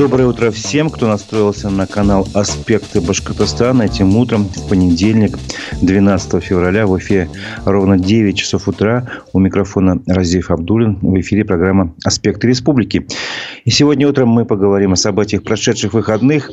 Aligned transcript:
Доброе 0.00 0.28
утро 0.28 0.50
всем, 0.50 0.88
кто 0.88 1.06
настроился 1.06 1.68
на 1.68 1.86
канал 1.86 2.26
«Аспекты 2.32 3.02
Башкортостана». 3.02 3.82
Этим 3.82 4.16
утром, 4.16 4.44
в 4.44 4.66
понедельник, 4.66 5.36
12 5.82 6.42
февраля, 6.42 6.86
в 6.86 6.98
эфире 6.98 7.28
ровно 7.66 7.98
9 7.98 8.34
часов 8.34 8.66
утра. 8.66 9.10
У 9.34 9.38
микрофона 9.38 10.00
Разиф 10.06 10.50
Абдулин. 10.50 11.00
В 11.02 11.20
эфире 11.20 11.44
программа 11.44 11.94
«Аспекты 12.02 12.48
Республики». 12.48 13.06
И 13.66 13.70
сегодня 13.70 14.08
утром 14.08 14.30
мы 14.30 14.46
поговорим 14.46 14.94
о 14.94 14.96
событиях 14.96 15.42
прошедших 15.42 15.92
выходных. 15.92 16.50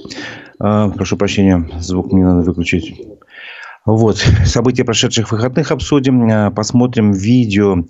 А, 0.60 0.90
прошу 0.90 1.16
прощения, 1.16 1.70
звук 1.80 2.12
мне 2.12 2.26
надо 2.26 2.42
выключить. 2.42 3.00
Вот. 3.88 4.18
События 4.46 4.84
прошедших 4.84 5.32
выходных 5.32 5.72
обсудим. 5.72 6.30
А, 6.30 6.52
посмотрим 6.52 7.14
видео 7.14 7.86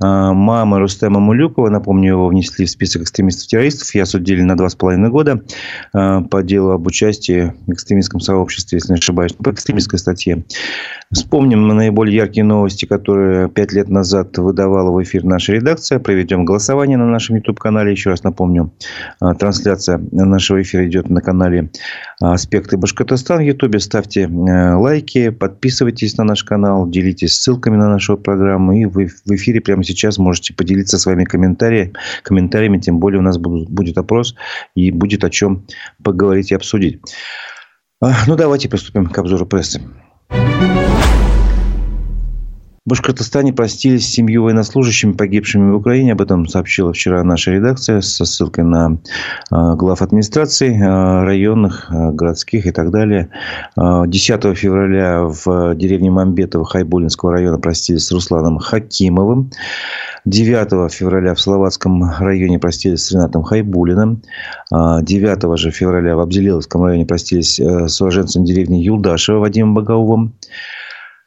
а, 0.00 0.32
мамы 0.32 0.78
Рустема 0.78 1.20
Мулюкова. 1.20 1.68
Напомню, 1.68 2.12
его 2.12 2.26
внесли 2.26 2.64
в 2.64 2.70
список 2.70 3.02
экстремистов-террористов. 3.02 3.94
Я 3.94 4.06
судили 4.06 4.40
на 4.40 4.56
два 4.56 4.70
с 4.70 4.74
половиной 4.74 5.10
года 5.10 5.42
а, 5.92 6.22
по 6.22 6.42
делу 6.42 6.70
об 6.70 6.86
участии 6.86 7.52
в 7.66 7.72
экстремистском 7.72 8.20
сообществе, 8.20 8.78
если 8.78 8.94
не 8.94 8.98
ошибаюсь, 8.98 9.34
по 9.34 9.50
экстремистской 9.50 9.98
статье. 9.98 10.44
Вспомним 11.12 11.68
наиболее 11.68 12.16
яркие 12.16 12.44
новости, 12.44 12.86
которые 12.86 13.50
пять 13.50 13.74
лет 13.74 13.90
назад 13.90 14.38
выдавала 14.38 14.90
в 14.90 15.02
эфир 15.02 15.22
наша 15.24 15.52
редакция. 15.52 15.98
Проведем 15.98 16.46
голосование 16.46 16.96
на 16.96 17.06
нашем 17.06 17.36
YouTube-канале. 17.36 17.92
Еще 17.92 18.08
раз 18.08 18.22
напомню, 18.22 18.72
трансляция 19.20 20.00
нашего 20.10 20.62
эфира 20.62 20.88
идет 20.88 21.10
на 21.10 21.20
канале 21.20 21.70
«Аспекты 22.20 22.78
Башкортостан» 22.78 23.40
в 23.40 23.42
YouTube. 23.42 23.78
Ставьте 23.82 24.26
лайки, 24.26 25.28
Подписывайтесь 25.42 26.16
на 26.18 26.22
наш 26.22 26.44
канал, 26.44 26.88
делитесь 26.88 27.34
ссылками 27.34 27.74
на 27.74 27.88
нашу 27.88 28.16
программу. 28.16 28.74
И 28.74 28.84
вы 28.84 29.08
в 29.08 29.30
эфире 29.32 29.60
прямо 29.60 29.82
сейчас 29.82 30.16
можете 30.16 30.54
поделиться 30.54 30.98
своими 30.98 31.24
комментариями. 31.24 31.94
комментариями 32.22 32.78
тем 32.78 33.00
более 33.00 33.18
у 33.18 33.22
нас 33.22 33.38
будет 33.38 33.98
опрос 33.98 34.36
и 34.76 34.92
будет 34.92 35.24
о 35.24 35.30
чем 35.30 35.66
поговорить 36.00 36.52
и 36.52 36.54
обсудить. 36.54 37.00
А, 38.00 38.12
ну, 38.28 38.36
давайте 38.36 38.68
приступим 38.68 39.06
к 39.06 39.18
обзору 39.18 39.44
прессы. 39.44 39.82
В 42.84 42.90
Башкортостане 42.90 43.52
простились 43.52 44.08
с 44.08 44.10
семью 44.10 44.42
военнослужащими, 44.42 45.12
погибшими 45.12 45.70
в 45.70 45.76
Украине. 45.76 46.14
Об 46.14 46.20
этом 46.20 46.48
сообщила 46.48 46.92
вчера 46.92 47.22
наша 47.22 47.52
редакция 47.52 48.00
со 48.00 48.24
ссылкой 48.24 48.64
на 48.64 48.98
а, 49.52 49.76
глав 49.76 50.02
администраций 50.02 50.76
а, 50.82 51.24
районных, 51.24 51.86
а, 51.90 52.10
городских 52.10 52.66
и 52.66 52.72
так 52.72 52.90
далее. 52.90 53.28
10 53.76 54.58
февраля 54.58 55.22
в 55.22 55.76
деревне 55.76 56.10
Мамбетово 56.10 56.64
Хайбулинского 56.64 57.30
района 57.30 57.60
простились 57.60 58.04
с 58.04 58.10
Русланом 58.10 58.58
Хакимовым. 58.58 59.52
9 60.24 60.92
февраля 60.92 61.36
в 61.36 61.40
Словацком 61.40 62.02
районе 62.18 62.58
простились 62.58 63.04
с 63.04 63.12
Ренатом 63.12 63.44
Хайбулиным. 63.44 64.22
9 64.72 65.56
же 65.56 65.70
февраля 65.70 66.16
в 66.16 66.20
Абзелиловском 66.20 66.82
районе 66.82 67.06
простились 67.06 67.60
э, 67.60 67.86
с 67.86 68.00
уроженцем 68.00 68.44
деревни 68.44 68.78
Юлдашева 68.78 69.38
Вадимом 69.38 69.74
Багаувом. 69.74 70.34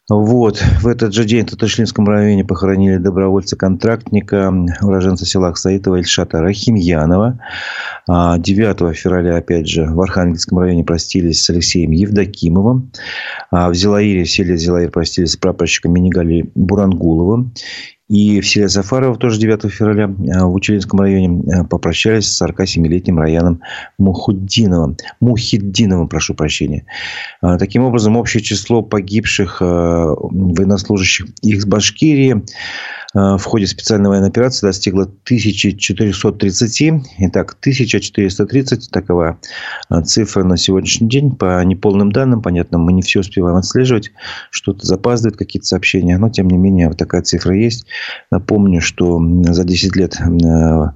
Вот. 0.08 0.64
В 0.81 0.88
этот 0.88 1.16
же 1.16 1.25
день 1.25 1.48
в 1.48 1.50
Татаршлинском 1.50 2.08
районе 2.08 2.45
похоронили 2.45 2.98
добровольца-контрактника, 2.98 4.53
уроженца 4.84 5.25
села 5.25 5.48
Аксаитова 5.48 5.95
Ильшата 5.95 6.42
Рахимьянова. 6.42 7.39
9 8.08 8.81
а 8.81 8.94
февраля, 8.94 9.38
опять 9.38 9.67
же, 9.67 9.86
в 9.86 10.00
Архангельском 10.00 10.59
районе 10.59 10.83
простились 10.83 11.44
с 11.44 11.50
Алексеем 11.50 11.89
Евдокимовым. 11.89 12.92
А 13.50 13.70
в 13.70 13.73
Зелаире, 13.73 14.26
в 14.26 14.30
селе 14.30 14.58
Зелаир 14.58 14.92
простились 14.92 15.31
с 15.31 15.38
прапорщиком 15.38 15.94
Минигали 15.94 16.52
Бурангуловым. 16.53 17.53
И 18.08 18.39
в 18.39 18.48
селе 18.48 18.70
Сафарова 18.70 19.17
тоже 19.17 19.39
9 19.39 19.72
февраля 19.72 20.14
а, 20.36 20.45
в 20.45 20.53
Учелинском 20.53 21.00
районе 21.00 21.44
а, 21.52 21.64
попрощались 21.64 22.31
с 22.31 22.39
47-летним 22.42 23.17
Раяном 23.17 23.61
Мухуддиновым. 23.98 24.98
Мухиддиновым, 25.22 26.08
прошу 26.08 26.36
прощения. 26.36 26.86
А, 27.42 27.58
таким 27.58 27.83
образом, 27.83 28.16
общее 28.16 28.44
число 28.44 28.83
погибших 28.83 29.59
военнослужащих 29.59 31.28
из 31.42 31.65
Башкирии 31.65 32.44
в 33.14 33.42
ходе 33.44 33.65
специальной 33.65 34.10
военной 34.10 34.27
операции 34.27 34.67
достигла 34.67 35.04
1430. 35.04 36.83
Итак, 37.20 37.55
1430 37.61 38.92
такова 38.92 39.39
цифра 40.04 40.44
на 40.44 40.58
сегодняшний 40.58 41.08
день. 41.08 41.32
По 41.32 41.64
неполным 41.64 42.11
данным, 42.11 42.42
понятно, 42.42 42.77
мы 42.77 42.92
не 42.92 43.02
все 43.02 43.21
успеваем 43.21 43.55
отслеживать. 43.55 44.11
Что-то 44.49 44.86
запаздывает, 44.86 45.38
какие-то 45.38 45.65
сообщения. 45.65 46.17
Но, 46.17 46.30
тем 46.30 46.49
не 46.49 46.58
менее, 46.58 46.89
вот 46.89 46.98
такая 46.98 47.21
цифра 47.21 47.55
есть. 47.55 47.86
Напомню, 48.32 48.82
что 48.82 49.22
за 49.44 49.64
10 49.64 49.95
лет 49.95 50.20
э, 50.20 50.92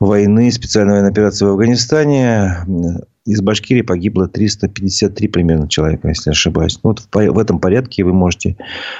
войны, 0.00 0.50
специальной 0.50 0.94
военной 0.94 1.10
операции 1.10 1.44
в 1.44 1.50
Афганистане 1.50 2.66
из 3.24 3.40
Башкирии 3.40 3.82
погибло 3.82 4.28
353 4.28 5.28
примерно 5.28 5.68
человека, 5.68 6.08
если 6.08 6.30
не 6.30 6.32
ошибаюсь. 6.32 6.78
Ну, 6.82 6.90
вот 6.90 7.08
в, 7.12 7.38
этом 7.38 7.60
порядке 7.60 8.04
вы 8.04 8.12
можете 8.12 8.56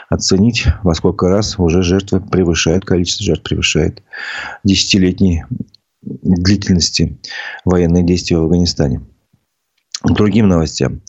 оценить, 0.09 0.67
во 0.83 0.95
сколько 0.95 1.29
раз 1.29 1.59
уже 1.59 1.83
жертвы 1.83 2.21
превышают, 2.21 2.85
количество 2.85 3.25
жертв 3.25 3.43
превышает 3.43 4.03
десятилетней 4.63 5.45
длительности 6.03 7.19
военных 7.65 8.05
действий 8.05 8.37
в 8.37 8.43
Афганистане. 8.43 9.03
Другим 10.05 10.49
новостям. 10.49 11.01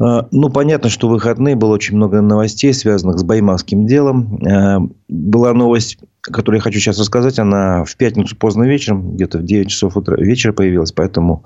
А, 0.00 0.26
ну, 0.30 0.48
понятно, 0.48 0.88
что 0.88 1.08
в 1.08 1.12
выходные 1.12 1.56
было 1.56 1.74
очень 1.74 1.96
много 1.96 2.20
новостей, 2.20 2.72
связанных 2.72 3.18
с 3.18 3.22
Баймакским 3.22 3.86
делом. 3.86 4.40
А, 4.46 4.80
была 5.08 5.52
новость, 5.52 5.98
которую 6.22 6.58
я 6.58 6.62
хочу 6.62 6.78
сейчас 6.78 6.98
рассказать. 6.98 7.38
Она 7.38 7.84
в 7.84 7.96
пятницу 7.96 8.36
поздно 8.36 8.64
вечером, 8.64 9.14
где-то 9.14 9.38
в 9.38 9.42
9 9.44 9.68
часов 9.68 9.96
утра 9.96 10.16
вечера 10.16 10.52
появилась. 10.52 10.92
Поэтому 10.92 11.44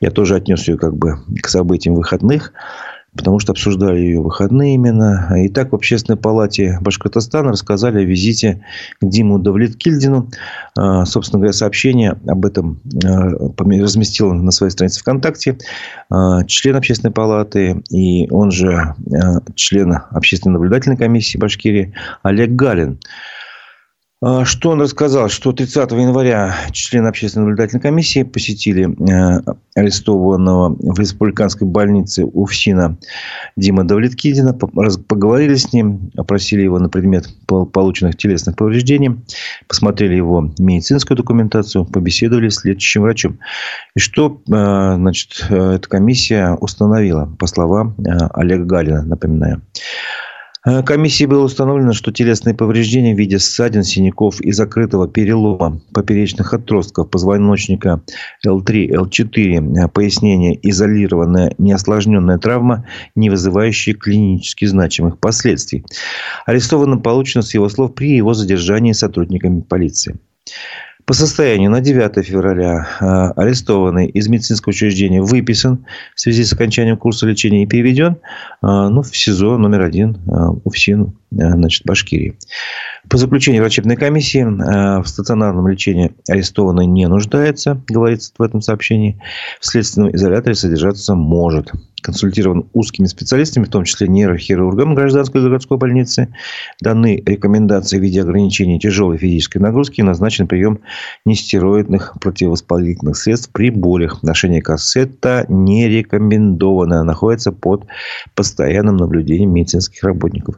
я 0.00 0.10
тоже 0.10 0.36
отнес 0.36 0.68
ее 0.68 0.76
как 0.76 0.96
бы 0.96 1.18
к 1.42 1.48
событиям 1.48 1.94
выходных 1.94 2.52
потому 3.16 3.38
что 3.38 3.52
обсуждали 3.52 3.98
ее 3.98 4.20
выходные 4.20 4.74
именно. 4.74 5.32
И 5.36 5.48
так 5.48 5.72
в 5.72 5.74
Общественной 5.74 6.16
палате 6.16 6.78
Башкортостана 6.80 7.50
рассказали 7.50 8.00
о 8.00 8.04
визите 8.04 8.64
к 9.00 9.08
Диму 9.08 9.38
Давлеткильдину. 9.38 10.28
А, 10.78 11.04
собственно 11.04 11.40
говоря, 11.40 11.52
сообщение 11.52 12.16
об 12.26 12.46
этом 12.46 12.80
а, 13.04 13.30
разместил 13.58 14.32
на 14.32 14.50
своей 14.50 14.70
странице 14.70 15.00
ВКонтакте 15.00 15.58
а, 16.10 16.44
член 16.44 16.76
Общественной 16.76 17.12
палаты 17.12 17.82
и 17.90 18.28
он 18.30 18.50
же 18.50 18.94
член 19.54 19.98
Общественной 20.10 20.54
наблюдательной 20.54 20.96
комиссии 20.96 21.38
Башкирии 21.38 21.94
Олег 22.22 22.50
Галин. 22.50 22.98
А, 24.22 24.46
что 24.46 24.70
он 24.70 24.80
рассказал? 24.80 25.28
Что 25.28 25.52
30 25.52 25.92
января 25.92 26.54
члены 26.72 27.08
общественной 27.08 27.44
наблюдательной 27.44 27.82
комиссии 27.82 28.22
посетили 28.22 28.88
э, 28.88 29.42
арестованного 29.74 30.74
в 30.78 30.98
республиканской 30.98 31.66
больнице 31.66 32.24
УФСИНа 32.24 32.96
Дима 33.56 33.84
Давлеткидина, 33.84 34.54
поговорили 34.54 35.56
с 35.56 35.70
ним, 35.74 36.10
опросили 36.16 36.62
его 36.62 36.78
на 36.78 36.88
предмет 36.88 37.28
полученных 37.46 38.16
телесных 38.16 38.56
повреждений, 38.56 39.20
посмотрели 39.68 40.14
его 40.14 40.50
медицинскую 40.58 41.18
документацию, 41.18 41.84
побеседовали 41.84 42.48
с 42.48 42.64
лечащим 42.64 43.02
врачом. 43.02 43.38
И 43.94 44.00
что 44.00 44.40
э, 44.48 44.94
значит, 44.96 45.46
э, 45.50 45.72
эта 45.74 45.88
комиссия 45.90 46.56
установила, 46.58 47.26
по 47.38 47.46
словам 47.46 47.94
Олега 48.32 48.64
Галина, 48.64 49.02
напоминаю. 49.02 49.60
Э, 50.66 50.82
комиссии 50.82 51.24
было 51.24 51.44
установлено, 51.44 51.92
что 51.92 52.12
телесные 52.12 52.54
повреждения 52.54 53.14
в 53.14 53.18
виде 53.18 53.38
ссадин, 53.38 53.84
синяков 53.84 54.40
и 54.40 54.50
закрытого 54.50 55.06
перелома 55.06 55.80
поперечных 55.94 56.52
отростков 56.52 57.08
позвоночника 57.08 58.02
L3, 58.44 58.88
L4, 58.90 59.84
э, 59.84 59.88
пояснение 59.88 60.58
изолированная 60.68 61.54
неосложненная 61.58 62.38
травма, 62.38 62.84
не 63.14 63.30
вызывающая 63.30 63.94
клинически 63.94 64.64
значимых 64.64 65.18
последствий. 65.18 65.84
Арестованным 66.46 67.00
получено 67.00 67.42
с 67.42 67.54
его 67.54 67.68
слов 67.68 67.94
при 67.94 68.16
его 68.16 68.34
задержании 68.34 68.92
сотрудниками 68.92 69.60
полиции. 69.60 70.16
По 71.06 71.14
состоянию 71.14 71.70
на 71.70 71.80
9 71.80 72.26
февраля 72.26 72.88
э, 73.00 73.04
арестованный 73.40 74.08
из 74.08 74.26
медицинского 74.26 74.70
учреждения 74.70 75.22
выписан 75.22 75.86
в 76.16 76.20
связи 76.20 76.42
с 76.42 76.52
окончанием 76.52 76.96
курса 76.96 77.26
лечения 77.26 77.62
и 77.62 77.66
переведен 77.66 78.14
э, 78.14 78.16
ну, 78.66 79.02
в 79.02 79.16
СИЗО 79.16 79.56
номер 79.56 79.82
один 79.82 80.16
э, 80.26 80.48
УФСИН 80.64 81.12
значит, 81.30 81.86
Башкирии. 81.86 82.36
По 83.08 83.18
заключению 83.18 83.62
врачебной 83.62 83.96
комиссии 83.96 84.42
в 84.42 85.06
стационарном 85.06 85.68
лечении 85.68 86.12
арестованный 86.28 86.86
не 86.86 87.06
нуждается, 87.06 87.80
говорится 87.88 88.32
в 88.36 88.42
этом 88.42 88.60
сообщении. 88.60 89.20
В 89.60 89.66
следственном 89.66 90.14
изоляторе 90.14 90.54
содержаться 90.54 91.14
может 91.14 91.72
консультирован 92.02 92.68
узкими 92.72 93.06
специалистами, 93.06 93.64
в 93.64 93.68
том 93.68 93.82
числе 93.82 94.06
нейрохирургом 94.06 94.94
гражданской 94.94 95.42
городской 95.42 95.76
больницы. 95.76 96.28
Даны 96.80 97.20
рекомендации 97.26 97.98
в 97.98 98.02
виде 98.02 98.22
ограничения 98.22 98.78
тяжелой 98.78 99.18
физической 99.18 99.58
нагрузки 99.58 100.00
и 100.00 100.04
назначен 100.04 100.46
прием 100.46 100.80
нестероидных 101.24 102.14
противовоспалительных 102.20 103.16
средств 103.16 103.50
при 103.52 103.70
болях. 103.70 104.22
Ношение 104.22 104.62
кассета 104.62 105.46
не 105.48 105.88
рекомендовано. 105.88 107.02
Находится 107.02 107.50
под 107.50 107.86
постоянным 108.36 108.96
наблюдением 108.98 109.52
медицинских 109.52 110.04
работников. 110.04 110.56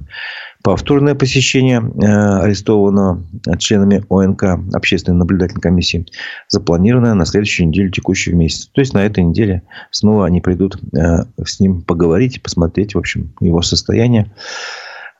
Повторное 0.62 1.14
посещение 1.14 1.78
арестованного 1.78 3.22
членами 3.58 4.04
ОНК, 4.10 4.74
Общественной 4.74 5.18
наблюдательной 5.18 5.62
комиссии, 5.62 6.06
запланировано 6.48 7.14
на 7.14 7.24
следующую 7.24 7.68
неделю 7.68 7.90
текущего 7.90 8.34
месяца. 8.34 8.68
То 8.72 8.80
есть, 8.80 8.92
на 8.92 9.04
этой 9.04 9.22
неделе 9.22 9.62
снова 9.90 10.26
они 10.26 10.40
придут 10.40 10.78
с 10.92 11.60
ним 11.60 11.82
поговорить, 11.82 12.42
посмотреть, 12.42 12.94
в 12.94 12.98
общем, 12.98 13.32
его 13.40 13.62
состояние. 13.62 14.32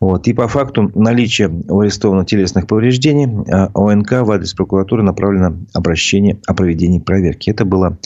Вот. 0.00 0.29
И 0.29 0.32
по 0.32 0.46
факту 0.46 0.90
наличия 0.94 1.49
у 1.49 1.81
арестованного 1.81 2.26
телесных 2.26 2.67
повреждений 2.67 3.26
ОНК 3.75 4.12
в 4.26 4.31
адрес 4.31 4.55
прокуратуры 4.55 5.02
направлено 5.02 5.56
обращение 5.75 6.40
о 6.46 6.55
проведении 6.55 7.00
проверки. 7.00 7.50
Это 7.50 7.64
была 7.64 7.99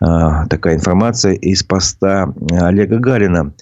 а, 0.00 0.46
такая 0.46 0.76
информация 0.76 1.32
из 1.32 1.62
поста 1.62 2.34
Олега 2.50 2.98
Гарина, 2.98 3.54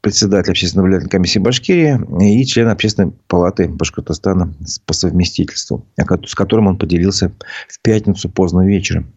председателя 0.00 0.52
общественной 0.52 0.82
наблюдательной 0.82 1.10
комиссии 1.10 1.38
Башкирии 1.38 2.40
и 2.40 2.44
члена 2.46 2.72
общественной 2.72 3.12
палаты 3.26 3.68
Башкортостана 3.68 4.54
по 4.86 4.92
совместительству, 4.92 5.86
с 6.26 6.34
которым 6.34 6.68
он 6.68 6.78
поделился 6.78 7.32
в 7.68 7.80
пятницу 7.82 8.28
поздно 8.28 8.66
вечером. 8.66 9.12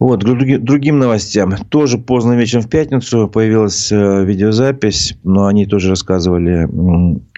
Вот, 0.00 0.24
к 0.24 0.58
другим 0.58 0.98
новостям. 0.98 1.54
Тоже 1.68 1.98
поздно 1.98 2.32
вечером 2.32 2.62
в 2.62 2.70
пятницу 2.70 3.28
появилась 3.28 3.92
э, 3.92 4.24
видеозапись, 4.24 5.14
но 5.24 5.44
они 5.44 5.66
тоже 5.66 5.90
рассказывали 5.90 6.66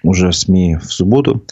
уже 0.05 0.29
в 0.29 0.33
СМИ 0.33 0.77
в 0.77 0.85
субботу, 0.85 1.45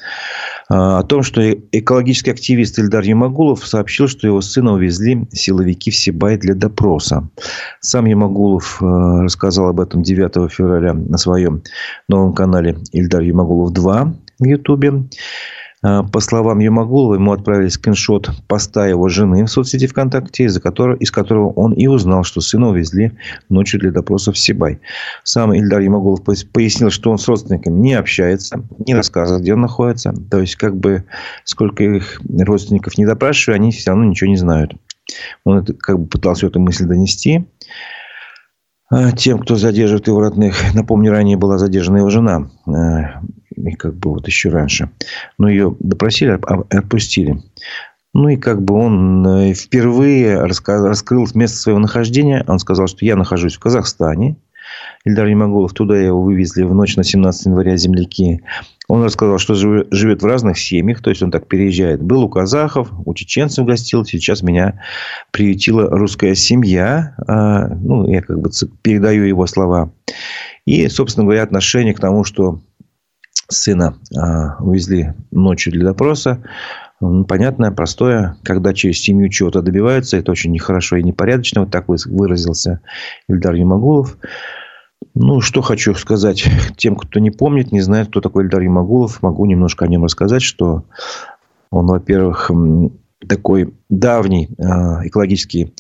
о 0.72 1.02
том, 1.02 1.24
что 1.24 1.42
экологический 1.72 2.30
активист 2.30 2.78
Ильдар 2.78 3.02
Ямагулов 3.02 3.66
сообщил, 3.66 4.06
что 4.06 4.28
его 4.28 4.40
сына 4.40 4.72
увезли 4.72 5.26
силовики 5.32 5.90
в 5.90 5.96
Сибай 5.96 6.36
для 6.36 6.54
допроса. 6.54 7.28
Сам 7.80 8.06
Ямагулов 8.06 8.80
э, 8.80 8.84
рассказал 8.84 9.68
об 9.68 9.80
этом 9.80 10.02
9 10.02 10.52
февраля 10.52 10.94
на 10.94 11.18
своем 11.18 11.62
новом 12.08 12.34
канале 12.34 12.78
Ильдар 12.92 13.22
Ямагулов 13.22 13.72
2 13.72 14.14
в 14.38 14.44
Ютубе. 14.44 15.04
А, 15.82 16.02
по 16.02 16.20
словам 16.20 16.58
Юмагулова, 16.58 17.14
ему 17.14 17.32
отправили 17.32 17.68
скриншот 17.68 18.30
поста 18.46 18.86
его 18.86 19.08
жены 19.08 19.44
в 19.44 19.48
соцсети 19.50 19.86
ВКонтакте, 19.86 20.44
из, 20.44 20.58
которого, 20.60 20.96
из 20.96 21.10
которого 21.10 21.52
он 21.52 21.72
и 21.72 21.86
узнал, 21.86 22.22
что 22.22 22.40
сына 22.40 22.68
увезли 22.68 23.12
ночью 23.48 23.80
для 23.80 23.90
допроса 23.90 24.32
в 24.32 24.38
Сибай. 24.38 24.80
Сам 25.24 25.54
Ильдар 25.54 25.80
Юмагулов 25.80 26.22
пояснил, 26.22 26.90
что 26.90 27.10
он 27.10 27.18
с 27.18 27.26
родственниками 27.26 27.80
не 27.80 27.94
общается, 27.94 28.62
не 28.86 28.94
рассказывает, 28.94 29.42
где 29.42 29.54
он 29.54 29.62
находится. 29.62 30.12
То 30.30 30.40
есть, 30.40 30.56
как 30.56 30.76
бы, 30.76 31.04
сколько 31.44 31.82
их 31.82 32.20
родственников 32.28 32.98
не 32.98 33.06
допрашивали, 33.06 33.56
они 33.56 33.70
все 33.70 33.90
равно 33.90 34.04
ничего 34.04 34.28
не 34.28 34.36
знают. 34.36 34.74
Он 35.44 35.58
это, 35.58 35.72
как 35.72 35.98
бы 35.98 36.06
пытался 36.06 36.46
эту 36.46 36.60
мысль 36.60 36.84
донести 36.84 37.46
а, 38.90 39.12
тем, 39.12 39.38
кто 39.38 39.56
задерживает 39.56 40.06
его 40.08 40.20
родных. 40.20 40.74
Напомню, 40.74 41.10
ранее 41.10 41.38
была 41.38 41.56
задержана 41.56 41.96
его 41.98 42.10
жена 42.10 42.50
и 42.66 43.39
как 43.78 43.94
бы 43.94 44.10
вот 44.10 44.26
еще 44.26 44.50
раньше. 44.50 44.90
Но 45.38 45.48
ее 45.48 45.76
допросили, 45.80 46.38
отпустили. 46.74 47.42
Ну 48.12 48.28
и 48.28 48.36
как 48.36 48.62
бы 48.62 48.74
он 48.74 49.26
э, 49.26 49.54
впервые 49.54 50.40
раскрыл 50.40 51.28
место 51.34 51.58
своего 51.58 51.78
нахождения. 51.78 52.44
Он 52.48 52.58
сказал, 52.58 52.88
что 52.88 53.04
я 53.04 53.14
нахожусь 53.14 53.56
в 53.56 53.60
Казахстане. 53.60 54.36
Ильдар 55.04 55.28
Немоголов, 55.28 55.72
туда 55.72 55.96
его 55.96 56.22
вывезли 56.22 56.62
в 56.62 56.74
ночь 56.74 56.96
на 56.96 57.04
17 57.04 57.46
января 57.46 57.76
земляки. 57.76 58.42
Он 58.88 59.04
рассказал, 59.04 59.38
что 59.38 59.54
живет 59.54 60.22
в 60.22 60.26
разных 60.26 60.58
семьях, 60.58 61.00
то 61.00 61.10
есть 61.10 61.22
он 61.22 61.30
так 61.30 61.46
переезжает. 61.46 62.02
Был 62.02 62.24
у 62.24 62.28
казахов, 62.28 62.90
у 63.06 63.14
чеченцев 63.14 63.64
гостил, 63.64 64.04
сейчас 64.04 64.42
меня 64.42 64.82
приютила 65.30 65.88
русская 65.88 66.34
семья. 66.34 67.14
А, 67.26 67.68
ну, 67.68 68.06
я 68.08 68.20
как 68.20 68.40
бы 68.40 68.50
передаю 68.82 69.24
его 69.24 69.46
слова. 69.46 69.92
И, 70.66 70.88
собственно 70.88 71.24
говоря, 71.24 71.44
отношение 71.44 71.94
к 71.94 72.00
тому, 72.00 72.24
что 72.24 72.60
сына 73.50 73.96
а, 74.16 74.56
увезли 74.62 75.14
ночью 75.30 75.72
для 75.72 75.84
допроса. 75.84 76.42
Понятное, 77.28 77.70
простое. 77.70 78.36
Когда 78.42 78.74
через 78.74 79.00
семью 79.00 79.30
чего-то 79.30 79.62
добиваются, 79.62 80.18
это 80.18 80.32
очень 80.32 80.52
нехорошо 80.52 80.96
и 80.96 81.02
непорядочно. 81.02 81.62
Вот 81.62 81.70
так 81.70 81.88
выразился 81.88 82.80
Ильдар 83.28 83.54
Юмагулов. 83.54 84.18
Ну, 85.14 85.40
что 85.40 85.62
хочу 85.62 85.94
сказать 85.94 86.44
тем, 86.76 86.96
кто 86.96 87.18
не 87.18 87.30
помнит, 87.30 87.72
не 87.72 87.80
знает, 87.80 88.08
кто 88.08 88.20
такой 88.20 88.44
Ильдар 88.44 88.60
Юмагулов. 88.60 89.22
Могу 89.22 89.46
немножко 89.46 89.86
о 89.86 89.88
нем 89.88 90.04
рассказать, 90.04 90.42
что 90.42 90.84
он, 91.70 91.86
во-первых, 91.86 92.50
такой 93.26 93.74
давний 93.88 94.50
а, 94.58 95.06
экологический 95.06 95.74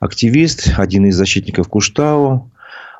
активист, 0.00 0.74
один 0.76 1.06
из 1.06 1.16
защитников 1.16 1.68
Куштау, 1.68 2.50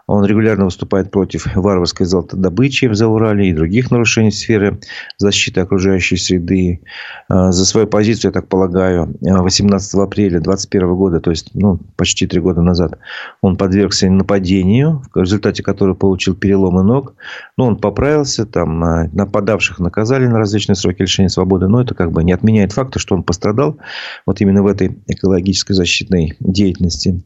он 0.08 0.24
регулярно 0.24 0.64
выступает 0.64 1.10
против 1.10 1.54
варварской 1.54 2.06
золотодобычи 2.06 2.86
в 2.86 2.94
Заурале 2.94 3.50
и 3.50 3.52
других 3.52 3.90
нарушений 3.90 4.30
сферы 4.30 4.80
защиты 5.18 5.60
окружающей 5.60 6.16
среды. 6.16 6.80
А, 7.28 7.52
за 7.52 7.66
свою 7.66 7.86
позицию, 7.86 8.30
я 8.30 8.32
так 8.32 8.48
полагаю, 8.48 9.14
18 9.20 9.94
апреля 9.94 10.40
2021 10.40 10.94
года, 10.94 11.20
то 11.20 11.30
есть 11.30 11.50
ну, 11.52 11.78
почти 11.96 12.26
три 12.26 12.40
года 12.40 12.62
назад, 12.62 12.98
он 13.42 13.56
подвергся 13.56 14.08
нападению, 14.08 15.02
в 15.14 15.20
результате 15.20 15.62
которого 15.62 15.94
получил 15.94 16.34
переломы 16.34 16.82
ног. 16.82 17.14
Но 17.58 17.66
он 17.66 17.76
поправился, 17.76 18.46
там, 18.46 18.82
а, 18.82 19.10
нападавших 19.12 19.78
наказали 19.78 20.26
на 20.26 20.38
различные 20.38 20.76
сроки 20.76 21.02
лишения 21.02 21.28
свободы, 21.28 21.68
но 21.68 21.82
это 21.82 21.94
как 21.94 22.12
бы 22.12 22.24
не 22.24 22.32
отменяет 22.32 22.72
факта, 22.72 22.98
что 22.98 23.14
он 23.14 23.22
пострадал 23.22 23.76
вот 24.24 24.40
именно 24.40 24.62
в 24.62 24.68
этой 24.68 24.98
экологической 25.06 25.74
защитной 25.74 26.34
деятельности. 26.40 27.22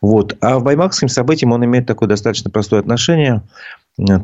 Вот. 0.00 0.36
А 0.40 0.60
в 0.60 0.62
баймакским 0.62 1.08
событиям 1.08 1.50
он 1.50 1.64
имеет 1.64 1.86
такой 1.86 2.06
достаточно 2.06 2.19
простое 2.50 2.80
отношение. 2.80 3.42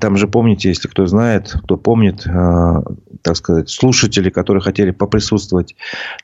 Там 0.00 0.16
же, 0.16 0.26
помните, 0.26 0.68
если 0.70 0.88
кто 0.88 1.06
знает, 1.06 1.54
кто 1.64 1.76
помнит, 1.76 2.26
э, 2.26 2.82
так 3.22 3.36
сказать, 3.36 3.68
слушатели, 3.68 4.30
которые 4.30 4.62
хотели 4.62 4.90
поприсутствовать 4.90 5.74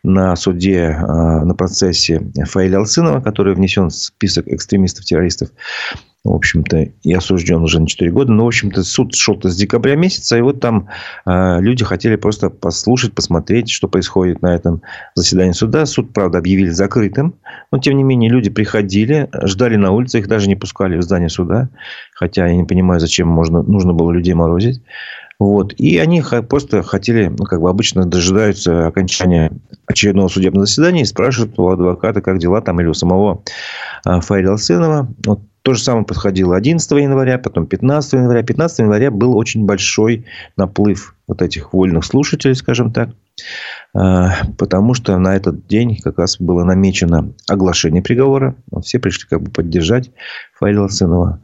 на 0.03 0.35
суде, 0.37 0.97
э, 0.97 1.45
на 1.45 1.55
процессе 1.55 2.23
Фаиля 2.47 2.79
Алсынова, 2.79 3.21
который 3.21 3.55
внесен 3.55 3.89
в 3.89 3.95
список 3.95 4.49
экстремистов-террористов, 4.49 5.51
в 6.25 6.33
общем-то, 6.33 6.89
и 7.03 7.13
осужден 7.13 7.63
уже 7.63 7.81
на 7.81 7.87
4 7.87 8.11
года. 8.13 8.33
Но, 8.33 8.45
в 8.45 8.49
общем-то, 8.49 8.85
суд 8.85 9.15
шел-то 9.15 9.49
с 9.49 9.57
декабря 9.57 9.97
месяца, 9.97 10.39
и 10.39 10.41
вот 10.41 10.61
там 10.61 10.89
э, 11.27 11.61
люди 11.61 11.85
хотели 11.85 12.15
просто 12.15 12.49
послушать, 12.49 13.13
посмотреть, 13.13 13.71
что 13.71 13.89
происходит 13.89 14.41
на 14.41 14.55
этом 14.55 14.83
заседании 15.17 15.53
суда. 15.53 15.85
Суд, 15.85 16.13
правда, 16.13 16.39
объявили 16.39 16.71
закрытым, 16.71 17.35
но, 17.73 17.79
тем 17.79 17.97
не 17.97 18.05
менее, 18.05 18.31
люди 18.31 18.51
приходили, 18.51 19.29
ждали 19.45 19.75
на 19.75 19.91
улице, 19.91 20.21
их 20.21 20.29
даже 20.29 20.49
не 20.49 20.55
пускали 20.55 20.97
в 20.97 21.03
здание 21.03 21.29
суда, 21.29 21.71
хотя 22.15 22.47
я 22.47 22.55
не 22.55 22.65
понимаю, 22.65 23.01
зачем 23.01 23.27
можно, 23.27 23.63
нужно 23.63 23.93
было 23.93 24.13
людей 24.13 24.35
морозить. 24.35 24.81
Вот. 25.41 25.73
И 25.73 25.99
они 25.99 26.23
просто 26.49 26.85
хотели, 26.85 27.27
ну, 27.27 27.45
как 27.47 27.61
бы 27.61 27.69
обычно 27.69 28.05
дожидаются 28.05 28.87
окончания 28.87 29.51
очередного 29.87 30.29
судебного 30.29 30.67
заседания 30.67 31.03
и 31.03 31.05
спрашивают 31.05 31.59
у 31.59 31.69
адвоката, 31.69 32.21
как 32.21 32.39
дела 32.39 32.61
там, 32.61 32.81
или 32.81 32.87
у 32.87 32.95
самого 32.95 33.43
э, 34.07 34.21
Фаиля 34.21 34.51
Алсенова. 34.51 35.13
Вот 35.27 35.41
то 35.63 35.75
же 35.75 35.83
самое 35.83 36.05
подходило 36.05 36.57
11 36.57 36.91
января, 36.93 37.39
потом 37.39 37.67
15 37.67 38.15
января. 38.15 38.43
15 38.43 38.81
января 38.81 39.11
был 39.11 39.37
очень 39.37 39.65
большой 39.65 40.27
наплыв 40.57 41.15
вот 41.29 41.41
этих 41.41 41.73
вольных 41.73 42.05
слушателей, 42.05 42.57
скажем 42.57 42.93
так. 42.93 43.11
А, 43.95 44.33
потому 44.59 44.95
что 44.95 45.17
на 45.19 45.37
этот 45.37 45.69
день 45.69 45.97
как 46.03 46.19
раз 46.19 46.41
было 46.41 46.65
намечено 46.65 47.33
оглашение 47.49 48.03
приговора. 48.03 48.57
Все 48.83 48.99
пришли 48.99 49.27
как 49.29 49.43
бы 49.43 49.51
поддержать 49.53 50.11
Фаиля 50.59 50.89
Сынова. 50.89 51.41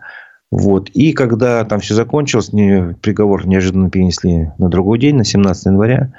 Вот. 0.51 0.89
И 0.91 1.13
когда 1.13 1.65
там 1.65 1.79
все 1.79 1.95
закончилось, 1.95 2.49
приговор 2.49 3.47
неожиданно 3.47 3.89
перенесли 3.89 4.51
на 4.59 4.69
другой 4.69 4.99
день, 4.99 5.15
на 5.15 5.25
17 5.25 5.67
января. 5.67 6.13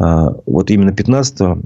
А, 0.00 0.34
вот 0.44 0.70
именно 0.72 0.92
15 0.92 1.58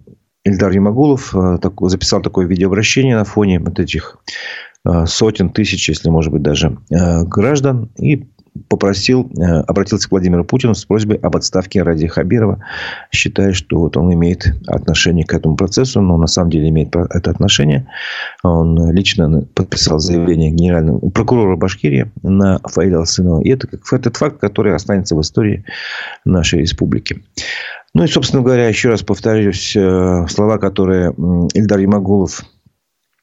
Ильдар 0.45 0.73
Ямагулов 0.73 1.35
а, 1.35 1.59
записал 1.89 2.21
такое 2.21 2.47
видеообращение 2.47 3.17
на 3.17 3.25
фоне 3.25 3.59
вот 3.59 3.81
этих 3.81 4.19
Э, 4.72 4.72
сотен 5.07 5.51
тысяч, 5.51 5.89
если 5.89 6.11
может 6.11 6.33
быть 6.33 6.43
даже 6.43 6.79
э, 6.91 7.23
граждан, 7.25 7.91
и 7.97 8.27
попросил, 8.69 9.31
э, 9.39 9.43
обратился 9.61 10.09
к 10.09 10.11
Владимиру 10.11 10.45
Путину 10.45 10.75
с 10.75 10.85
просьбой 10.85 11.17
об 11.17 11.37
отставке 11.37 11.83
Ради 11.83 12.07
Хабирова, 12.07 12.63
считая, 13.11 13.53
что 13.53 13.79
вот 13.79 13.97
он 13.97 14.13
имеет 14.13 14.47
отношение 14.67 15.25
к 15.25 15.33
этому 15.33 15.57
процессу, 15.57 16.01
но 16.01 16.17
на 16.17 16.27
самом 16.27 16.51
деле 16.51 16.69
имеет 16.69 16.95
это 16.95 17.31
отношение. 17.31 17.87
Он 18.43 18.91
лично 18.93 19.43
подписал 19.55 20.01
заявление 20.01 20.51
генерального 20.51 20.99
прокурора 21.11 21.57
Башкирии 21.57 22.11
на 22.23 22.59
Фаиля 22.65 22.99
Алсынова. 22.99 23.41
И 23.43 23.49
это 23.51 23.69
как 23.69 23.81
этот 23.93 24.17
факт, 24.17 24.39
который 24.41 24.75
останется 24.75 25.17
в 25.17 25.21
истории 25.21 25.65
нашей 26.25 26.61
республики. 26.61 27.23
Ну 27.95 28.05
и, 28.05 28.07
собственно 28.07 28.43
говоря, 28.43 28.69
еще 28.69 28.89
раз 28.89 29.03
повторюсь 29.03 29.71
слова, 29.71 30.59
которые 30.59 31.13
Ильдар 31.55 31.79
Ямагулов 31.79 32.43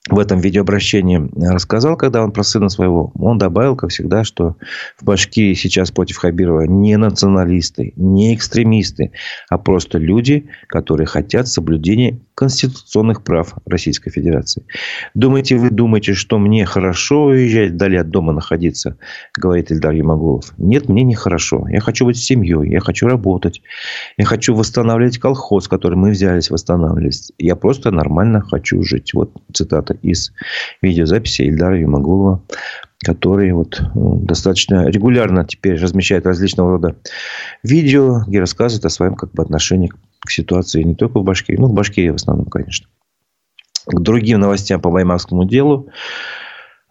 в 0.09 0.19
этом 0.19 0.39
видеообращении 0.39 1.29
рассказал, 1.51 1.95
когда 1.95 2.23
он 2.23 2.31
про 2.31 2.43
сына 2.43 2.69
своего. 2.69 3.11
Он 3.15 3.37
добавил, 3.37 3.75
как 3.75 3.91
всегда, 3.91 4.23
что 4.23 4.55
в 4.97 5.05
Башкирии 5.05 5.53
сейчас 5.53 5.91
против 5.91 6.17
Хабирова 6.17 6.61
не 6.61 6.97
националисты, 6.97 7.93
не 7.95 8.35
экстремисты, 8.35 9.11
а 9.49 9.57
просто 9.57 9.97
люди, 9.97 10.49
которые 10.67 11.07
хотят 11.07 11.47
соблюдения 11.47 12.19
конституционных 12.39 13.21
прав 13.21 13.53
Российской 13.65 14.11
Федерации. 14.11 14.63
Думаете, 15.13 15.57
вы 15.57 15.71
думаете, 15.71 16.13
что 16.13 16.39
мне 16.39 16.65
хорошо 16.65 17.25
уезжать 17.25 17.71
вдали 17.71 17.97
от 17.97 18.09
дома 18.11 18.31
находиться, 18.31 18.95
говорит 19.37 19.71
Ильдар 19.71 19.91
Ямагулов. 19.91 20.53
Нет, 20.57 20.87
мне 20.87 21.03
не 21.03 21.15
хорошо. 21.15 21.67
Я 21.67 21.81
хочу 21.81 22.05
быть 22.05 22.17
семьей, 22.17 22.71
я 22.71 22.79
хочу 22.79 23.07
работать, 23.07 23.61
я 24.15 24.23
хочу 24.23 24.55
восстанавливать 24.55 25.17
колхоз, 25.17 25.67
который 25.67 25.95
мы 25.95 26.11
взялись 26.11 26.49
восстанавливать. 26.49 27.33
Я 27.37 27.57
просто 27.57 27.91
нормально 27.91 28.39
хочу 28.39 28.81
жить. 28.83 29.13
Вот 29.13 29.33
цитата 29.53 29.97
из 30.01 30.31
видеозаписи 30.81 31.41
Ильдара 31.41 31.77
Юмагулова, 31.77 32.41
который 33.03 33.51
вот 33.51 33.81
ну, 33.95 34.15
достаточно 34.21 34.87
регулярно 34.87 35.43
теперь 35.43 35.75
размещает 35.75 36.25
различного 36.25 36.71
рода 36.71 36.95
видео, 37.63 38.23
где 38.27 38.39
рассказывает 38.39 38.85
о 38.85 38.89
своем 38.89 39.15
как 39.15 39.33
бы, 39.33 39.43
отношении 39.43 39.87
к 39.87 39.97
ситуации 40.27 40.83
не 40.83 40.95
только 40.95 41.19
в 41.19 41.23
Башкирии, 41.23 41.59
но 41.59 41.67
в 41.67 41.73
Башкирии 41.73 42.09
в 42.09 42.15
основном, 42.15 42.47
конечно. 42.47 42.87
К 43.85 43.99
другим 43.99 44.39
новостям 44.39 44.81
по 44.81 44.91
Баймакскому 44.91 45.45
делу. 45.45 45.89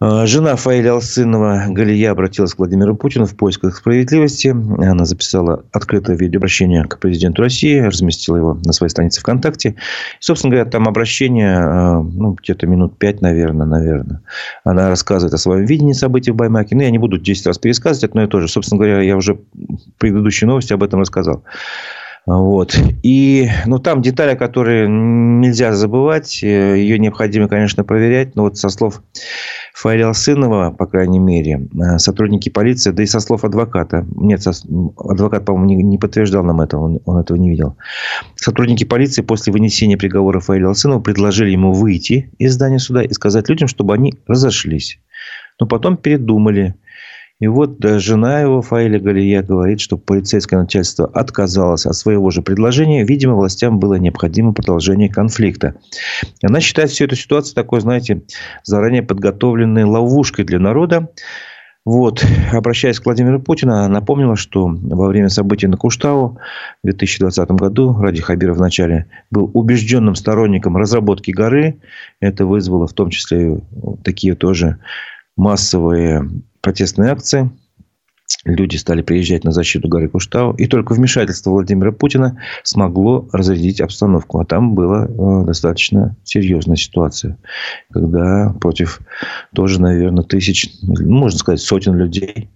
А, 0.00 0.26
жена 0.26 0.54
Фаиля 0.54 0.92
Алсынова 0.92 1.64
Галия 1.68 2.12
обратилась 2.12 2.54
к 2.54 2.58
Владимиру 2.58 2.97
Путину 2.97 3.26
в 3.26 3.37
поисках 3.37 3.76
справедливости. 3.76 4.49
Она 4.49 5.04
записала 5.04 5.64
открытое 5.73 6.16
видеообращение 6.16 6.85
к 6.85 7.00
президенту 7.00 7.42
России, 7.42 7.80
разместила 7.80 8.37
его 8.37 8.54
на 8.64 8.73
своей 8.73 8.90
странице 8.90 9.20
ВКонтакте. 9.20 9.70
И, 9.70 9.75
собственно 10.20 10.52
говоря, 10.52 10.70
там 10.70 10.87
обращение, 10.87 11.58
а, 11.58 12.00
ну, 12.00 12.37
где-то 12.40 12.68
минут 12.68 12.97
пять, 12.97 13.20
наверное, 13.20 13.66
наверное. 13.66 14.23
Она 14.62 14.88
рассказывает 14.88 15.35
о 15.35 15.38
своем 15.38 15.64
видении 15.64 15.94
событий 15.94 16.30
в 16.30 16.37
Баймаке. 16.37 16.76
Ну, 16.76 16.82
я 16.82 16.90
не 16.90 16.99
буду 16.99 17.18
10 17.18 17.47
раз 17.47 17.58
пересказывать, 17.58 18.14
но 18.14 18.20
я 18.20 18.28
тоже. 18.28 18.47
Собственно 18.47 18.78
говоря, 18.78 19.00
я 19.02 19.16
уже 19.16 19.35
в 19.35 19.40
предыдущей 19.99 20.47
новости 20.47 20.73
об 20.73 20.85
этом 20.85 21.00
рассказал. 21.00 21.42
Вот. 22.28 22.78
И 23.02 23.49
ну, 23.64 23.78
там 23.78 24.02
детали, 24.02 24.37
которые 24.37 24.87
нельзя 24.87 25.73
забывать. 25.73 26.40
Э, 26.42 26.76
Ее 26.76 26.99
необходимо, 26.99 27.49
конечно, 27.49 27.85
проверять. 27.85 28.37
Но 28.37 28.42
вот 28.42 28.58
со 28.58 28.68
слов 28.68 29.02
Фариал 29.73 30.12
Сынова, 30.12 30.70
по 30.70 30.85
крайней 30.85 31.20
мере, 31.20 31.66
э, 31.73 31.99
сотрудники 31.99 32.50
полиции, 32.50 32.90
да 32.90 33.02
и 33.02 33.06
со 33.06 33.20
слов 33.20 33.44
адвоката. 33.44 34.06
Нет, 34.14 34.42
адвокат, 34.47 35.47
по-моему, 35.47 35.64
не, 35.68 35.82
не 35.82 35.97
подтверждал 35.97 36.44
нам 36.44 36.61
это, 36.61 36.76
он, 36.76 37.00
он 37.06 37.16
этого 37.16 37.38
не 37.38 37.49
видел. 37.49 37.76
Сотрудники 38.35 38.85
полиции 38.85 39.23
после 39.23 39.50
вынесения 39.50 39.97
приговора 39.97 40.40
Фариала 40.40 40.75
Сынова 40.75 41.00
предложили 41.00 41.50
ему 41.50 41.73
выйти 41.73 42.30
из 42.37 42.52
здания 42.52 42.78
суда 42.78 43.02
и 43.02 43.12
сказать 43.14 43.49
людям, 43.49 43.68
чтобы 43.68 43.94
они 43.94 44.16
разошлись. 44.26 44.99
Но 45.58 45.66
потом 45.66 45.97
передумали– 45.97 46.75
и 47.40 47.47
вот 47.47 47.76
жена 47.83 48.40
его, 48.40 48.62
Фаиля 48.62 48.99
Галия, 48.99 49.42
говорит, 49.42 49.80
что 49.80 49.97
полицейское 49.97 50.59
начальство 50.59 51.07
отказалось 51.07 51.87
от 51.87 51.95
своего 51.95 52.30
же 52.30 52.42
предложения. 52.42 53.04
Видимо, 53.04 53.35
властям 53.35 53.78
было 53.78 53.95
необходимо 53.95 54.52
продолжение 54.52 55.09
конфликта. 55.09 55.75
Она 56.42 56.61
считает 56.61 56.90
всю 56.90 57.04
эту 57.04 57.14
ситуацию 57.14 57.54
такой, 57.54 57.80
знаете, 57.80 58.23
заранее 58.64 59.02
подготовленной 59.02 59.85
ловушкой 59.85 60.45
для 60.45 60.59
народа. 60.59 61.11
Вот. 61.85 62.25
Обращаясь 62.52 62.99
к 62.99 63.07
Владимиру 63.07 63.40
Путину, 63.40 63.73
она 63.73 63.88
напомнила, 63.88 64.35
что 64.35 64.66
во 64.66 65.07
время 65.07 65.28
событий 65.28 65.68
на 65.68 65.76
Куштау 65.76 66.38
в 66.83 66.87
2020 66.87 67.50
году 67.52 67.97
Ради 68.00 68.21
Хабиров 68.21 68.57
вначале 68.57 69.07
был 69.30 69.49
убежденным 69.54 70.16
сторонником 70.16 70.76
разработки 70.76 71.30
горы. 71.30 71.80
Это 72.21 72.47
вызвало 72.47 72.88
в 72.88 72.95
том 72.95 73.11
числе 73.11 73.62
такие 74.02 74.35
тоже 74.35 74.80
массовые 75.37 76.28
протестные 76.61 77.11
акции. 77.11 77.50
Люди 78.45 78.77
стали 78.77 79.00
приезжать 79.00 79.45
на 79.45 79.53
защиту 79.53 79.88
горы 79.88 80.09
Куштау. 80.09 80.53
И 80.53 80.67
только 80.67 80.93
вмешательство 80.93 81.50
Владимира 81.50 81.93
Путина 81.93 82.38
смогло 82.62 83.27
разрядить 83.33 83.81
обстановку. 83.81 84.38
А 84.38 84.45
там 84.45 84.75
была 84.75 85.07
э, 85.07 85.47
достаточно 85.47 86.15
серьезная 86.25 86.77
ситуация. 86.77 87.38
Когда 87.91 88.55
против 88.61 89.00
тоже, 89.55 89.81
наверное, 89.81 90.25
тысяч, 90.25 90.71
ну, 90.83 91.11
можно 91.11 91.38
сказать, 91.38 91.61
сотен 91.61 91.95
людей 91.95 92.50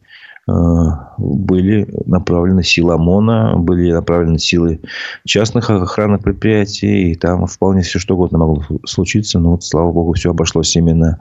были 0.46 1.88
направлены 2.06 2.62
силы 2.62 2.94
ОМОНа, 2.94 3.54
были 3.58 3.92
направлены 3.92 4.38
силы 4.38 4.80
частных 5.24 5.70
охранных 5.70 6.22
предприятий. 6.22 7.12
И 7.12 7.14
там 7.14 7.46
вполне 7.46 7.82
все 7.82 7.98
что 7.98 8.14
угодно 8.14 8.38
могло 8.38 8.62
случиться. 8.84 9.38
Но 9.38 9.52
вот, 9.52 9.64
слава 9.64 9.92
богу, 9.92 10.14
все 10.14 10.30
обошлось 10.30 10.74
именно 10.76 11.18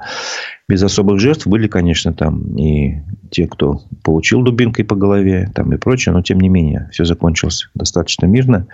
без 0.71 0.83
особых 0.83 1.19
жертв 1.19 1.47
были, 1.47 1.67
конечно, 1.67 2.13
там 2.13 2.55
и 2.55 3.01
те, 3.29 3.45
кто 3.45 3.81
получил 4.03 4.41
дубинкой 4.41 4.85
по 4.85 4.95
голове, 4.95 5.51
там 5.53 5.73
и 5.73 5.77
прочее, 5.77 6.13
но 6.13 6.21
тем 6.21 6.39
не 6.39 6.47
менее 6.47 6.87
все 6.93 7.03
закончилось 7.03 7.69
достаточно 7.75 8.25
мирно 8.25 8.67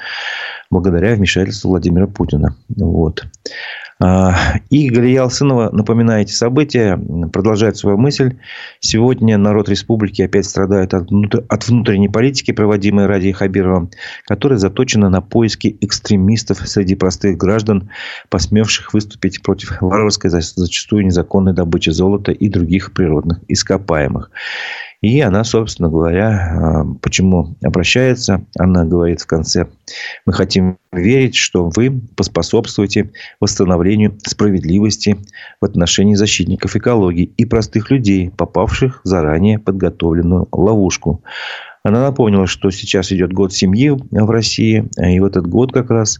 благодаря 0.70 1.16
вмешательству 1.16 1.72
Владимира 1.72 2.06
Путина. 2.06 2.56
Вот. 2.70 3.26
А, 4.00 4.60
и 4.70 4.90
Галия 4.90 5.24
Алсынова, 5.24 5.72
напоминая 5.72 6.22
эти 6.22 6.32
события, 6.32 6.98
продолжает 7.34 7.78
свою 7.78 7.98
мысль. 7.98 8.36
Сегодня 8.80 9.38
народ 9.38 9.70
республики 9.70 10.22
опять 10.22 10.46
страдает 10.46 10.94
от, 10.94 11.10
внутренней 11.68 12.10
политики, 12.10 12.52
проводимой 12.52 13.08
ради 13.08 13.32
Хабирова, 13.32 13.90
которая 14.26 14.60
заточена 14.60 15.10
на 15.10 15.22
поиски 15.22 15.78
экстремистов 15.82 16.68
среди 16.68 16.96
простых 16.96 17.38
граждан, 17.38 17.90
посмевших 18.30 18.94
выступить 18.94 19.42
против 19.42 19.82
варварской, 19.82 20.30
зачастую 20.30 21.06
незаконной 21.06 21.54
добычи 21.54 21.90
золота 21.90 22.32
и 22.32 22.50
других 22.50 22.94
природных 22.94 23.40
ископаемых. 23.48 24.30
И 25.02 25.22
она, 25.22 25.44
собственно 25.44 25.90
говоря, 25.90 26.30
а, 26.30 26.86
почему 27.02 27.56
обращается, 27.64 28.46
она 28.58 28.84
говорит 28.84 29.22
в 29.22 29.28
конце, 29.28 29.68
мы 30.26 30.34
хотим 30.34 30.80
верить, 30.92 31.36
что 31.36 31.70
вы 31.76 32.02
поспособствуете 32.16 33.12
восстановлению 33.40 34.18
справедливости 34.26 35.18
в 35.62 35.66
отношении 35.66 36.16
защитников 36.16 36.76
экологии 36.76 37.26
и 37.38 37.46
простых 37.46 37.92
людей, 37.92 38.32
попавших 38.32 39.02
в 39.04 39.08
заранее 39.08 39.60
подготовленную 39.60 40.48
ловушку. 40.52 41.24
Она 41.84 42.02
напомнила, 42.02 42.48
что 42.48 42.70
сейчас 42.72 43.12
идет 43.12 43.34
год 43.34 43.54
семьи 43.54 43.90
в 43.90 44.30
России. 44.30 44.90
И 44.98 45.20
в 45.20 45.26
этот 45.26 45.48
год 45.48 45.72
как 45.72 45.90
раз 45.90 46.20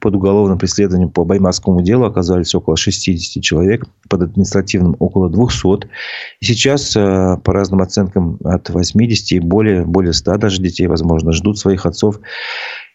под 0.00 0.14
уголовным 0.14 0.58
преследованием 0.58 1.10
по 1.10 1.24
Баймарскому 1.24 1.82
делу 1.82 2.04
оказались 2.04 2.54
около 2.54 2.76
60 2.76 3.42
человек. 3.42 3.84
Под 4.08 4.22
административным 4.22 4.96
около 4.98 5.28
200. 5.28 5.88
И 6.40 6.44
сейчас, 6.44 6.96
э, 6.96 7.36
по 7.44 7.52
разным 7.52 7.82
оценкам, 7.82 8.38
от 8.44 8.70
80 8.70 9.32
и 9.32 9.40
более, 9.40 9.84
более 9.84 10.12
100 10.12 10.36
даже 10.38 10.62
детей, 10.62 10.86
возможно, 10.86 11.32
ждут 11.32 11.58
своих 11.58 11.86
отцов 11.86 12.20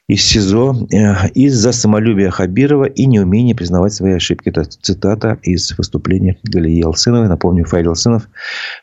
из 0.08 0.24
СИЗО 0.24 0.88
э, 0.90 1.30
из-за 1.34 1.74
самолюбия 1.74 2.30
Хабирова 2.30 2.86
и 2.86 3.06
неумения 3.06 3.54
признавать 3.54 3.94
свои 3.94 4.14
ошибки. 4.14 4.48
Это 4.48 4.64
цитата 4.64 5.38
из 5.44 5.78
выступления 5.78 6.38
Галии 6.44 6.82
Алсыновой. 6.82 7.28
Напомню, 7.28 7.66
Файл 7.66 7.90
Алсынов 7.90 8.30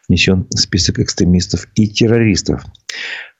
внесен 0.07 0.47
в 0.51 0.59
список 0.59 0.99
экстремистов 0.99 1.67
и 1.77 1.89
террористов. 1.89 2.63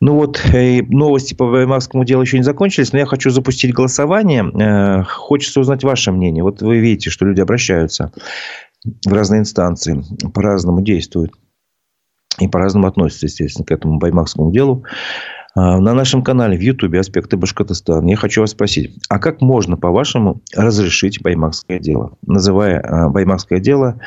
Ну 0.01 0.15
вот, 0.15 0.41
э, 0.53 0.83
новости 0.83 1.35
по 1.35 1.45
Ваймарскому 1.45 2.05
делу 2.05 2.23
еще 2.23 2.39
не 2.39 2.45
закончились, 2.45 2.93
но 2.93 3.01
я 3.01 3.07
хочу 3.07 3.29
запустить 3.31 3.75
голосование. 3.75 4.51
Э, 4.55 5.05
хочется 5.05 5.61
узнать 5.61 5.85
ваше 5.85 6.11
мнение. 6.11 6.43
Вот 6.43 6.63
вы 6.63 6.79
видите, 6.79 7.11
что 7.11 7.27
люди 7.27 7.43
обращаются 7.43 8.13
в 9.05 9.13
разные 9.13 9.41
инстанции, 9.41 10.03
по-разному 10.33 10.81
действуют 10.81 11.33
и 12.41 12.49
по-разному 12.49 12.87
относятся, 12.87 13.27
естественно, 13.27 13.65
к 13.65 13.71
этому 13.71 13.99
Баймакскому 13.99 14.51
делу. 14.51 14.85
А, 15.55 15.79
на 15.79 15.95
нашем 15.95 16.23
канале 16.23 16.57
в 16.57 16.61
Ютубе 16.61 17.01
«Аспекты 17.01 17.37
Башкортостана» 17.37 18.09
я 18.09 18.17
хочу 18.17 18.41
вас 18.41 18.51
спросить, 18.51 18.99
а 19.09 19.19
как 19.19 19.41
можно, 19.41 19.77
по-вашему, 19.77 20.41
разрешить 20.55 21.23
баймакское 21.23 21.79
дело? 21.79 22.17
Называя 22.27 22.81
а, 22.81 23.09
баймакское 23.09 23.61
дело, 23.61 24.01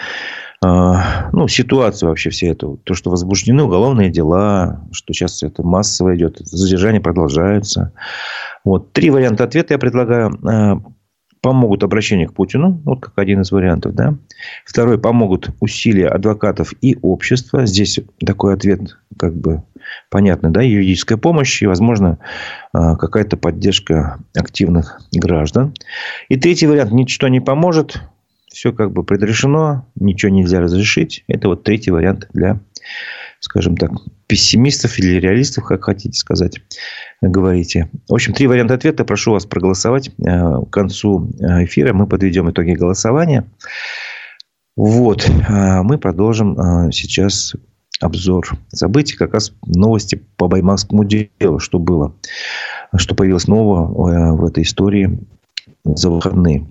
а, 0.63 1.29
ну, 1.31 1.47
ситуацию 1.47 2.09
вообще 2.09 2.31
все 2.31 2.47
это, 2.47 2.75
то, 2.83 2.93
что 2.95 3.11
возбуждены 3.11 3.63
уголовные 3.63 4.09
дела, 4.09 4.81
что 4.91 5.13
сейчас 5.13 5.43
это 5.43 5.63
массово 5.63 6.15
идет, 6.15 6.39
задержания 6.39 6.99
продолжаются. 6.99 7.93
Вот. 8.65 8.91
Три 8.91 9.09
варианта 9.09 9.45
ответа 9.45 9.75
я 9.75 9.77
предлагаю 9.77 10.31
помогут 11.41 11.83
обращение 11.83 12.27
к 12.27 12.33
Путину, 12.33 12.81
вот 12.85 13.01
как 13.01 13.13
один 13.17 13.41
из 13.41 13.51
вариантов, 13.51 13.93
да. 13.93 14.15
Второй, 14.65 14.99
помогут 14.99 15.49
усилия 15.59 16.07
адвокатов 16.07 16.73
и 16.81 16.97
общества. 17.01 17.65
Здесь 17.65 17.99
такой 18.25 18.53
ответ 18.53 18.97
как 19.17 19.35
бы 19.35 19.63
понятный, 20.09 20.51
да, 20.51 20.61
юридическая 20.61 21.17
помощь 21.17 21.61
и, 21.61 21.67
возможно, 21.67 22.19
а, 22.73 22.95
какая-то 22.95 23.37
поддержка 23.37 24.19
активных 24.35 25.01
граждан. 25.13 25.73
И 26.29 26.37
третий 26.37 26.67
вариант, 26.67 26.91
ничто 26.91 27.27
не 27.27 27.39
поможет, 27.39 28.01
все 28.47 28.73
как 28.73 28.91
бы 28.91 29.03
предрешено, 29.03 29.85
ничего 29.95 30.31
нельзя 30.31 30.59
разрешить. 30.59 31.23
Это 31.27 31.47
вот 31.47 31.63
третий 31.63 31.91
вариант 31.91 32.27
для 32.33 32.59
скажем 33.39 33.77
так, 33.77 33.91
пессимистов 34.27 34.97
или 34.99 35.19
реалистов, 35.19 35.65
как 35.65 35.85
хотите 35.85 36.17
сказать, 36.17 36.59
говорите. 37.21 37.89
В 38.07 38.13
общем, 38.13 38.33
три 38.33 38.47
варианта 38.47 38.73
ответа. 38.73 39.05
Прошу 39.05 39.31
вас 39.31 39.45
проголосовать. 39.45 40.09
Э, 40.19 40.61
к 40.61 40.69
концу 40.69 41.31
э, 41.39 41.65
эфира 41.65 41.93
мы 41.93 42.07
подведем 42.07 42.49
итоги 42.49 42.71
голосования. 42.71 43.45
Вот, 44.75 45.27
а, 45.49 45.81
мы 45.81 45.97
продолжим 45.97 46.91
сейчас 46.91 47.55
обзор 47.99 48.47
событий, 48.69 49.15
как 49.15 49.33
раз 49.33 49.51
новости 49.65 50.23
по 50.37 50.47
Баймакскому 50.47 51.03
делу, 51.03 51.59
что 51.59 51.79
было, 51.79 52.13
что 52.95 53.15
появилось 53.15 53.47
нового 53.47 54.11
э, 54.11 54.31
в 54.33 54.45
этой 54.45 54.63
истории 54.63 55.19
за 55.83 56.09
выходные. 56.09 56.67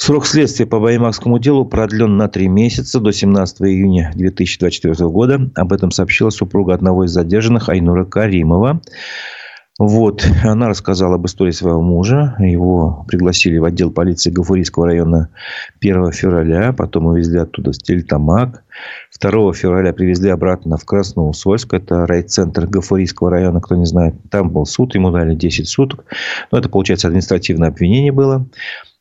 Срок 0.00 0.26
следствия 0.26 0.64
по 0.64 0.78
Баймакскому 0.78 1.40
делу 1.40 1.64
продлен 1.64 2.16
на 2.16 2.28
три 2.28 2.46
месяца 2.46 3.00
до 3.00 3.10
17 3.10 3.62
июня 3.62 4.12
2024 4.14 4.94
года. 5.08 5.50
Об 5.56 5.72
этом 5.72 5.90
сообщила 5.90 6.30
супруга 6.30 6.72
одного 6.72 7.04
из 7.04 7.10
задержанных 7.10 7.68
Айнура 7.68 8.04
Каримова. 8.04 8.80
Вот, 9.80 10.24
она 10.44 10.68
рассказала 10.68 11.16
об 11.16 11.26
истории 11.26 11.50
своего 11.50 11.80
мужа. 11.80 12.36
Его 12.38 13.04
пригласили 13.08 13.58
в 13.58 13.64
отдел 13.64 13.90
полиции 13.90 14.30
Гафурийского 14.30 14.86
района 14.86 15.30
1 15.80 16.12
февраля. 16.12 16.72
Потом 16.72 17.06
увезли 17.06 17.40
оттуда 17.40 17.72
в 17.72 17.74
Стельтамак. 17.74 18.62
2 19.20 19.52
февраля 19.52 19.92
привезли 19.92 20.30
обратно 20.30 20.76
в 20.76 20.84
Красноусольск. 20.84 21.74
Это 21.74 22.06
райцентр 22.06 22.68
Гафурийского 22.68 23.30
района, 23.30 23.60
кто 23.60 23.74
не 23.74 23.84
знает. 23.84 24.14
Там 24.30 24.50
был 24.50 24.64
суд, 24.64 24.94
ему 24.94 25.10
дали 25.10 25.34
10 25.34 25.68
суток. 25.68 26.04
Но 26.52 26.58
это, 26.58 26.68
получается, 26.68 27.08
административное 27.08 27.68
обвинение 27.68 28.12
было. 28.12 28.46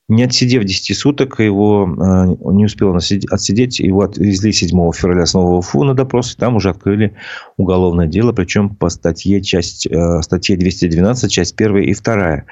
Не 0.09 0.23
отсидев 0.23 0.63
10 0.63 0.97
суток, 0.97 1.41
его 1.41 1.85
э, 1.85 2.53
не 2.53 2.63
успел 2.63 2.95
отсидеть, 2.95 3.79
его 3.81 4.03
отвезли 4.03 4.53
7 4.53 4.69
февраля 4.93 5.25
снова 5.25 5.55
в 5.55 5.57
Уфу 5.57 5.83
на 5.83 5.95
допрос, 5.95 6.33
и 6.33 6.37
там 6.37 6.55
уже 6.55 6.69
открыли 6.69 7.13
уголовное 7.57 8.07
дело, 8.07 8.31
причем 8.31 8.69
по 8.69 8.87
статье, 8.87 9.41
часть, 9.41 9.85
э, 9.85 10.21
статье 10.21 10.55
212, 10.55 11.29
часть 11.29 11.55
1 11.57 11.77
и 11.79 11.93
2. 11.93 12.43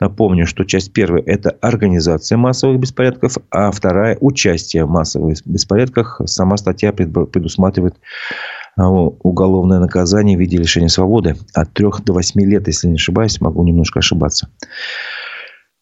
Напомню, 0.00 0.46
что 0.46 0.64
часть 0.64 0.90
1– 0.92 1.22
это 1.26 1.56
организация 1.62 2.36
массовых 2.36 2.78
беспорядков, 2.78 3.38
а 3.50 3.70
вторая– 3.70 4.18
участие 4.20 4.84
в 4.84 4.90
массовых 4.90 5.38
беспорядках. 5.46 6.20
Сама 6.26 6.58
статья 6.58 6.92
предусматривает 6.92 7.94
э, 8.76 8.82
уголовное 8.82 9.78
наказание 9.78 10.36
в 10.36 10.40
виде 10.40 10.58
лишения 10.58 10.88
свободы 10.88 11.36
от 11.54 11.72
3 11.72 11.86
до 12.04 12.12
8 12.12 12.38
лет, 12.42 12.66
если 12.66 12.88
не 12.88 12.96
ошибаюсь, 12.96 13.40
могу 13.40 13.64
немножко 13.64 14.00
ошибаться. 14.00 14.50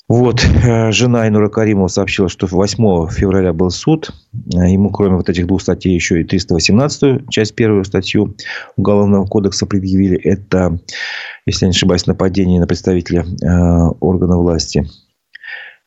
Вот, 0.09 0.45
э, 0.45 0.93
жена 0.93 1.27
Инура 1.27 1.49
Каримова 1.49 1.89
сообщила, 1.89 2.29
что 2.29 2.47
8 2.47 3.09
февраля 3.09 3.53
был 3.53 3.71
суд. 3.71 4.11
Э, 4.55 4.71
ему, 4.71 4.91
кроме 4.91 5.17
вот 5.17 5.29
этих 5.29 5.49
двух 5.49 5.63
статей, 5.63 5.95
еще 5.95 6.21
и 6.21 6.25
318 6.25 7.29
часть 7.29 7.57
первую 7.57 7.85
статью 7.85 8.37
Уголовного 8.77 9.27
кодекса 9.27 9.67
предъявили. 9.67 10.17
Это, 10.17 10.79
если 11.45 11.65
я 11.65 11.71
не 11.71 11.77
ошибаюсь, 11.77 12.07
нападение 12.07 12.61
на 12.61 12.69
представителя 12.69 13.25
э, 13.25 13.47
органа 13.99 14.39
власти. 14.39 14.89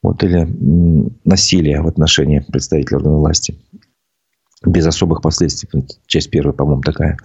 Вот, 0.02 0.24
или 0.24 0.48
насилие 1.26 1.82
в 1.82 1.88
отношении 1.88 2.40
представителя 2.40 2.98
органа 2.98 3.18
власти 3.18 3.58
без 4.66 4.86
особых 4.86 5.22
последствий. 5.22 5.86
Часть 6.06 6.30
первая, 6.30 6.54
по-моему, 6.54 6.82
такая. 6.82 7.18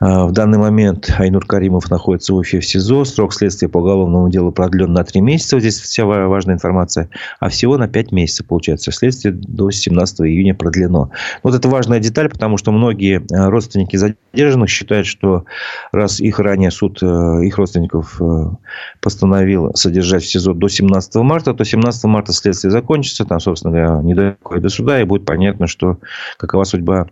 А, 0.00 0.26
в 0.26 0.32
данный 0.32 0.58
момент 0.58 1.14
Айнур 1.16 1.46
Каримов 1.46 1.90
находится 1.90 2.32
в 2.32 2.36
Уфе 2.36 2.58
в 2.58 2.66
СИЗО. 2.66 3.04
Срок 3.04 3.32
следствия 3.32 3.68
по 3.68 3.78
уголовному 3.78 4.28
делу 4.28 4.50
продлен 4.50 4.92
на 4.92 5.04
3 5.04 5.20
месяца. 5.20 5.60
Здесь 5.60 5.78
вся 5.80 6.04
важная 6.04 6.56
информация. 6.56 7.08
А 7.38 7.50
всего 7.50 7.78
на 7.78 7.86
5 7.86 8.10
месяцев, 8.10 8.46
получается. 8.46 8.90
Следствие 8.90 9.32
до 9.32 9.70
17 9.70 10.22
июня 10.22 10.54
продлено. 10.54 11.10
Вот 11.44 11.54
это 11.54 11.68
важная 11.68 12.00
деталь, 12.00 12.28
потому 12.28 12.56
что 12.56 12.72
многие 12.72 13.24
а, 13.32 13.48
родственники 13.48 13.96
задержанных 13.96 14.68
считают, 14.68 15.06
что 15.06 15.44
раз 15.92 16.18
их 16.18 16.40
ранее 16.40 16.72
суд 16.72 16.98
э, 17.00 17.44
их 17.44 17.58
родственников 17.58 18.20
э, 18.20 18.50
постановил 19.00 19.72
содержать 19.74 20.24
в 20.24 20.30
СИЗО 20.30 20.52
до 20.52 20.68
17 20.68 21.14
марта, 21.16 21.54
то 21.54 21.64
17 21.64 22.04
марта 22.04 22.32
следствие 22.32 22.72
закончится. 22.72 23.24
Там, 23.24 23.38
собственно 23.38 23.72
говоря, 23.72 24.02
не 24.02 24.14
до 24.14 24.68
суда. 24.68 25.00
И 25.00 25.04
будет 25.04 25.24
понятно, 25.24 25.68
что 25.68 25.98
какова 26.56 26.64
судьба 26.64 27.06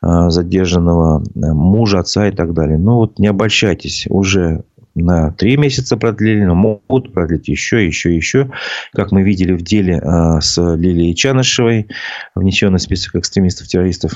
а, 0.00 0.30
задержанного 0.30 1.22
э, 1.22 1.52
мужа, 1.52 2.00
отца 2.00 2.28
и 2.28 2.30
так 2.30 2.54
далее. 2.54 2.78
Но 2.78 2.98
вот 2.98 3.18
не 3.18 3.26
обольщайтесь, 3.26 4.06
уже 4.08 4.64
на 4.94 5.32
три 5.32 5.56
месяца 5.56 5.96
продлили, 5.96 6.44
но 6.44 6.54
могут 6.54 7.12
продлить 7.12 7.48
еще, 7.48 7.84
еще, 7.84 8.14
еще. 8.14 8.52
Как 8.92 9.10
мы 9.10 9.22
видели 9.22 9.52
в 9.52 9.62
деле 9.62 9.98
а, 9.98 10.40
с 10.40 10.60
Лилией 10.76 11.14
Чанышевой, 11.14 11.88
внесенный 12.36 12.78
в 12.78 12.82
список 12.82 13.16
экстремистов-террористов, 13.16 14.12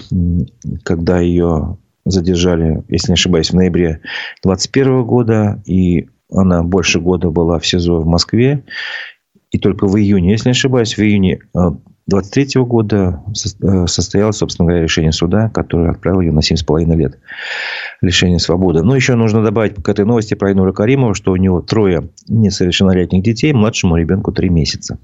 когда 0.85 1.19
ее 1.19 1.79
задержали, 2.05 2.85
если 2.89 3.09
не 3.09 3.15
ошибаюсь, 3.15 3.51
в 3.51 3.55
ноябре 3.55 4.01
2021 4.45 5.05
года, 5.05 5.63
и 5.67 6.09
она 6.31 6.63
больше 6.63 7.01
года 7.01 7.31
была 7.31 7.59
в 7.59 7.67
СИЗО 7.67 8.01
в 8.01 8.07
Москве. 8.07 8.63
И 9.51 9.59
только 9.59 9.87
в 9.87 9.97
июне, 9.99 10.31
если 10.33 10.51
не 10.51 10.53
ошибаюсь, 10.53 10.97
в 10.97 11.01
июне 11.01 11.41
а, 12.09 12.11
23 12.11 12.63
года 12.63 13.23
э, 13.63 13.87
состоялось, 13.87 14.37
собственно 14.37 14.69
говоря, 14.69 14.83
решение 14.83 15.13
суда, 15.13 15.51
которое 15.51 15.91
отправило 15.91 16.21
ее 16.21 16.33
на 16.33 16.41
7,5 16.41 16.97
лет 16.97 17.19
лишения 18.01 18.39
свободы. 18.39 18.83
Но 18.83 18.97
еще 18.97 19.15
нужно 19.15 19.43
добавить 19.43 19.83
к 19.83 19.89
этой 19.89 20.05
новости 20.05 20.35
про 20.35 20.53
Инура 20.53 20.73
Каримова, 20.73 21.15
что 21.15 21.33
у 21.33 21.37
него 21.37 21.61
трое 21.61 22.11
несовершеннолетних 22.29 23.23
детей, 23.23 23.53
младшему 23.53 23.97
ребенку 23.97 24.33
3 24.33 24.49
месяца. 24.49 24.99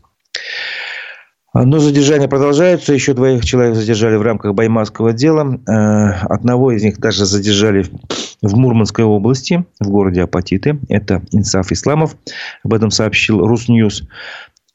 Но 1.55 1.79
задержания 1.79 2.27
продолжаются. 2.27 2.93
Еще 2.93 3.15
двоих 3.15 3.45
человек 3.45 3.77
задержали 3.77 4.17
в 4.17 4.23
рамках 4.23 4.55
Баймарского 4.55 5.13
дела. 5.13 5.61
Э, 5.69 6.27
одного 6.29 6.73
из 6.73 6.83
них 6.83 6.99
даже 6.99 7.27
задержали 7.27 7.87
в 8.43 8.57
Мурманской 8.57 9.05
области, 9.05 9.65
в 9.79 9.89
городе 9.89 10.23
Апатиты. 10.23 10.81
Это 10.89 11.23
Инсаф 11.31 11.71
Исламов. 11.71 12.17
Об 12.65 12.75
этом 12.75 12.91
сообщил 12.91 13.47
Русньюз. 13.47 14.03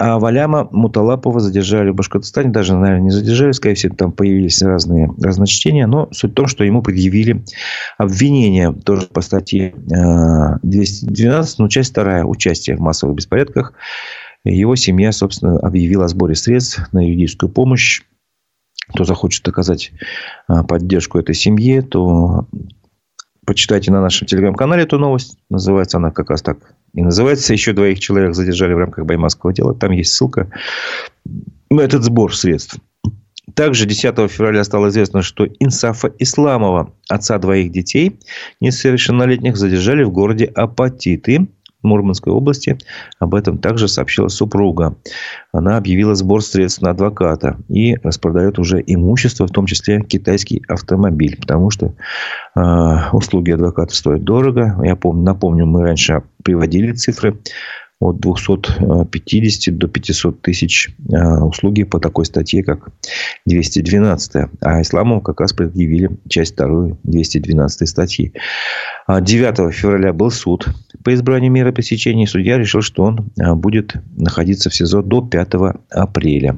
А 0.02 0.18
Валяма 0.18 0.70
Муталапова 0.72 1.42
задержали 1.42 1.90
в 1.90 1.96
Башкортостане. 1.96 2.52
Даже, 2.52 2.74
наверное, 2.74 3.04
не 3.04 3.10
задержали. 3.10 3.52
Скорее 3.52 3.76
всего, 3.76 3.94
там 3.94 4.14
появились 4.14 4.62
разные 4.62 5.12
разночтения. 5.22 5.88
Но 5.88 6.08
суть 6.14 6.32
в 6.32 6.36
том, 6.36 6.48
что 6.48 6.64
ему 6.64 6.82
предъявили 6.82 7.44
обвинение 7.98 8.72
тоже 8.72 9.08
по 9.08 9.20
статье 9.20 9.74
212, 9.76 11.60
э, 11.60 11.62
ну, 11.62 11.68
часть 11.68 11.92
вторая, 11.92 12.24
участие 12.24 12.78
в 12.78 12.80
массовых 12.80 13.18
беспорядках. 13.18 13.74
Его 14.46 14.78
семья, 14.78 15.12
собственно, 15.12 15.60
объявила 15.60 16.06
о 16.06 16.08
сборе 16.08 16.34
средств 16.34 16.82
на 16.94 17.06
юридическую 17.06 17.50
помощь. 17.52 18.04
Кто 18.94 19.04
захочет 19.04 19.46
оказать 19.50 19.92
э, 20.48 20.64
поддержку 20.64 21.20
этой 21.20 21.36
семье, 21.36 21.82
то 21.82 22.48
почитайте 23.46 23.92
на 23.92 24.02
нашем 24.02 24.28
телеграм-канале 24.28 24.84
эту 24.84 24.98
новость. 24.98 25.38
Называется 25.50 25.98
она 25.98 26.12
как 26.12 26.30
раз 26.30 26.42
так 26.42 26.58
и 26.94 27.02
называется. 27.02 27.54
Еще 27.54 27.74
двоих 27.74 28.00
человек 28.00 28.36
задержали 28.36 28.74
в 28.74 28.78
рамках 28.78 29.06
баймасского 29.06 29.54
дела. 29.54 29.74
Там 29.74 29.92
есть 29.92 30.14
ссылка 30.14 30.50
на 31.70 31.82
этот 31.82 32.04
сбор 32.04 32.36
средств. 32.36 32.78
Также 33.56 33.86
10 33.86 34.32
февраля 34.32 34.64
стало 34.64 34.90
известно, 34.90 35.22
что 35.22 35.48
Инсафа 35.60 36.12
Исламова, 36.20 36.94
отца 37.10 37.38
двоих 37.40 37.72
детей, 37.72 38.20
несовершеннолетних, 38.62 39.58
задержали 39.58 40.04
в 40.04 40.12
городе 40.12 40.46
Апатиты. 40.46 41.48
Мурманской 41.82 42.34
области. 42.34 42.78
Об 43.20 43.36
этом 43.36 43.58
также 43.58 43.88
сообщила 43.88 44.28
супруга. 44.28 44.96
Она 45.52 45.78
объявила 45.78 46.16
сбор 46.16 46.44
средств 46.44 46.82
на 46.82 46.92
адвоката 46.92 47.58
и 47.70 47.96
распродает 48.04 48.60
уже 48.60 48.84
имущество, 48.86 49.48
в 49.48 49.52
том 49.52 49.66
числе 49.66 50.02
китайский 50.02 50.64
автомобиль, 50.68 51.38
потому 51.40 51.70
что 51.70 51.94
э, 52.56 52.96
услуги 53.14 53.52
адвоката 53.52 53.96
стоят 53.96 54.24
дорого. 54.24 54.80
Я 54.84 54.96
помню, 54.96 55.24
напомню, 55.24 55.66
мы 55.66 55.84
раньше 55.84 56.24
приводили 56.44 56.92
цифры 56.92 57.40
от 58.00 58.20
250 58.20 59.78
до 59.78 59.88
500 59.88 60.42
тысяч 60.42 60.90
а, 61.14 61.44
услуги 61.44 61.84
по 61.84 62.00
такой 62.00 62.26
статье, 62.26 62.64
как 62.64 62.90
212. 63.46 64.50
А 64.62 64.82
Исламову 64.82 65.22
как 65.22 65.42
раз 65.42 65.52
предъявили 65.52 66.12
часть 66.30 66.54
вторую 66.54 66.98
212 67.04 67.90
статьи. 67.90 68.34
9 69.08 69.60
а, 69.60 69.72
февраля 69.72 70.14
был 70.14 70.32
суд 70.32 70.68
по 71.04 71.14
избранию 71.14 71.52
меры 71.52 71.74
пресечения. 71.74 72.26
Судья 72.26 72.58
решил, 72.58 72.82
что 72.82 73.04
он 73.04 73.32
а, 73.40 73.56
будет 73.56 73.96
находиться 74.16 74.70
в 74.70 74.76
СИЗО 74.76 75.02
до 75.02 75.22
5 75.22 75.54
апреля. 75.90 76.56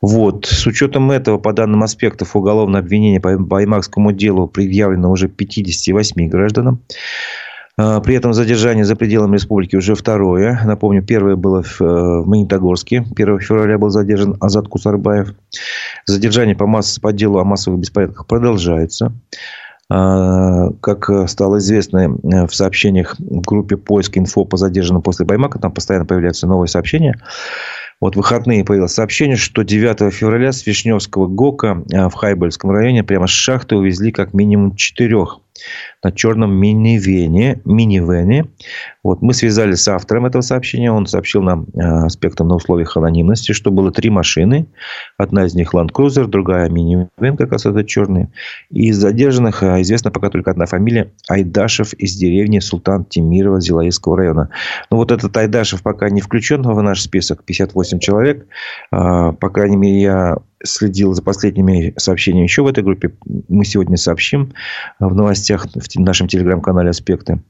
Вот. 0.00 0.46
С 0.46 0.66
учетом 0.66 1.10
этого, 1.10 1.38
по 1.38 1.52
данным 1.52 1.82
аспектов 1.82 2.36
уголовного 2.36 2.78
обвинения 2.78 3.20
по 3.20 3.36
Баймакскому 3.36 4.12
делу 4.12 4.46
предъявлено 4.46 5.10
уже 5.10 5.28
58 5.28 6.28
гражданам. 6.28 6.82
А, 7.78 8.00
при 8.00 8.14
этом 8.14 8.32
задержание 8.32 8.84
за 8.84 8.96
пределами 8.96 9.34
республики 9.34 9.76
уже 9.76 9.94
второе. 9.94 10.60
Напомню, 10.64 11.02
первое 11.02 11.36
было 11.36 11.62
в 11.62 11.80
э, 11.80 12.24
Магнитогорске. 12.24 13.04
1 13.14 13.40
февраля 13.40 13.78
был 13.78 13.90
задержан 13.90 14.36
Азат 14.40 14.68
Кусарбаев. 14.68 15.34
Задержание 16.06 16.56
по, 16.56 16.66
масс... 16.66 16.98
по 16.98 17.12
делу 17.12 17.38
о 17.38 17.44
массовых 17.44 17.80
беспорядках 17.80 18.26
продолжается. 18.26 19.12
А, 19.88 20.70
как 20.80 21.10
стало 21.28 21.58
известно 21.58 21.98
э, 21.98 22.46
в 22.46 22.54
сообщениях 22.54 23.16
в 23.18 23.42
группе 23.42 23.76
поиск 23.76 24.16
инфо 24.16 24.44
по 24.44 24.56
задержанным 24.56 25.02
после 25.02 25.26
Баймака, 25.26 25.58
там 25.58 25.72
постоянно 25.72 26.06
появляются 26.06 26.46
новые 26.46 26.68
сообщения. 26.68 27.20
Вот 28.00 28.14
в 28.14 28.18
выходные 28.18 28.64
появилось 28.64 28.92
сообщение, 28.92 29.36
что 29.36 29.62
9 29.62 30.12
февраля 30.12 30.52
с 30.52 30.66
Вишневского 30.66 31.26
ГОКа 31.26 31.84
э, 31.92 32.08
в 32.08 32.14
Хайбельском 32.14 32.70
районе 32.70 33.04
прямо 33.04 33.26
с 33.26 33.30
шахты 33.30 33.76
увезли 33.76 34.12
как 34.12 34.32
минимум 34.32 34.76
четырех 34.76 35.40
на 36.02 36.12
черном 36.12 36.54
минивене, 36.54 37.60
минивене. 37.64 38.46
Вот, 39.02 39.22
мы 39.22 39.34
связались 39.34 39.82
с 39.82 39.88
автором 39.88 40.26
этого 40.26 40.42
сообщения. 40.42 40.90
Он 40.90 41.06
сообщил 41.06 41.42
нам 41.42 41.66
э, 41.74 41.80
аспектом 41.80 42.48
на 42.48 42.56
условиях 42.56 42.96
анонимности, 42.96 43.52
что 43.52 43.70
было 43.70 43.90
три 43.92 44.10
машины. 44.10 44.66
Одна 45.18 45.46
из 45.46 45.54
них 45.54 45.74
Land 45.74 45.92
Cruiser, 45.92 46.26
другая 46.26 46.68
минивен, 46.68 47.36
как 47.36 47.52
раз 47.52 47.66
это 47.66 47.84
черный. 47.84 48.28
И 48.70 48.88
из 48.88 48.98
задержанных 48.98 49.62
э, 49.62 49.82
известна 49.82 50.10
пока 50.10 50.30
только 50.30 50.50
одна 50.50 50.66
фамилия. 50.66 51.12
Айдашев 51.28 51.92
из 51.94 52.16
деревни 52.16 52.58
Султан 52.58 53.04
Тимирова 53.04 53.60
Зилаевского 53.60 54.16
района. 54.16 54.50
Ну, 54.90 54.96
вот 54.96 55.12
этот 55.12 55.36
Айдашев 55.36 55.82
пока 55.82 56.10
не 56.10 56.20
включен 56.20 56.62
в 56.62 56.82
наш 56.82 57.02
список. 57.02 57.44
58 57.44 57.98
человек. 57.98 58.46
Э, 58.92 59.32
по 59.32 59.50
крайней 59.50 59.76
мере, 59.76 60.00
я 60.00 60.36
следил 60.66 61.14
за 61.14 61.22
последними 61.22 61.94
сообщениями 61.96 62.44
еще 62.46 62.62
в 62.62 62.66
этой 62.66 62.84
группе. 62.84 63.12
Мы 63.48 63.64
сегодня 63.64 63.96
сообщим 63.96 64.52
в 64.98 65.14
новостях 65.14 65.66
в 65.74 66.00
нашем 66.00 66.28
телеграм-канале 66.28 66.90
«Аспекты». 66.90 67.42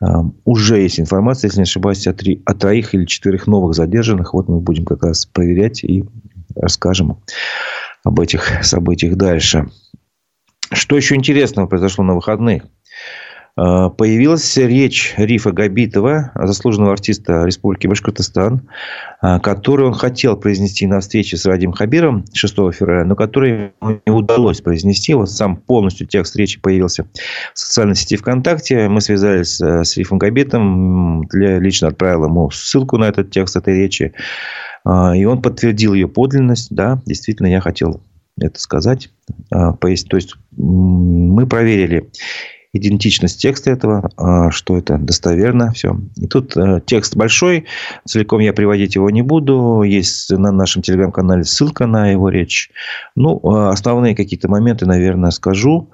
А, 0.00 0.24
уже 0.44 0.80
есть 0.80 1.00
информация, 1.00 1.48
если 1.48 1.58
не 1.58 1.64
ошибаюсь, 1.64 2.06
о, 2.06 2.12
три, 2.12 2.42
о 2.46 2.54
троих 2.54 2.94
или 2.94 3.04
четырех 3.04 3.46
новых 3.46 3.74
задержанных. 3.74 4.34
Вот 4.34 4.48
мы 4.48 4.60
будем 4.60 4.84
как 4.84 5.02
раз 5.02 5.26
проверять 5.26 5.82
и 5.84 6.04
расскажем 6.54 7.22
об 8.04 8.20
этих 8.20 8.64
событиях 8.64 9.16
дальше. 9.16 9.68
Что 10.72 10.96
еще 10.96 11.16
интересного 11.16 11.66
произошло 11.66 12.04
на 12.04 12.14
выходных? 12.14 12.62
А, 13.56 13.90
появилась 13.90 14.56
речь 14.56 15.14
Рифа 15.16 15.52
Габитова, 15.52 16.32
заслуженного 16.34 16.92
артиста 16.92 17.44
Республики 17.44 17.86
Башкортостан, 17.86 18.68
а, 19.20 19.38
которую 19.40 19.88
он 19.88 19.94
хотел 19.94 20.36
произнести 20.36 20.86
на 20.86 21.00
встрече 21.00 21.36
с 21.36 21.46
Радим 21.46 21.72
Хабиром 21.72 22.24
6 22.32 22.54
февраля, 22.72 23.04
но 23.04 23.16
который 23.16 23.72
ему 23.80 24.00
не 24.06 24.12
удалось 24.12 24.60
произнести. 24.60 25.14
Вот 25.14 25.30
сам 25.30 25.56
полностью 25.56 26.06
текст 26.06 26.36
речи 26.36 26.60
появился 26.60 27.04
в 27.54 27.58
социальной 27.58 27.96
сети 27.96 28.16
ВКонтакте. 28.16 28.88
Мы 28.88 29.00
связались 29.00 29.60
э, 29.60 29.84
с 29.84 29.96
Рифом 29.96 30.18
Габитом, 30.18 31.28
лично 31.32 31.88
отправил 31.88 32.24
ему 32.26 32.50
ссылку 32.50 32.96
на 32.98 33.04
этот 33.04 33.30
текст 33.30 33.56
этой 33.56 33.76
речи. 33.76 34.12
И 34.86 35.24
он 35.24 35.42
подтвердил 35.42 35.92
ее 35.92 36.08
подлинность. 36.08 36.74
Да, 36.74 37.02
действительно, 37.04 37.48
я 37.48 37.60
хотел 37.60 38.02
это 38.40 38.58
сказать. 38.58 39.10
То 39.50 39.78
есть, 39.82 40.34
мы 40.56 41.46
проверили 41.46 42.10
идентичность 42.72 43.40
текста 43.40 43.70
этого, 43.70 44.10
а, 44.16 44.50
что 44.50 44.76
это 44.76 44.96
достоверно, 44.96 45.72
все. 45.72 45.98
И 46.16 46.26
тут 46.26 46.56
э, 46.56 46.80
текст 46.86 47.16
большой, 47.16 47.66
целиком 48.06 48.40
я 48.40 48.52
приводить 48.52 48.94
его 48.94 49.10
не 49.10 49.22
буду, 49.22 49.82
есть 49.82 50.30
на 50.30 50.52
нашем 50.52 50.82
телеграм-канале 50.82 51.44
ссылка 51.44 51.86
на 51.86 52.08
его 52.10 52.28
речь. 52.28 52.70
Ну, 53.16 53.40
а, 53.42 53.70
основные 53.70 54.14
какие-то 54.14 54.48
моменты, 54.48 54.86
наверное, 54.86 55.30
скажу. 55.30 55.90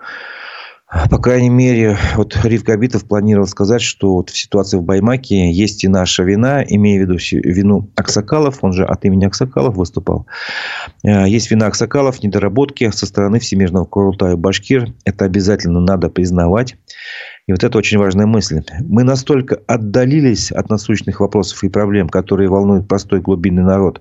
По 1.10 1.18
крайней 1.18 1.50
мере, 1.50 1.98
вот 2.14 2.38
Рив 2.44 2.62
Габитов 2.62 3.06
планировал 3.06 3.48
сказать, 3.48 3.82
что 3.82 4.14
вот 4.14 4.30
в 4.30 4.38
ситуации 4.38 4.76
в 4.76 4.82
Баймаке 4.82 5.50
есть 5.50 5.82
и 5.82 5.88
наша 5.88 6.22
вина, 6.22 6.62
имея 6.62 7.04
в 7.04 7.08
виду 7.08 7.18
вину 7.42 7.90
Аксакалов, 7.96 8.62
он 8.62 8.72
же 8.72 8.84
от 8.84 9.04
имени 9.04 9.24
Аксакалов 9.24 9.74
выступал. 9.74 10.26
Э, 11.02 11.28
есть 11.28 11.50
вина 11.50 11.66
Аксакалов, 11.66 12.22
недоработки 12.22 12.88
со 12.90 13.04
стороны 13.06 13.40
Всемирного 13.40 13.84
Курултая 13.84 14.36
Башкир. 14.36 14.92
Это 15.04 15.24
обязательно 15.24 15.80
надо 15.80 16.08
признавать. 16.08 16.76
И 17.48 17.52
вот 17.52 17.64
это 17.64 17.78
очень 17.78 17.98
важная 17.98 18.26
мысль. 18.26 18.62
Мы 18.80 19.02
настолько 19.02 19.60
отдалились 19.66 20.52
от 20.52 20.70
насущных 20.70 21.18
вопросов 21.18 21.64
и 21.64 21.68
проблем, 21.68 22.08
которые 22.08 22.48
волнуют 22.48 22.86
простой 22.86 23.20
глубинный 23.20 23.64
народ. 23.64 24.00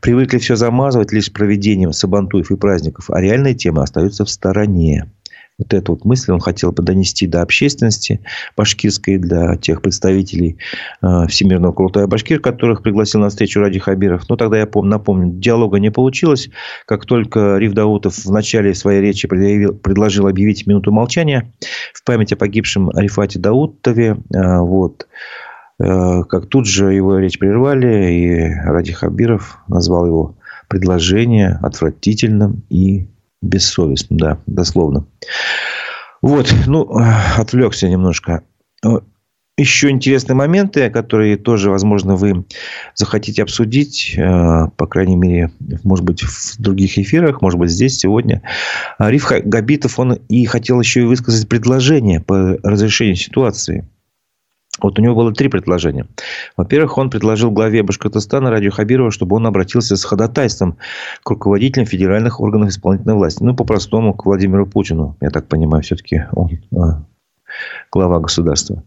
Привыкли 0.00 0.38
все 0.38 0.56
замазывать 0.56 1.12
лишь 1.12 1.32
проведением 1.32 1.92
сабантуев 1.92 2.50
и 2.50 2.56
праздников, 2.56 3.10
а 3.10 3.20
реальные 3.20 3.54
темы 3.54 3.82
остаются 3.82 4.24
в 4.24 4.30
стороне. 4.30 5.06
Вот 5.56 5.72
эту 5.72 5.92
вот 5.92 6.04
мысль 6.04 6.32
он 6.32 6.40
хотел 6.40 6.72
бы 6.72 6.82
донести 6.82 7.28
до 7.28 7.40
общественности 7.40 8.20
башкирской, 8.56 9.18
для 9.18 9.56
тех 9.56 9.82
представителей 9.82 10.58
э, 11.00 11.26
Всемирного 11.28 11.72
Крутая 11.72 12.08
Башкир, 12.08 12.40
которых 12.40 12.82
пригласил 12.82 13.20
на 13.20 13.28
встречу 13.28 13.60
Ради 13.60 13.78
Хабиров. 13.78 14.28
Но 14.28 14.36
тогда 14.36 14.58
я 14.58 14.66
помню, 14.66 14.90
напомню, 14.90 15.32
диалога 15.32 15.78
не 15.78 15.92
получилось. 15.92 16.50
Как 16.86 17.06
только 17.06 17.56
Рив 17.58 17.72
Даутов 17.72 18.16
в 18.16 18.30
начале 18.32 18.74
своей 18.74 19.00
речи 19.00 19.28
предъявил, 19.28 19.74
предложил 19.74 20.26
объявить 20.26 20.66
минуту 20.66 20.90
молчания 20.90 21.52
в 21.92 22.02
память 22.02 22.32
о 22.32 22.36
погибшем 22.36 22.90
Арифате 22.90 23.38
Даутове, 23.38 24.16
э, 24.34 24.58
вот, 24.58 25.06
э, 25.78 26.22
как 26.24 26.46
тут 26.48 26.66
же 26.66 26.92
его 26.92 27.18
речь 27.18 27.38
прервали, 27.38 28.12
и 28.12 28.54
Ради 28.64 28.92
Хабиров 28.92 29.60
назвал 29.68 30.06
его 30.06 30.36
предложение 30.68 31.60
отвратительным 31.62 32.64
и 32.70 33.06
бессовестным, 33.44 34.18
да, 34.18 34.38
дословно. 34.46 35.06
Вот, 36.22 36.54
ну, 36.66 36.90
отвлекся 37.36 37.88
немножко. 37.88 38.42
Еще 39.56 39.90
интересные 39.90 40.34
моменты, 40.34 40.90
которые 40.90 41.36
тоже, 41.36 41.70
возможно, 41.70 42.16
вы 42.16 42.44
захотите 42.96 43.40
обсудить, 43.40 44.14
э, 44.16 44.66
по 44.76 44.86
крайней 44.88 45.14
мере, 45.14 45.52
может 45.84 46.04
быть, 46.04 46.24
в 46.24 46.60
других 46.60 46.98
эфирах, 46.98 47.40
может 47.40 47.60
быть, 47.60 47.70
здесь, 47.70 47.96
сегодня. 47.96 48.42
Риф 48.98 49.30
Габитов, 49.44 50.00
он 50.00 50.14
и 50.14 50.44
хотел 50.46 50.80
еще 50.80 51.02
и 51.02 51.04
высказать 51.04 51.48
предложение 51.48 52.18
по 52.18 52.58
разрешению 52.64 53.14
ситуации. 53.14 53.86
Вот 54.80 54.98
у 54.98 55.02
него 55.02 55.14
было 55.14 55.32
три 55.32 55.48
предложения. 55.48 56.06
Во-первых, 56.56 56.98
он 56.98 57.10
предложил 57.10 57.50
главе 57.50 57.82
Башкортостана 57.82 58.50
Радио 58.50 58.70
Хабирова, 58.70 59.10
чтобы 59.10 59.36
он 59.36 59.46
обратился 59.46 59.96
с 59.96 60.04
ходатайством 60.04 60.78
к 61.22 61.30
руководителям 61.30 61.86
федеральных 61.86 62.40
органов 62.40 62.70
исполнительной 62.70 63.14
власти. 63.14 63.42
Ну, 63.42 63.54
по-простому, 63.54 64.14
к 64.14 64.26
Владимиру 64.26 64.66
Путину. 64.66 65.16
Я 65.20 65.30
так 65.30 65.46
понимаю, 65.46 65.82
все-таки 65.82 66.24
он 66.32 66.50
а, 66.76 67.04
глава 67.92 68.18
государства. 68.18 68.82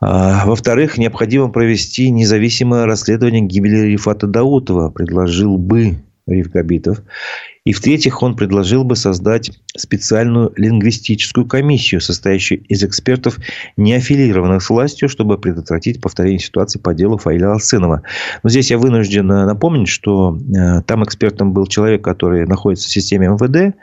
А, 0.00 0.46
во-вторых, 0.46 0.98
необходимо 0.98 1.50
провести 1.50 2.10
независимое 2.10 2.86
расследование 2.86 3.42
гибели 3.42 3.80
Рифата 3.80 4.26
Даутова, 4.26 4.90
предложил 4.90 5.58
бы 5.58 5.96
Риф 6.26 6.50
Габитов. 6.50 7.02
И 7.64 7.72
в-третьих, 7.72 8.22
он 8.22 8.36
предложил 8.36 8.84
бы 8.84 8.94
создать 8.94 9.50
специальную 9.74 10.52
лингвистическую 10.56 11.46
комиссию, 11.46 12.02
состоящую 12.02 12.62
из 12.64 12.84
экспертов, 12.84 13.38
не 13.78 13.94
аффилированных 13.94 14.62
с 14.62 14.68
властью, 14.68 15.08
чтобы 15.08 15.38
предотвратить 15.38 16.00
повторение 16.02 16.40
ситуации 16.40 16.78
по 16.78 16.92
делу 16.92 17.16
Фаиля 17.16 17.52
Алсынова. 17.52 18.02
Но 18.42 18.50
здесь 18.50 18.70
я 18.70 18.76
вынужден 18.76 19.30
э, 19.32 19.46
напомнить, 19.46 19.88
что 19.88 20.36
э, 20.36 20.82
там 20.82 21.04
экспертом 21.04 21.54
был 21.54 21.66
человек, 21.66 22.04
который 22.04 22.46
находится 22.46 22.86
в 22.86 22.92
системе 22.92 23.28
МВД. 23.28 23.74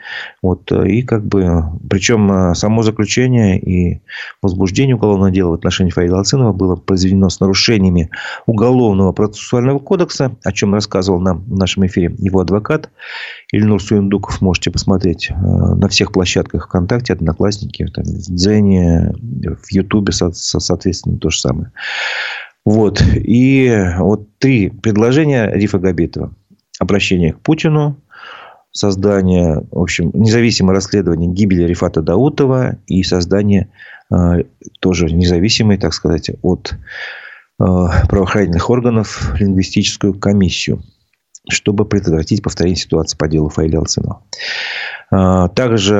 Вот, 0.42 0.70
э, 0.70 0.88
и 0.88 1.02
как 1.02 1.26
бы, 1.26 1.64
причем 1.90 2.54
само 2.54 2.84
заключение 2.84 3.58
и 3.58 4.00
возбуждение 4.42 4.94
уголовного 4.94 5.32
дела 5.32 5.50
в 5.50 5.54
отношении 5.54 5.90
Фаиля 5.90 6.18
Алсынова 6.18 6.52
было 6.52 6.76
произведено 6.76 7.28
с 7.28 7.40
нарушениями 7.40 8.10
Уголовного 8.46 9.12
процессуального 9.12 9.80
кодекса, 9.80 10.36
о 10.44 10.52
чем 10.52 10.72
рассказывал 10.74 11.20
нам 11.20 11.42
в 11.46 11.58
нашем 11.58 11.84
эфире 11.86 12.14
его 12.18 12.40
адвокат. 12.40 12.90
Ильнур 13.50 13.71
Суиндуков 13.78 14.40
можете 14.40 14.70
посмотреть 14.70 15.30
э, 15.30 15.34
на 15.34 15.88
всех 15.88 16.12
площадках 16.12 16.66
ВКонтакте, 16.66 17.12
Одноклассники, 17.12 17.86
там, 17.86 18.04
в 18.04 18.34
Дзене, 18.34 19.14
в 19.14 19.72
Ютубе, 19.72 20.12
соответственно, 20.12 21.18
то 21.18 21.30
же 21.30 21.38
самое. 21.38 21.72
Вот. 22.64 23.02
И 23.14 23.72
вот 23.98 24.28
три 24.38 24.70
предложения 24.70 25.50
Рифа 25.52 25.78
Габитова. 25.78 26.32
Обращение 26.78 27.32
к 27.32 27.40
Путину, 27.40 27.96
создание, 28.72 29.62
в 29.70 29.78
общем, 29.78 30.10
независимое 30.14 30.74
расследование 30.74 31.30
гибели 31.30 31.64
Рифата 31.64 32.02
Даутова 32.02 32.76
и 32.86 33.02
создание 33.02 33.70
э, 34.10 34.44
тоже 34.80 35.06
независимой, 35.06 35.76
так 35.76 35.92
сказать, 35.92 36.30
от 36.42 36.72
э, 36.72 36.76
правоохранительных 38.08 38.70
органов 38.70 39.34
лингвистическую 39.38 40.14
комиссию 40.14 40.82
чтобы 41.48 41.84
предотвратить 41.84 42.42
повторение 42.42 42.76
ситуации 42.76 43.16
по 43.16 43.26
делу 43.26 43.48
Фаиля 43.48 43.78
Алцинова. 43.78 44.22
А, 45.10 45.48
также 45.48 45.94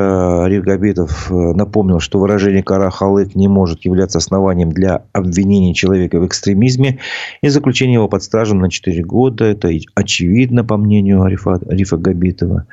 Рир 0.47 0.61
Габитов 0.61 1.29
э, 1.29 1.33
напомнил, 1.33 1.99
что 1.99 2.17
выражение 2.17 2.63
«кара 2.63 2.89
халык» 2.89 3.35
не 3.35 3.47
может 3.47 3.83
являться 3.83 4.19
основанием 4.19 4.71
для 4.71 5.03
обвинения 5.11 5.73
человека 5.73 6.19
в 6.19 6.25
экстремизме 6.25 6.99
и 7.41 7.49
заключения 7.49 7.95
его 7.95 8.07
под 8.07 8.23
стражем 8.23 8.59
на 8.59 8.71
4 8.71 9.03
года. 9.03 9.43
Это 9.45 9.69
очевидно, 9.95 10.63
по 10.63 10.77
мнению 10.77 11.21
Арифа, 11.21 11.59
Арифа 11.67 11.97
Габитова. 11.97 12.65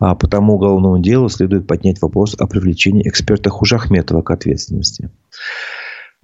А 0.00 0.14
по 0.14 0.26
тому 0.26 0.54
уголовному 0.54 0.98
делу 0.98 1.28
следует 1.28 1.66
поднять 1.66 2.00
вопрос 2.00 2.34
о 2.38 2.46
привлечении 2.46 3.06
эксперта 3.06 3.50
Хужахметова 3.50 4.22
к 4.22 4.30
ответственности. 4.30 5.10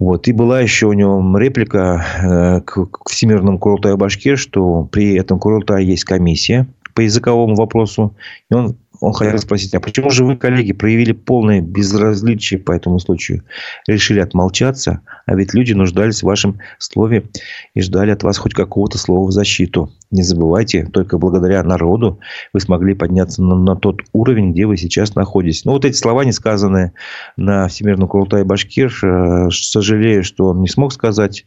Вот. 0.01 0.27
И 0.27 0.31
была 0.31 0.59
еще 0.61 0.87
у 0.87 0.93
него 0.93 1.37
реплика 1.37 2.03
э, 2.23 2.61
к, 2.61 3.07
Всемирному 3.07 3.59
Курултаю 3.59 3.97
Башкир, 3.97 4.35
что 4.35 4.83
при 4.85 5.13
этом 5.13 5.37
Курултае 5.37 5.85
есть 5.85 6.05
комиссия 6.05 6.67
по 6.95 7.01
языковому 7.01 7.53
вопросу. 7.53 8.15
И 8.49 8.55
он 8.55 8.77
он 9.01 9.13
хотел 9.13 9.39
спросить, 9.39 9.73
а 9.73 9.79
почему 9.79 10.11
же 10.11 10.23
вы, 10.23 10.37
коллеги, 10.37 10.73
проявили 10.73 11.11
полное 11.11 11.59
безразличие 11.59 12.59
по 12.59 12.71
этому 12.71 12.99
случаю? 12.99 13.43
Решили 13.87 14.19
отмолчаться, 14.19 15.01
а 15.25 15.35
ведь 15.35 15.55
люди 15.55 15.73
нуждались 15.73 16.19
в 16.19 16.27
вашем 16.27 16.59
слове 16.77 17.25
и 17.73 17.81
ждали 17.81 18.11
от 18.11 18.21
вас 18.21 18.37
хоть 18.37 18.53
какого-то 18.53 18.99
слова 18.99 19.27
в 19.27 19.31
защиту. 19.31 19.91
Не 20.11 20.21
забывайте, 20.21 20.85
только 20.85 21.17
благодаря 21.17 21.63
народу 21.63 22.19
вы 22.53 22.59
смогли 22.59 22.93
подняться 22.93 23.41
на, 23.41 23.55
на 23.55 23.75
тот 23.75 24.01
уровень, 24.13 24.51
где 24.51 24.67
вы 24.67 24.77
сейчас 24.77 25.15
находитесь. 25.15 25.65
Ну, 25.65 25.71
вот 25.71 25.83
эти 25.83 25.95
слова, 25.95 26.23
не 26.23 26.31
сказанные 26.31 26.93
на 27.37 27.67
Всемирном 27.69 28.07
Курултае 28.07 28.43
Башкир, 28.43 28.93
э, 29.03 29.49
сожалею, 29.49 30.23
что 30.23 30.49
он 30.49 30.61
не 30.61 30.67
смог 30.67 30.93
сказать. 30.93 31.45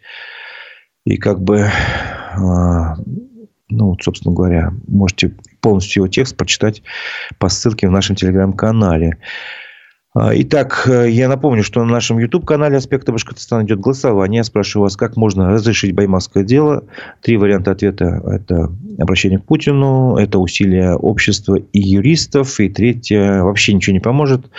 И 1.05 1.19
как 1.19 1.41
бы 1.41 1.69
а, 2.37 2.97
ну, 3.71 3.97
собственно 4.01 4.35
говоря, 4.35 4.73
можете 4.87 5.35
полностью 5.65 6.03
его 6.03 6.09
текст 6.09 6.37
прочитать 6.37 6.83
по 7.39 7.49
ссылке 7.49 7.89
в 7.89 7.91
нашем 7.91 8.17
телеграм-канале. 8.17 9.17
А, 10.13 10.31
итак, 10.35 10.87
э, 10.87 11.09
я 11.11 11.27
напомню, 11.27 11.65
что 11.65 11.83
на 11.83 11.91
нашем 11.91 12.19
YouTube-канале 12.19 12.77
«Аспекты 12.77 13.13
Башкортостана» 13.13 13.65
идет 13.65 13.81
голосование. 13.81 14.41
Я 14.41 14.45
спрашиваю 14.45 14.85
вас, 14.85 14.97
как 14.97 15.17
можно 15.17 15.49
разрешить 15.51 15.95
баймакское 15.95 16.45
дело. 16.45 16.85
Три 17.23 17.39
варианта 17.39 17.71
ответа– 17.71 18.23
это 18.27 18.71
обращение 18.99 19.39
к 19.39 19.47
Путину, 19.47 20.17
это 20.17 20.39
усилия 20.39 20.97
общества 20.97 21.57
и 21.57 21.81
юристов, 21.81 22.61
и 22.61 22.69
третье– 22.69 23.43
вообще 23.43 23.73
ничего 23.73 23.95
не 23.95 24.01
поможет. 24.01 24.51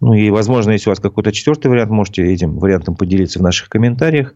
Ну, 0.00 0.14
и, 0.14 0.30
возможно, 0.30 0.70
если 0.70 0.88
у 0.88 0.92
вас 0.92 1.00
какой-то 1.00 1.32
четвертый 1.32 1.66
вариант, 1.66 1.90
можете 1.90 2.22
этим 2.32 2.58
вариантом 2.60 2.94
поделиться 2.94 3.40
в 3.40 3.42
наших 3.42 3.68
комментариях. 3.68 4.34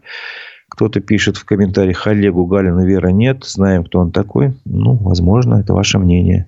Кто-то 0.69 0.99
пишет 1.01 1.37
в 1.37 1.45
комментариях 1.45 2.07
Олегу 2.07 2.45
Галину 2.45 2.85
Вера 2.85 3.09
нет. 3.09 3.43
Знаем, 3.43 3.83
кто 3.83 3.99
он 3.99 4.11
такой. 4.11 4.53
Ну, 4.65 4.95
возможно, 4.95 5.55
это 5.55 5.73
ваше 5.73 5.99
мнение. 5.99 6.47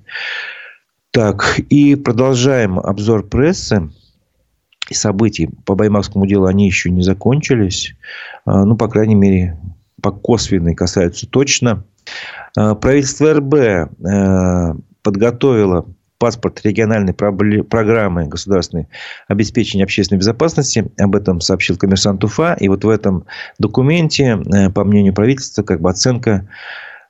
Так, 1.11 1.59
и 1.69 1.95
продолжаем 1.95 2.79
обзор 2.79 3.27
прессы 3.27 3.89
и 4.89 4.93
событий. 4.93 5.49
По 5.65 5.75
Баймакскому 5.75 6.25
делу 6.25 6.45
они 6.45 6.67
еще 6.67 6.89
не 6.89 7.01
закончились. 7.01 7.95
А, 8.45 8.63
ну, 8.63 8.77
по 8.77 8.87
крайней 8.87 9.15
мере, 9.15 9.59
по 10.01 10.11
косвенной 10.11 10.75
касаются 10.75 11.27
точно. 11.27 11.83
А, 12.57 12.75
правительство 12.75 13.33
РБ 13.33 13.53
э, 13.53 14.73
подготовило 15.01 15.85
паспорт 16.21 16.61
региональной 16.63 17.15
программы 17.15 18.27
государственной 18.27 18.87
обеспечения 19.27 19.83
общественной 19.83 20.19
безопасности. 20.19 20.85
Об 20.99 21.15
этом 21.15 21.41
сообщил 21.41 21.77
коммерсант 21.77 22.23
Уфа. 22.23 22.55
И 22.59 22.69
вот 22.69 22.83
в 22.83 22.89
этом 22.89 23.25
документе, 23.57 24.39
э, 24.53 24.69
по 24.69 24.83
мнению 24.83 25.15
правительства, 25.15 25.63
как 25.63 25.81
бы 25.81 25.89
оценка 25.89 26.47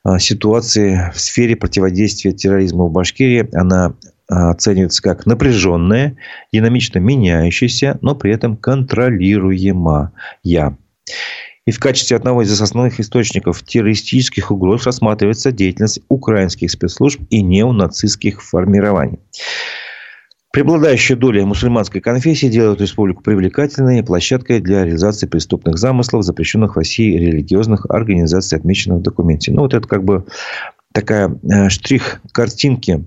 э, 0.06 0.18
ситуации 0.18 1.12
в 1.14 1.20
сфере 1.20 1.58
противодействия 1.58 2.32
терроризму 2.32 2.88
в 2.88 2.94
Башкирии. 2.94 3.50
Она 3.54 3.96
э, 4.30 4.34
оценивается 4.34 5.04
как 5.04 5.26
напряженная, 5.26 6.16
динамично 6.54 7.00
меняющаяся, 7.00 8.00
но 8.02 8.16
при 8.16 8.32
этом 8.32 8.56
контролируемая. 8.56 10.14
И 11.68 11.72
в 11.72 11.80
качестве 11.80 12.18
одного 12.18 12.42
из 12.42 12.60
основных 12.60 13.00
источников 13.00 13.62
террористических 13.62 14.50
угроз 14.52 14.86
рассматривается 14.86 15.52
деятельность 15.52 16.02
украинских 16.10 16.72
спецслужб 16.72 17.22
и 17.30 17.42
неонацистских 17.44 18.42
формирований. 18.42 19.20
Преобладающая 20.52 21.16
доля 21.16 21.46
мусульманской 21.46 22.02
конфессии 22.02 22.48
делает 22.48 22.82
республику 22.82 23.24
привлекательной 23.24 24.04
площадкой 24.04 24.60
для 24.60 24.84
реализации 24.84 25.26
преступных 25.26 25.78
замыслов, 25.78 26.26
запрещенных 26.26 26.76
в 26.76 26.78
России 26.78 27.18
религиозных 27.18 27.86
организаций, 27.90 28.58
отмеченных 28.58 29.00
в 29.00 29.04
документе. 29.04 29.54
Ну, 29.54 29.62
вот 29.62 29.74
это 29.74 29.88
как 29.88 30.04
бы 30.04 30.26
такая 30.94 31.40
э, 31.44 31.70
штрих 31.70 32.22
картинки 32.34 33.06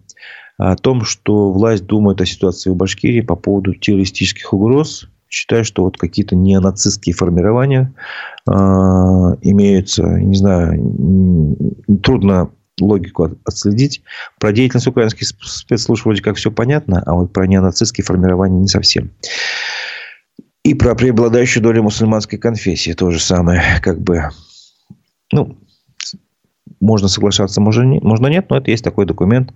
о 0.56 0.76
том, 0.76 1.04
что 1.04 1.52
власть 1.52 1.84
думает 1.84 2.20
о 2.22 2.26
ситуации 2.26 2.70
в 2.70 2.76
Башкирии 2.76 3.20
по 3.20 3.36
поводу 3.36 3.74
террористических 3.74 4.54
угроз, 4.54 5.08
считаю, 5.34 5.64
что 5.64 5.82
вот 5.82 5.96
какие-то 5.98 6.36
неонацистские 6.36 7.14
формирования 7.14 7.92
э, 8.48 8.52
имеются, 8.52 10.04
не 10.04 10.36
знаю, 10.36 11.56
трудно 12.02 12.50
логику 12.80 13.30
отследить. 13.44 14.02
Про 14.38 14.52
деятельность 14.52 14.86
украинских 14.86 15.26
спецслужб 15.26 16.04
вроде 16.04 16.22
как 16.22 16.36
все 16.36 16.50
понятно, 16.50 17.02
а 17.04 17.14
вот 17.14 17.32
про 17.32 17.46
неонацистские 17.46 18.04
формирования 18.04 18.60
не 18.60 18.68
совсем. 18.68 19.10
И 20.64 20.74
про 20.74 20.94
преобладающую 20.94 21.62
долю 21.62 21.82
мусульманской 21.82 22.38
конфессии 22.38 22.92
то 22.92 23.10
же 23.10 23.20
самое. 23.20 23.62
Как 23.82 24.00
бы, 24.00 24.30
ну, 25.30 25.58
можно 26.80 27.08
соглашаться, 27.08 27.60
можно 27.60 27.82
нет, 27.82 28.02
можно 28.02 28.26
нет, 28.26 28.50
но 28.50 28.56
это 28.56 28.70
есть 28.70 28.84
такой 28.84 29.06
документ, 29.06 29.52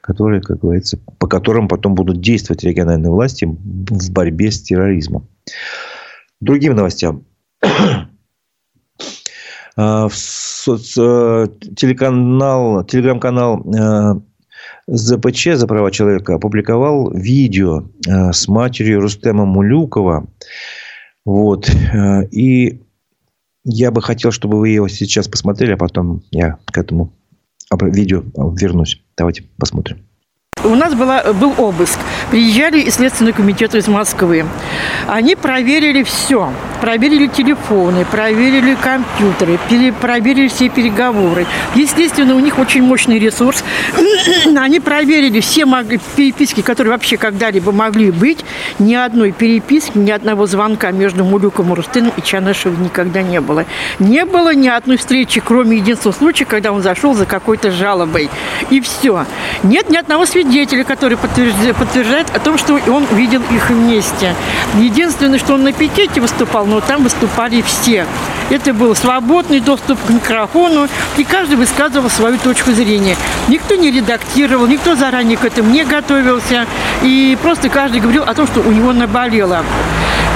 который, 0.00 0.40
как 0.40 0.60
говорится, 0.60 0.98
по 1.18 1.26
которому 1.26 1.68
потом 1.68 1.94
будут 1.94 2.20
действовать 2.20 2.64
региональные 2.64 3.10
власти 3.10 3.44
в 3.44 4.10
борьбе 4.12 4.50
с 4.50 4.62
терроризмом. 4.62 5.28
Другим 6.40 6.74
новостям. 6.74 7.24
А, 9.74 10.08
телеканал, 11.76 12.84
телеграм-канал 12.84 13.64
э, 13.74 14.20
ЗПЧ 14.86 15.54
за 15.54 15.66
права 15.66 15.90
человека 15.90 16.34
опубликовал 16.34 17.10
видео 17.10 17.84
э, 18.06 18.32
с 18.32 18.48
матерью 18.48 19.00
Рустема 19.00 19.46
Мулюкова. 19.46 20.26
Вот. 21.24 21.70
Э, 21.70 22.26
и 22.30 22.82
я 23.64 23.90
бы 23.90 24.02
хотел, 24.02 24.30
чтобы 24.30 24.58
вы 24.58 24.70
его 24.70 24.88
сейчас 24.88 25.28
посмотрели, 25.28 25.72
а 25.72 25.76
потом 25.76 26.22
я 26.30 26.58
к 26.66 26.78
этому 26.78 27.12
видео 27.80 28.22
вернусь. 28.54 29.02
Давайте 29.16 29.44
посмотрим. 29.58 30.06
У 30.64 30.76
нас 30.76 30.94
была, 30.94 31.24
был 31.32 31.54
обыск. 31.58 31.98
Приезжали 32.30 32.80
из 32.80 32.94
Следственного 32.94 33.34
комитета 33.34 33.78
из 33.78 33.88
Москвы. 33.88 34.46
Они 35.08 35.34
проверили 35.34 36.04
все. 36.04 36.52
Проверили 36.80 37.26
телефоны, 37.26 38.04
проверили 38.04 38.76
компьютеры, 38.76 39.58
проверили 40.00 40.48
все 40.48 40.68
переговоры. 40.68 41.46
Естественно, 41.74 42.34
у 42.34 42.40
них 42.40 42.58
очень 42.58 42.82
мощный 42.82 43.18
ресурс. 43.18 43.64
Они 44.56 44.80
проверили 44.80 45.40
все 45.40 45.64
переписки, 46.16 46.60
которые 46.60 46.92
вообще 46.92 47.16
когда-либо 47.16 47.72
могли 47.72 48.10
быть. 48.10 48.44
Ни 48.78 48.94
одной 48.94 49.32
переписки, 49.32 49.96
ни 49.96 50.10
одного 50.10 50.46
звонка 50.46 50.90
между 50.90 51.24
Мулюком 51.24 51.72
Рустыном 51.72 52.12
и 52.16 52.22
Чанышевым 52.22 52.82
никогда 52.82 53.22
не 53.22 53.40
было. 53.40 53.64
Не 54.00 54.24
было 54.24 54.54
ни 54.54 54.68
одной 54.68 54.96
встречи, 54.96 55.40
кроме 55.40 55.78
единственного 55.78 56.16
случая, 56.16 56.44
когда 56.44 56.72
он 56.72 56.82
зашел 56.82 57.14
за 57.14 57.26
какой-то 57.26 57.70
жалобой. 57.70 58.28
И 58.70 58.80
все. 58.80 59.24
Нет 59.62 59.88
ни 59.88 59.96
одного 59.96 60.26
свидетеля 60.26 60.51
свидетели, 60.52 60.82
которые 60.82 61.16
подтверждают, 61.16 61.78
подтверждают 61.78 62.28
о 62.28 62.38
том, 62.38 62.58
что 62.58 62.74
он 62.74 63.06
видел 63.12 63.40
их 63.50 63.70
вместе. 63.70 64.34
Единственное, 64.78 65.38
что 65.38 65.54
он 65.54 65.64
на 65.64 65.72
пикете 65.72 66.20
выступал, 66.20 66.66
но 66.66 66.80
там 66.82 67.02
выступали 67.02 67.62
все. 67.62 68.06
Это 68.50 68.74
был 68.74 68.94
свободный 68.94 69.60
доступ 69.60 69.98
к 70.06 70.10
микрофону, 70.10 70.88
и 71.16 71.24
каждый 71.24 71.56
высказывал 71.56 72.10
свою 72.10 72.36
точку 72.36 72.72
зрения. 72.72 73.16
Никто 73.48 73.76
не 73.76 73.90
редактировал, 73.90 74.66
никто 74.66 74.94
заранее 74.94 75.38
к 75.38 75.44
этому 75.46 75.70
не 75.70 75.84
готовился, 75.84 76.66
и 77.02 77.38
просто 77.42 77.70
каждый 77.70 78.02
говорил 78.02 78.24
о 78.24 78.34
том, 78.34 78.46
что 78.46 78.60
у 78.60 78.72
него 78.72 78.92
наболело. 78.92 79.64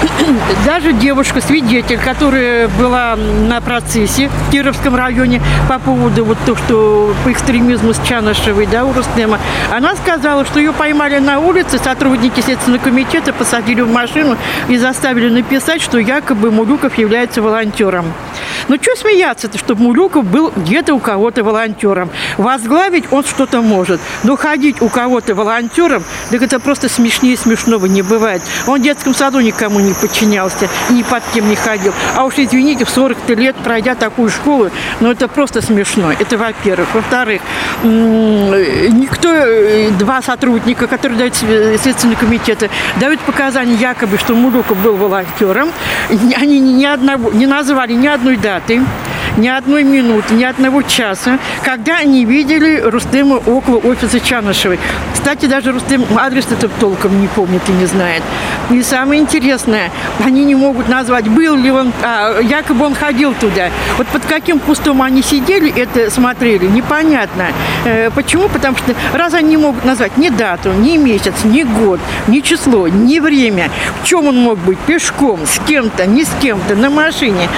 даже 0.67 0.93
девушка-свидетель, 0.93 1.99
которая 1.99 2.69
была 2.69 3.17
на 3.17 3.61
процессе 3.61 4.29
в 4.29 4.51
Кировском 4.51 4.95
районе 4.97 5.41
по 5.69 5.79
поводу 5.79 6.25
вот 6.25 6.39
то, 6.45 6.57
что 6.57 7.15
по 7.25 7.33
экстремизму 7.33 7.93
с 7.93 8.01
Чанышевой, 8.07 8.67
да, 8.67 8.85
у 8.85 8.93
Рустема, 8.93 9.39
она 9.73 9.95
сказала, 9.97 10.45
что 10.45 10.59
ее 10.59 10.73
поймали 10.73 11.19
на 11.19 11.39
улице, 11.41 11.79
сотрудники 11.79 12.41
Следственного 12.41 12.83
комитета 12.83 13.33
посадили 13.33 13.81
в 13.81 13.91
машину 13.91 14.37
и 14.69 14.77
заставили 14.77 15.29
написать, 15.29 15.83
что 15.83 15.99
якобы 15.99 16.51
Мулюков 16.51 16.99
является 16.99 17.43
волонтером. 17.43 18.07
Ну, 18.69 18.77
что 18.81 18.97
смеяться-то, 18.97 19.59
чтобы 19.59 19.83
Мулюков 19.83 20.25
был 20.25 20.53
где-то 20.55 20.95
у 20.95 20.99
кого-то 20.99 21.45
волонтером? 21.45 22.11
Возглавить 22.37 23.05
он 23.11 23.25
что-то 23.25 23.63
может, 23.63 24.01
но 24.25 24.37
ходить 24.37 24.83
у 24.83 24.89
кого-то 24.89 25.35
волонтером, 25.35 26.05
так 26.31 26.43
это 26.43 26.59
просто 26.61 26.89
смешнее 26.89 27.37
смешного 27.37 27.87
не 27.87 28.03
бывает. 28.03 28.43
Он 28.67 28.81
в 28.81 28.83
детском 28.83 29.15
саду 29.15 29.41
никому 29.41 29.81
не 29.81 29.86
подчинялся, 29.95 30.69
ни 30.91 31.03
под 31.03 31.23
кем 31.35 31.49
не 31.49 31.57
ходил. 31.57 31.93
А 32.15 32.25
уж, 32.25 32.35
извините, 32.37 32.85
в 32.85 32.91
40 32.91 33.29
лет, 33.31 33.57
пройдя 33.57 33.95
такую 33.95 34.31
школу, 34.31 34.71
ну, 35.01 35.11
это 35.11 35.29
просто 35.29 35.63
смешно. 35.63 36.13
Это 36.13 36.39
во-первых. 36.39 36.95
Во-вторых, 36.95 37.43
никто, 37.83 39.29
э, 39.29 39.91
два 39.91 40.23
сотрудника, 40.23 40.87
которые 40.87 41.19
дают 41.19 41.35
Следственный 41.37 42.17
комитет, 42.17 42.71
дают 43.01 43.21
показания 43.21 43.75
якобы, 43.75 44.19
что 44.19 44.35
Мулюков 44.35 44.79
был 44.79 44.97
волонтером. 44.97 45.71
Они 46.09 46.59
ни, 46.61 46.85
одного, 46.85 47.33
не 47.33 47.47
назвали 47.47 47.93
ни 47.93 48.07
одной 48.07 48.37
даты 48.37 48.83
ни 49.37 49.49
одной 49.49 49.85
минуты, 49.85 50.35
ни 50.35 50.45
одного 50.45 50.83
часа, 50.83 51.39
когда 51.63 51.97
они 51.99 52.25
видели 52.25 52.81
Рустема 52.81 53.35
около 53.35 53.79
офиса 53.79 54.21
Чанышевой. 54.21 54.79
Кстати, 55.13 55.47
даже 55.47 55.73
Рустем 55.73 56.05
адрес 56.17 56.47
это 56.51 56.69
толком 56.69 57.21
не 57.21 57.29
помнит 57.29 57.63
и 57.69 57.73
не 57.73 57.87
знает. 57.87 58.23
И 58.71 58.83
самое 58.83 59.21
интересное, 59.21 59.91
они 60.25 60.45
не 60.45 60.55
могут 60.55 60.89
назвать, 60.89 61.29
был 61.29 61.57
ли 61.57 61.71
он, 61.71 61.93
а, 62.03 62.41
якобы 62.41 62.85
он 62.85 62.95
ходил 62.95 63.35
туда. 63.35 63.71
Вот 63.99 64.07
под 64.09 64.25
каким 64.25 64.59
кустом 64.59 65.03
они 65.03 65.23
сидели, 65.23 65.73
это 65.77 66.11
смотрели, 66.11 66.67
непонятно. 66.67 67.49
Э, 67.85 68.11
почему? 68.11 68.49
Потому 68.49 68.77
что 68.77 68.95
раз 69.13 69.35
они 69.35 69.51
не 69.51 69.57
могут 69.57 69.85
назвать 69.85 70.17
ни 70.17 70.29
дату, 70.29 70.73
ни 70.73 70.97
месяц, 70.97 71.35
ни 71.45 71.63
год, 71.63 72.01
ни 72.27 72.41
число, 72.41 72.89
ни 72.89 73.21
время, 73.21 73.71
в 74.03 74.07
чем 74.07 74.27
он 74.27 74.37
мог 74.37 74.59
быть, 74.59 74.79
пешком, 74.79 75.41
с 75.47 75.59
кем-то, 75.67 76.07
не 76.07 76.25
с 76.25 76.31
кем-то, 76.41 76.75
на 76.75 76.91
машине, 76.91 77.49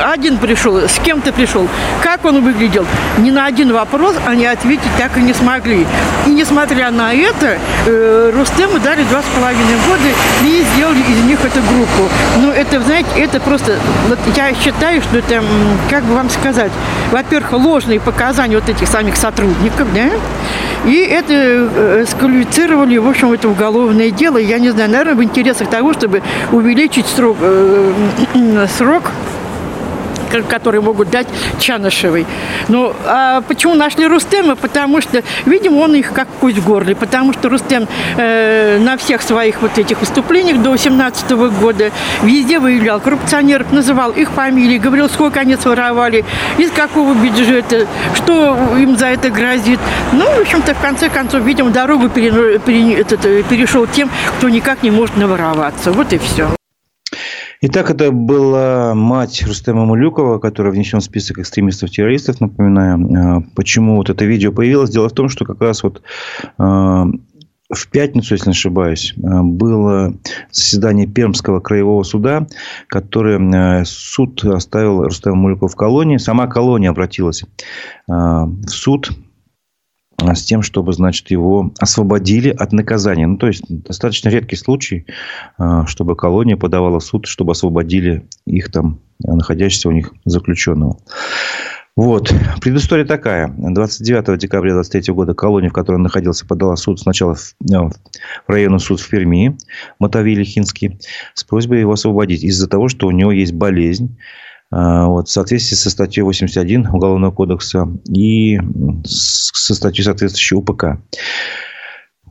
один 0.00 0.38
пришел, 0.38 0.88
с 0.92 0.98
кем-то 1.00 1.32
пришел, 1.32 1.68
как 2.02 2.24
он 2.24 2.42
выглядел, 2.42 2.86
ни 3.18 3.30
на 3.30 3.46
один 3.46 3.72
вопрос 3.72 4.14
они 4.26 4.46
ответить 4.46 4.90
так 4.98 5.16
и 5.16 5.20
не 5.20 5.32
смогли. 5.32 5.86
И 6.26 6.30
несмотря 6.30 6.90
на 6.90 7.12
это, 7.14 7.58
э, 7.86 8.32
Рустему 8.34 8.78
дали 8.78 9.02
два 9.04 9.22
с 9.22 9.26
половиной 9.34 9.76
года 9.88 10.08
и 10.44 10.64
сделали 10.74 11.00
из 11.00 11.24
них 11.24 11.40
эту 11.40 11.60
группу. 11.60 12.08
Ну, 12.38 12.50
это, 12.50 12.80
знаете, 12.80 13.08
это 13.16 13.40
просто, 13.40 13.78
вот 14.08 14.18
я 14.36 14.54
считаю, 14.54 15.02
что 15.02 15.18
это, 15.18 15.42
как 15.90 16.04
бы 16.04 16.14
вам 16.14 16.30
сказать, 16.30 16.72
во-первых, 17.10 17.52
ложные 17.52 18.00
показания 18.00 18.56
вот 18.56 18.68
этих 18.68 18.88
самих 18.88 19.16
сотрудников, 19.16 19.88
да, 19.94 20.10
и 20.84 20.96
это 20.96 21.32
э, 21.32 22.04
сквалифицировали, 22.08 22.98
в 22.98 23.08
общем, 23.08 23.32
это 23.32 23.48
уголовное 23.48 24.10
дело. 24.10 24.36
Я 24.36 24.58
не 24.58 24.70
знаю, 24.70 24.90
наверное, 24.90 25.14
в 25.14 25.22
интересах 25.22 25.68
того, 25.70 25.92
чтобы 25.92 26.22
увеличить 26.50 27.06
срок, 27.06 27.36
э, 27.40 28.66
срок 28.78 29.04
которые 30.48 30.80
могут 30.80 31.10
дать 31.10 31.26
Чанышевой. 31.58 32.26
Ну, 32.68 32.94
а 33.06 33.42
почему 33.42 33.74
нашли 33.74 34.06
Рустема? 34.06 34.56
Потому 34.56 35.00
что, 35.00 35.22
видимо, 35.46 35.78
он 35.78 35.94
их 35.94 36.12
как 36.12 36.28
кость 36.40 36.58
в 36.58 36.66
горле, 36.66 36.94
потому 36.94 37.32
что 37.32 37.48
Рустем 37.48 37.86
э, 38.16 38.78
на 38.78 38.96
всех 38.96 39.22
своих 39.22 39.62
вот 39.62 39.78
этих 39.78 40.00
выступлениях 40.00 40.62
до 40.62 40.76
17 40.76 41.30
года 41.32 41.90
везде 42.22 42.58
выявлял 42.58 43.00
коррупционеров, 43.00 43.72
называл 43.72 44.10
их 44.10 44.30
фамилии, 44.30 44.78
говорил, 44.78 45.08
сколько 45.08 45.40
они 45.40 45.56
своровали, 45.56 46.24
из 46.58 46.70
какого 46.70 47.14
бюджета, 47.14 47.86
что 48.14 48.56
им 48.78 48.96
за 48.96 49.06
это 49.06 49.30
грозит. 49.30 49.80
Ну, 50.12 50.24
в 50.24 50.40
общем-то, 50.40 50.74
в 50.74 50.80
конце 50.80 51.08
концов, 51.08 51.42
видимо, 51.42 51.70
дорогу 51.70 52.08
пере, 52.08 52.58
пере, 52.58 52.94
этот, 52.94 53.20
перешел 53.48 53.86
тем, 53.86 54.10
кто 54.38 54.48
никак 54.48 54.82
не 54.82 54.90
может 54.90 55.16
навороваться. 55.16 55.92
Вот 55.92 56.12
и 56.12 56.18
все. 56.18 56.48
Итак, 57.64 57.92
это 57.92 58.10
была 58.10 58.92
мать 58.96 59.44
Рустема 59.46 59.84
Мулюкова, 59.84 60.40
которая 60.40 60.72
внесен 60.72 60.98
в 60.98 61.04
список 61.04 61.38
экстремистов-террористов, 61.38 62.40
напоминаю. 62.40 62.98
А, 63.16 63.42
почему 63.54 63.98
вот 63.98 64.10
это 64.10 64.24
видео 64.24 64.50
появилось? 64.50 64.90
Дело 64.90 65.08
в 65.08 65.12
том, 65.12 65.28
что 65.28 65.44
как 65.44 65.60
раз 65.60 65.84
вот 65.84 66.02
а, 66.58 67.06
в 67.72 67.88
пятницу, 67.88 68.34
если 68.34 68.48
не 68.48 68.54
ошибаюсь, 68.54 69.14
а, 69.22 69.44
было 69.44 70.12
заседание 70.50 71.06
Пермского 71.06 71.60
краевого 71.60 72.02
суда, 72.02 72.48
которое 72.88 73.84
суд 73.84 74.44
оставил 74.44 75.04
Рустема 75.04 75.36
Мулюкова 75.36 75.68
в 75.68 75.76
колонии. 75.76 76.16
Сама 76.16 76.48
колония 76.48 76.90
обратилась 76.90 77.44
в 78.08 78.66
суд 78.66 79.12
с 80.34 80.44
тем, 80.44 80.62
чтобы, 80.62 80.92
значит, 80.92 81.30
его 81.30 81.72
освободили 81.78 82.50
от 82.50 82.72
наказания. 82.72 83.26
Ну, 83.26 83.36
то 83.36 83.48
есть, 83.48 83.64
достаточно 83.68 84.28
редкий 84.28 84.56
случай, 84.56 85.06
а, 85.58 85.86
чтобы 85.86 86.16
колония 86.16 86.56
подавала 86.56 87.00
в 87.00 87.04
суд, 87.04 87.26
чтобы 87.26 87.52
освободили 87.52 88.26
их 88.46 88.70
там, 88.70 89.00
находящегося 89.18 89.88
у 89.88 89.92
них 89.92 90.12
заключенного. 90.24 90.98
Вот. 91.94 92.32
Предыстория 92.62 93.04
такая. 93.04 93.54
29 93.56 94.38
декабря 94.38 94.72
2023 94.72 95.14
года 95.14 95.34
колония, 95.34 95.68
в 95.68 95.74
которой 95.74 95.96
он 95.96 96.02
находился, 96.02 96.46
подала 96.46 96.76
суд 96.76 96.98
сначала 96.98 97.34
в, 97.34 97.54
в 97.60 97.92
районный 98.46 98.80
суд 98.80 99.00
в 99.00 99.08
Перми, 99.10 99.58
Мотовили 99.98 100.42
Хинский, 100.42 100.98
с 101.34 101.44
просьбой 101.44 101.80
его 101.80 101.92
освободить 101.92 102.44
из-за 102.44 102.66
того, 102.66 102.88
что 102.88 103.06
у 103.06 103.10
него 103.10 103.30
есть 103.30 103.52
болезнь, 103.52 104.16
а, 104.16 104.22
вот, 104.72 105.28
в 105.28 105.30
соответствии 105.30 105.76
со 105.76 105.90
статьей 105.90 106.22
81 106.22 106.88
Уголовного 106.88 107.30
кодекса 107.30 107.88
и 108.08 108.58
со 109.04 109.74
статьей 109.74 110.04
соответствующей 110.04 110.56
УПК. 110.56 110.98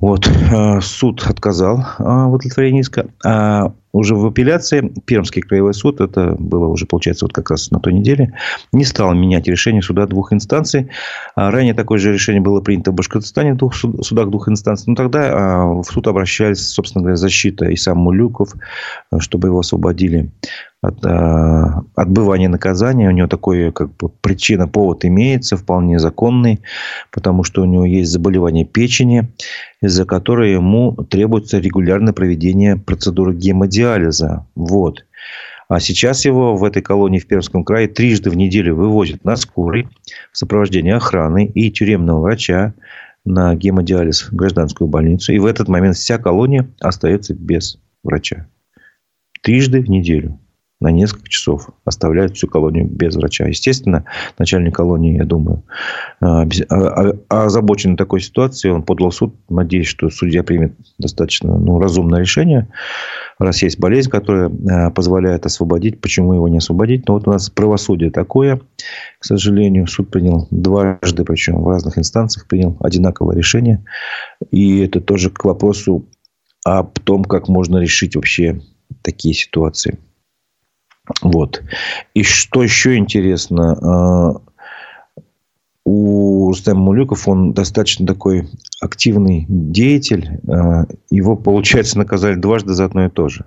Вот, 0.01 0.27
а, 0.51 0.82
суд 0.82 1.23
отказал 1.27 1.86
а, 1.99 2.25
в 2.25 2.34
удовлетворении 2.34 2.82
иска. 2.82 3.06
А 3.23 3.71
уже 3.93 4.15
в 4.15 4.25
апелляции 4.25 4.91
Пермский 5.06 5.43
краевой 5.43 5.75
суд, 5.75 6.01
это 6.01 6.36
было 6.39 6.67
уже, 6.67 6.88
получается, 6.88 7.25
вот 7.25 7.34
как 7.34 7.51
раз 7.51 7.69
на 7.69 7.80
той 7.80 7.93
неделе, 7.93 8.34
не 8.73 8.84
стал 8.84 9.13
менять 9.13 9.47
решение 9.47 9.84
суда 9.84 10.08
двух 10.08 10.34
инстанций. 10.34 10.89
А 11.36 11.51
ранее 11.51 11.75
такое 11.75 11.99
же 11.99 12.12
решение 12.12 12.41
было 12.41 12.62
принято 12.62 12.91
в 12.91 12.95
Башкортостане 12.95 13.54
в 13.54 13.58
двух 13.58 13.75
судах 13.75 14.30
двух 14.32 14.49
инстанций. 14.49 14.86
Но 14.88 14.95
тогда 14.95 15.65
в 15.67 15.84
суд 15.84 16.08
обращались, 16.08 16.67
собственно 16.67 17.04
говоря, 17.04 17.17
защита 17.17 17.65
и 17.65 17.75
сам 17.75 17.99
Мулюков, 17.99 18.56
чтобы 19.19 19.49
его 19.49 19.60
освободили 19.60 20.32
от 20.81 21.05
э, 21.05 21.63
отбывания 21.95 22.49
наказания. 22.49 23.07
У 23.07 23.11
него 23.11 23.27
такой 23.27 23.71
как 23.71 23.95
бы 23.97 24.09
причина, 24.09 24.67
повод 24.67 25.05
имеется, 25.05 25.55
вполне 25.55 25.99
законный, 25.99 26.61
потому 27.11 27.43
что 27.43 27.61
у 27.61 27.65
него 27.65 27.85
есть 27.85 28.11
заболевание 28.11 28.65
печени, 28.65 29.31
из-за 29.81 30.05
которой 30.05 30.53
ему 30.53 30.93
требуется 31.09 31.59
регулярное 31.59 32.13
проведение 32.13 32.77
процедуры 32.77 33.35
гемодиализа. 33.35 34.47
Вот. 34.55 35.05
А 35.69 35.79
сейчас 35.79 36.25
его 36.25 36.57
в 36.57 36.63
этой 36.63 36.81
колонии 36.81 37.19
в 37.19 37.27
Пермском 37.27 37.63
крае 37.63 37.87
трижды 37.87 38.29
в 38.29 38.35
неделю 38.35 38.75
вывозят 38.75 39.23
на 39.23 39.37
скорой 39.37 39.87
в 40.33 40.37
сопровождении 40.37 40.91
охраны 40.91 41.45
и 41.45 41.71
тюремного 41.71 42.21
врача 42.21 42.73
на 43.23 43.55
гемодиализ 43.55 44.23
в 44.23 44.35
гражданскую 44.35 44.89
больницу. 44.89 45.31
И 45.31 45.39
в 45.39 45.45
этот 45.45 45.67
момент 45.69 45.95
вся 45.95 46.17
колония 46.17 46.67
остается 46.81 47.35
без 47.35 47.77
врача. 48.03 48.47
Трижды 49.41 49.79
в 49.79 49.89
неделю 49.89 50.40
на 50.81 50.89
несколько 50.89 51.29
часов 51.29 51.69
оставляют 51.85 52.35
всю 52.35 52.47
колонию 52.47 52.87
без 52.87 53.15
врача. 53.15 53.45
Естественно, 53.45 54.05
начальник 54.37 54.75
колонии, 54.75 55.17
я 55.17 55.25
думаю, 55.25 55.63
а, 56.19 56.41
а, 56.41 57.13
а, 57.29 57.45
озабочен 57.45 57.95
такой 57.95 58.19
ситуацией, 58.19 58.73
он 58.73 58.83
подал 58.83 59.11
суд, 59.11 59.35
надеюсь, 59.47 59.87
что 59.87 60.09
судья 60.09 60.43
примет 60.43 60.73
достаточно 60.97 61.55
ну, 61.55 61.79
разумное 61.79 62.19
решение, 62.19 62.67
раз 63.37 63.61
есть 63.61 63.79
болезнь, 63.79 64.09
которая 64.09 64.49
позволяет 64.89 65.45
освободить, 65.45 66.01
почему 66.01 66.33
его 66.33 66.47
не 66.47 66.57
освободить. 66.57 67.07
Но 67.07 67.13
вот 67.13 67.27
у 67.27 67.31
нас 67.31 67.49
правосудие 67.49 68.09
такое, 68.09 68.59
к 69.19 69.25
сожалению, 69.25 69.87
суд 69.87 70.09
принял 70.09 70.47
дважды, 70.49 71.23
причем 71.23 71.61
в 71.61 71.69
разных 71.69 71.97
инстанциях 71.99 72.47
принял 72.47 72.75
одинаковое 72.79 73.35
решение. 73.35 73.85
И 74.49 74.79
это 74.79 74.99
тоже 74.99 75.29
к 75.29 75.45
вопросу 75.45 76.07
об 76.65 76.99
том, 76.99 77.23
как 77.23 77.47
можно 77.47 77.77
решить 77.77 78.15
вообще 78.15 78.61
такие 79.03 79.33
ситуации. 79.33 79.97
Вот. 81.21 81.61
И 82.13 82.23
что 82.23 82.63
еще 82.63 82.97
интересно, 82.97 83.73
а, 83.73 84.41
у 85.83 86.47
Рустема 86.49 86.79
Мулюков 86.79 87.27
он 87.27 87.53
достаточно 87.53 88.05
такой 88.05 88.47
активный 88.81 89.45
деятель. 89.49 90.39
А, 90.47 90.85
его, 91.09 91.35
получается, 91.35 91.97
наказали 91.97 92.35
дважды 92.35 92.73
за 92.73 92.85
одно 92.85 93.05
и 93.05 93.09
то 93.09 93.29
же. 93.29 93.45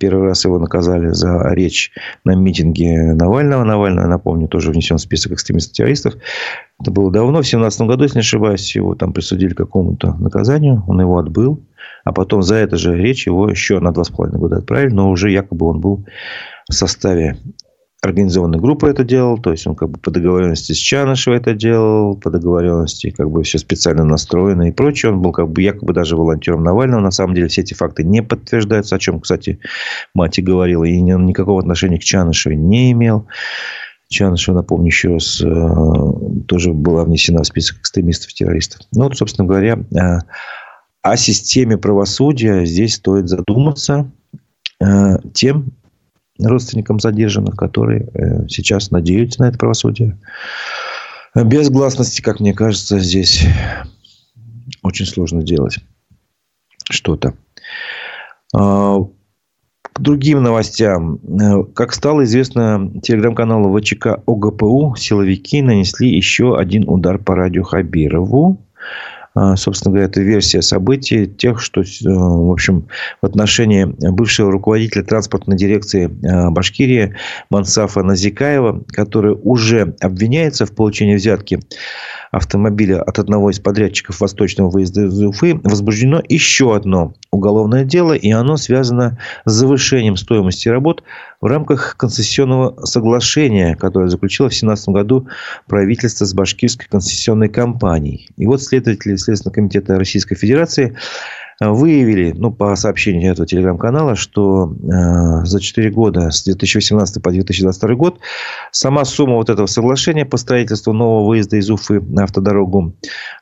Первый 0.00 0.26
раз 0.26 0.44
его 0.44 0.58
наказали 0.58 1.10
за 1.10 1.48
речь 1.52 1.92
на 2.24 2.34
митинге 2.34 3.14
Навального. 3.14 3.62
Навального, 3.62 4.08
напомню, 4.08 4.48
тоже 4.48 4.72
внесен 4.72 4.96
в 4.96 5.00
список 5.00 5.32
экстремистов-террористов. 5.32 6.14
Это 6.80 6.90
было 6.90 7.12
давно, 7.12 7.38
в 7.38 7.46
2017 7.46 7.80
году, 7.82 8.02
если 8.02 8.18
не 8.18 8.22
ошибаюсь. 8.22 8.74
Его 8.74 8.96
там 8.96 9.12
присудили 9.12 9.54
к 9.54 9.58
какому-то 9.58 10.14
наказанию. 10.14 10.82
Он 10.88 11.00
его 11.00 11.18
отбыл. 11.18 11.62
А 12.02 12.12
потом 12.12 12.42
за 12.42 12.56
эту 12.56 12.76
же 12.76 12.96
речь 12.96 13.26
его 13.26 13.48
еще 13.48 13.78
на 13.78 13.92
два 13.92 14.02
с 14.02 14.10
половиной 14.10 14.40
года 14.40 14.56
отправили. 14.56 14.92
Но 14.92 15.10
уже 15.10 15.30
якобы 15.30 15.66
он 15.66 15.80
был 15.80 16.04
в 16.68 16.74
составе 16.74 17.38
организованной 18.02 18.58
группы 18.58 18.88
это 18.88 19.04
делал, 19.04 19.38
то 19.38 19.50
есть 19.50 19.66
он 19.66 19.74
как 19.74 19.90
бы 19.90 19.98
по 19.98 20.10
договоренности 20.10 20.72
с 20.72 20.76
Чанышевой 20.76 21.38
это 21.38 21.54
делал, 21.54 22.16
по 22.16 22.30
договоренности 22.30 23.10
как 23.10 23.30
бы 23.30 23.42
все 23.42 23.58
специально 23.58 24.04
настроено 24.04 24.68
и 24.68 24.72
прочее. 24.72 25.12
Он 25.12 25.22
был 25.22 25.32
как 25.32 25.48
бы 25.48 25.62
якобы 25.62 25.92
даже 25.92 26.16
волонтером 26.16 26.62
Навального. 26.62 27.00
На 27.00 27.10
самом 27.10 27.34
деле 27.34 27.48
все 27.48 27.62
эти 27.62 27.74
факты 27.74 28.04
не 28.04 28.22
подтверждаются, 28.22 28.96
о 28.96 28.98
чем, 28.98 29.20
кстати, 29.20 29.58
мать 30.14 30.38
и 30.38 30.42
говорила, 30.42 30.84
и 30.84 31.00
никакого 31.00 31.60
отношения 31.60 31.98
к 31.98 32.04
Чанышевой 32.04 32.56
не 32.56 32.92
имел. 32.92 33.26
Чанышева, 34.08 34.54
напомню 34.54 34.86
еще 34.86 35.14
раз, 35.14 35.42
э, 35.42 36.42
тоже 36.46 36.72
была 36.72 37.04
внесена 37.04 37.42
в 37.42 37.46
список 37.46 37.78
экстремистов-террористов. 37.80 38.82
Ну, 38.92 39.04
вот, 39.04 39.16
собственно 39.16 39.48
говоря, 39.48 39.78
э, 39.78 40.18
о 41.02 41.16
системе 41.16 41.76
правосудия 41.76 42.64
здесь 42.66 42.94
стоит 42.94 43.28
задуматься 43.28 44.12
э, 44.80 45.18
тем, 45.34 45.72
родственникам 46.38 47.00
задержанных, 47.00 47.56
которые 47.56 48.08
э, 48.12 48.48
сейчас 48.48 48.90
надеются 48.90 49.42
на 49.42 49.48
это 49.48 49.58
правосудие. 49.58 50.18
Без 51.34 51.68
гласности, 51.68 52.22
как 52.22 52.40
мне 52.40 52.54
кажется, 52.54 52.98
здесь 52.98 53.46
очень 54.82 55.06
сложно 55.06 55.42
делать 55.42 55.78
что-то. 56.90 57.34
А, 58.54 58.98
К 59.92 60.00
другим 60.00 60.42
новостям. 60.42 61.16
Э, 61.16 61.64
как 61.74 61.92
стало 61.92 62.24
известно 62.24 62.90
телеграм-каналу 63.02 63.76
ВЧК 63.78 64.22
ОГПУ, 64.26 64.94
силовики 64.96 65.62
нанесли 65.62 66.08
еще 66.08 66.58
один 66.58 66.88
удар 66.88 67.18
по 67.18 67.34
радио 67.34 67.62
Хабирову. 67.64 68.62
А, 69.36 69.54
собственно 69.54 69.92
говоря, 69.92 70.06
это 70.06 70.22
версия 70.22 70.62
событий 70.62 71.26
тех, 71.26 71.60
что, 71.60 71.82
э, 71.82 71.84
в 72.04 72.50
общем, 72.50 72.88
в 73.20 73.26
отношении 73.26 73.84
бывшего 73.84 74.50
руководителя 74.50 75.02
транспортной 75.02 75.58
дирекции 75.58 76.06
э, 76.06 76.50
Башкирии 76.50 77.14
Мансафа 77.50 78.02
Назикаева, 78.02 78.82
который 78.88 79.36
уже 79.42 79.94
обвиняется 80.00 80.64
в 80.64 80.72
получении 80.72 81.16
взятки 81.16 81.60
автомобиля 82.36 83.02
от 83.02 83.18
одного 83.18 83.50
из 83.50 83.60
подрядчиков 83.60 84.20
восточного 84.20 84.68
выезда 84.68 85.06
из 85.06 85.22
Уфы, 85.22 85.58
возбуждено 85.64 86.22
еще 86.28 86.76
одно 86.76 87.14
уголовное 87.30 87.84
дело, 87.84 88.12
и 88.12 88.30
оно 88.30 88.56
связано 88.56 89.18
с 89.44 89.52
завышением 89.52 90.16
стоимости 90.16 90.68
работ 90.68 91.02
в 91.40 91.46
рамках 91.46 91.96
концессионного 91.96 92.84
соглашения, 92.84 93.74
которое 93.74 94.08
заключило 94.08 94.46
в 94.46 94.50
2017 94.50 94.88
году 94.90 95.28
правительство 95.66 96.24
с 96.24 96.34
башкирской 96.34 96.86
концессионной 96.88 97.48
компанией. 97.48 98.28
И 98.36 98.46
вот 98.46 98.62
следователи 98.62 99.16
Следственного 99.16 99.54
комитета 99.54 99.98
Российской 99.98 100.34
Федерации 100.34 100.96
выявили, 101.60 102.32
ну, 102.36 102.52
по 102.52 102.76
сообщению 102.76 103.32
этого 103.32 103.46
телеграм-канала, 103.46 104.14
что 104.14 104.74
э, 104.74 105.44
за 105.44 105.60
4 105.60 105.90
года, 105.90 106.30
с 106.30 106.44
2018 106.44 107.22
по 107.22 107.30
2022 107.30 107.94
год, 107.94 108.18
сама 108.72 109.04
сумма 109.04 109.36
вот 109.36 109.48
этого 109.48 109.66
соглашения 109.66 110.26
по 110.26 110.36
строительству 110.36 110.92
нового 110.92 111.26
выезда 111.26 111.56
из 111.56 111.70
Уфы 111.70 112.00
на 112.00 112.24
автодорогу 112.24 112.94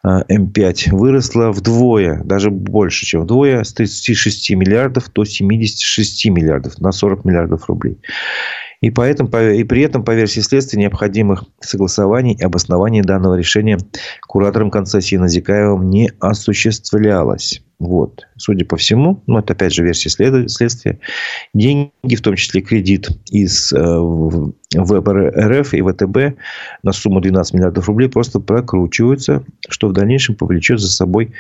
э, 0.04 0.08
М5 0.30 0.94
выросла 0.94 1.50
вдвое, 1.50 2.22
даже 2.24 2.50
больше, 2.50 3.04
чем 3.04 3.22
вдвое, 3.22 3.64
с 3.64 3.72
36 3.72 4.50
миллиардов 4.52 5.12
до 5.12 5.24
76 5.24 6.26
миллиардов, 6.26 6.78
на 6.78 6.92
40 6.92 7.24
миллиардов 7.24 7.68
рублей. 7.68 7.98
И, 8.80 8.90
поэтому, 8.90 9.30
и 9.30 9.64
при 9.64 9.80
этом, 9.80 10.04
по 10.04 10.14
версии 10.14 10.40
следствия, 10.40 10.78
необходимых 10.78 11.44
согласований 11.58 12.34
и 12.34 12.42
обоснований 12.42 13.00
данного 13.00 13.34
решения 13.34 13.78
куратором 14.26 14.70
концессии 14.70 15.16
Назикаевым 15.16 15.88
не 15.88 16.12
осуществлялось. 16.20 17.62
Вот. 17.78 18.26
Судя 18.36 18.64
по 18.64 18.76
всему, 18.76 19.22
ну, 19.26 19.38
это 19.38 19.52
опять 19.52 19.74
же 19.74 19.82
версия 19.82 20.08
следствия, 20.08 21.00
деньги, 21.52 22.16
в 22.16 22.22
том 22.22 22.36
числе 22.36 22.60
кредит 22.60 23.08
из 23.30 23.72
э, 23.72 23.98
ВПРФ 24.74 25.74
и 25.74 25.82
ВТБ 25.82 26.38
на 26.82 26.92
сумму 26.92 27.20
12 27.20 27.54
миллиардов 27.54 27.88
рублей 27.88 28.08
просто 28.08 28.40
прокручиваются, 28.40 29.44
что 29.68 29.88
в 29.88 29.92
дальнейшем 29.92 30.36
повлечет 30.36 30.80
за 30.80 30.88
собой 30.88 31.32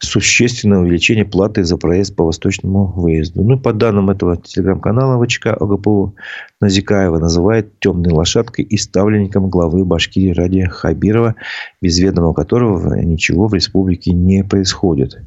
существенное 0.00 0.78
увеличение 0.78 1.24
платы 1.24 1.62
за 1.64 1.76
проезд 1.76 2.16
по 2.16 2.24
восточному 2.24 2.86
выезду. 2.86 3.44
Ну, 3.44 3.58
по 3.58 3.72
данным 3.72 4.10
этого 4.10 4.36
телеграм-канала 4.36 5.22
ВЧК 5.22 5.48
ОГПУ, 5.48 6.14
Назикаева 6.60 7.18
называет 7.18 7.78
темной 7.80 8.12
лошадкой 8.12 8.66
и 8.66 8.76
ставленником 8.76 9.48
главы 9.48 9.84
Башкирии 9.84 10.32
Ради 10.32 10.64
Хабирова, 10.64 11.34
без 11.80 11.98
ведома 11.98 12.34
которого 12.34 12.96
ничего 12.96 13.48
в 13.48 13.54
республике 13.54 14.12
не 14.12 14.44
происходит. 14.44 15.22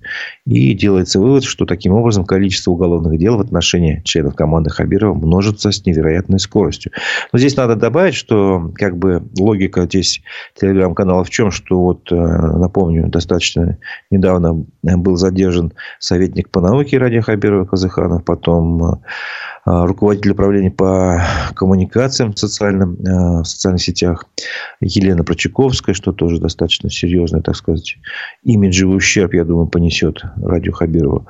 И 0.46 0.74
делается 0.76 1.20
вывод, 1.20 1.44
что 1.44 1.66
таким 1.66 1.94
образом 1.94 2.26
количество 2.26 2.72
уголовных 2.72 3.18
дел 3.18 3.38
в 3.38 3.42
отношении 3.42 4.02
членов 4.06 4.36
команды 4.36 4.70
Хабирова 4.70 5.16
множится 5.16 5.72
с 5.72 5.84
невероятной 5.86 6.40
скоростью. 6.40 6.92
Но 7.32 7.40
здесь 7.40 7.58
надо 7.58 7.76
добавить, 7.76 8.14
что 8.14 8.72
как 8.76 8.98
бы 8.98 9.24
логика 9.40 9.86
здесь 9.86 10.22
телеграм-канала 10.60 11.24
в 11.24 11.32
чем, 11.32 11.50
что 11.50 11.80
вот, 11.80 12.12
э, 12.12 12.16
напомню, 12.16 13.08
достаточно 13.08 13.80
недавно 14.12 14.63
был 14.84 15.16
задержан 15.16 15.74
советник 16.00 16.50
по 16.50 16.62
науке 16.62 16.98
Ради 16.98 17.20
Хабирова 17.20 17.66
Казаханов, 17.66 18.24
потом 18.24 18.84
э, 18.84 18.96
руководитель 19.66 20.32
управления 20.32 20.72
по 20.72 21.22
коммуникациям 21.56 22.36
социальным, 22.36 22.96
э, 22.96 23.42
в 23.42 23.46
социальных 23.46 23.82
сетях 23.82 24.26
Елена 24.82 25.24
Прочаковская, 25.24 25.96
что 25.96 26.12
тоже 26.12 26.40
достаточно 26.40 26.90
серьезный, 26.90 27.42
так 27.42 27.56
сказать, 27.56 27.98
имиджевый 28.44 28.98
ущерб, 28.98 29.34
я 29.34 29.46
думаю, 29.46 29.68
понесет 29.68 30.22
Радио 30.36 30.74
Хабирова. 30.74 31.26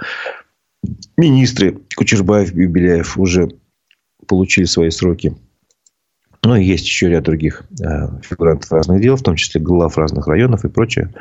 Министры 1.17 1.79
Кучербаев 1.95 2.53
и 2.53 2.65
Беляев 2.65 3.17
уже 3.17 3.49
получили 4.27 4.65
свои 4.65 4.89
сроки 4.89 5.35
ну, 6.45 6.55
и 6.57 6.63
есть 6.63 6.85
еще 6.85 7.09
ряд 7.09 7.23
других 7.23 7.63
э, 7.79 8.07
фигурантов 8.21 8.69
разных 8.71 9.01
дел, 9.01 9.15
в 9.15 9.23
том 9.23 9.37
числе 9.37 9.61
глав 9.61 9.97
разных 9.97 10.27
районов 10.27 10.65
и 10.65 10.69
прочее. 10.69 11.13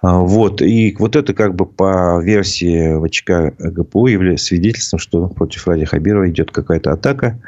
А, 0.00 0.20
вот. 0.20 0.62
И 0.62 0.96
вот 0.98 1.14
это 1.14 1.34
как 1.34 1.54
бы 1.54 1.66
по 1.66 2.18
версии 2.22 2.96
ВЧК 3.06 3.54
ГПУ 3.58 4.06
является 4.06 4.46
свидетельством, 4.46 4.98
что 4.98 5.28
против 5.28 5.66
Ради 5.66 5.84
Хабирова 5.84 6.30
идет 6.30 6.52
какая-то 6.52 6.92
атака. 6.92 7.38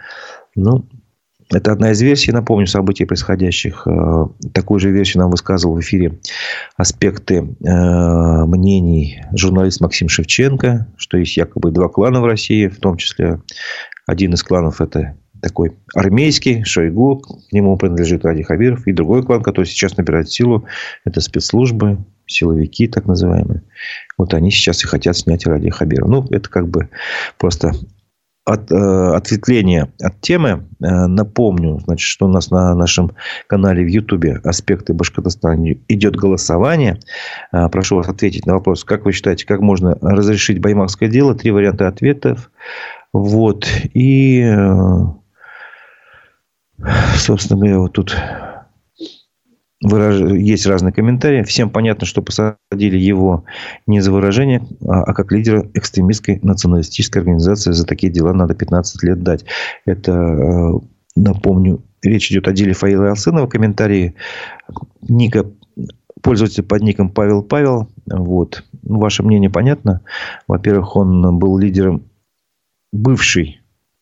Ну, 0.54 0.84
это 1.50 1.72
одна 1.72 1.92
из 1.92 2.02
версий, 2.02 2.30
напомню, 2.30 2.66
событий 2.66 3.06
происходящих. 3.06 3.86
Э, 3.86 4.26
такую 4.52 4.78
же 4.78 4.90
версию 4.90 5.22
нам 5.22 5.30
высказывал 5.30 5.76
в 5.76 5.80
эфире 5.80 6.18
аспекты 6.76 7.36
э, 7.36 8.44
мнений 8.44 9.22
журналист 9.32 9.80
Максим 9.80 10.10
Шевченко, 10.10 10.88
что 10.98 11.16
есть 11.16 11.38
якобы 11.38 11.70
два 11.70 11.88
клана 11.88 12.20
в 12.20 12.26
России, 12.26 12.68
в 12.68 12.78
том 12.80 12.98
числе 12.98 13.40
один 14.06 14.34
из 14.34 14.42
кланов– 14.42 14.80
это 14.82 15.16
такой 15.40 15.76
армейский, 15.94 16.64
Шойгу, 16.64 17.18
к 17.18 17.52
нему 17.52 17.76
принадлежит 17.76 18.24
Ради 18.24 18.42
Хабиров, 18.42 18.86
и 18.86 18.92
другой 18.92 19.22
клан, 19.22 19.42
который 19.42 19.66
сейчас 19.66 19.96
набирает 19.96 20.30
силу, 20.30 20.64
это 21.04 21.20
спецслужбы, 21.20 21.98
силовики 22.26 22.86
так 22.88 23.06
называемые. 23.06 23.62
Вот 24.16 24.34
они 24.34 24.50
сейчас 24.50 24.84
и 24.84 24.86
хотят 24.86 25.16
снять 25.16 25.46
Ради 25.46 25.70
Хабирова. 25.70 26.10
Ну, 26.10 26.26
это 26.30 26.48
как 26.48 26.68
бы 26.68 26.88
просто 27.38 27.72
от, 28.48 28.72
э, 28.72 29.14
ответвление 29.14 29.92
от 30.00 30.20
темы. 30.20 30.66
Э, 30.80 31.06
напомню, 31.06 31.80
значит, 31.84 32.06
что 32.06 32.26
у 32.26 32.28
нас 32.28 32.50
на 32.50 32.74
нашем 32.74 33.12
канале 33.46 33.84
в 33.84 33.88
Ютубе 33.88 34.40
«Аспекты 34.42 34.94
Башкортостана» 34.94 35.72
идет 35.88 36.16
голосование. 36.16 36.98
Э, 37.52 37.68
прошу 37.68 37.96
вас 37.96 38.08
ответить 38.08 38.46
на 38.46 38.54
вопрос, 38.54 38.84
как 38.84 39.04
вы 39.04 39.12
считаете, 39.12 39.46
как 39.46 39.60
можно 39.60 39.96
разрешить 40.00 40.60
баймакское 40.60 41.08
дело? 41.08 41.34
Три 41.34 41.50
варианта 41.50 41.88
ответов. 41.88 42.50
Вот. 43.12 43.66
И 43.92 44.40
э, 44.40 45.04
Собственно 47.16 47.58
говоря, 47.58 47.80
вот 47.80 47.92
тут 47.92 48.16
выраж... 49.82 50.20
есть 50.32 50.66
разные 50.66 50.92
комментарии. 50.92 51.42
Всем 51.42 51.70
понятно, 51.70 52.06
что 52.06 52.22
посадили 52.22 52.96
его 52.96 53.44
не 53.86 54.00
за 54.00 54.12
выражение, 54.12 54.66
а, 54.86 55.02
а 55.02 55.14
как 55.14 55.32
лидера 55.32 55.68
экстремистской 55.74 56.38
националистической 56.42 57.22
организации. 57.22 57.72
За 57.72 57.86
такие 57.86 58.12
дела 58.12 58.32
надо 58.32 58.54
15 58.54 59.02
лет 59.02 59.22
дать. 59.22 59.44
Это, 59.84 60.12
э, 60.12 60.72
напомню, 61.16 61.82
речь 62.02 62.30
идет 62.30 62.48
о 62.48 62.52
деле 62.52 62.72
Фаила 62.72 63.10
Алсынова. 63.10 63.46
Комментарии 63.46 64.14
Ника 65.02 65.46
пользователь 66.22 66.64
под 66.64 66.82
ником 66.82 67.10
Павел 67.10 67.42
Павел. 67.42 67.88
Вот. 68.06 68.64
Ваше 68.82 69.22
мнение 69.22 69.50
понятно. 69.50 70.02
Во-первых, 70.46 70.96
он 70.96 71.38
был 71.38 71.58
лидером 71.58 72.04
бывшей 72.92 73.57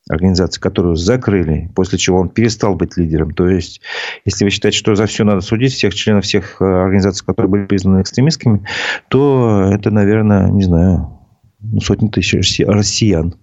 организации, 0.08 0.60
которую 0.60 0.96
закрыли, 0.96 1.70
после 1.74 1.98
чего 1.98 2.20
он 2.20 2.28
перестал 2.28 2.74
быть 2.74 2.96
лидером. 2.96 3.32
То 3.32 3.48
есть, 3.48 3.80
если 4.24 4.44
вы 4.44 4.50
считаете, 4.50 4.78
что 4.78 4.94
за 4.94 5.06
все 5.06 5.24
надо 5.24 5.40
судить, 5.40 5.72
всех 5.72 5.94
членов 5.94 6.24
всех 6.24 6.60
э, 6.60 6.64
организаций, 6.64 7.26
которые 7.26 7.50
были 7.50 7.66
признаны 7.66 8.02
экстремистскими, 8.02 8.64
то 9.08 9.68
это, 9.72 9.90
наверное, 9.90 10.48
не 10.48 10.62
знаю, 10.62 11.18
ну, 11.60 11.80
сотни 11.80 12.08
тысяч 12.08 12.60
россиян 12.66 13.34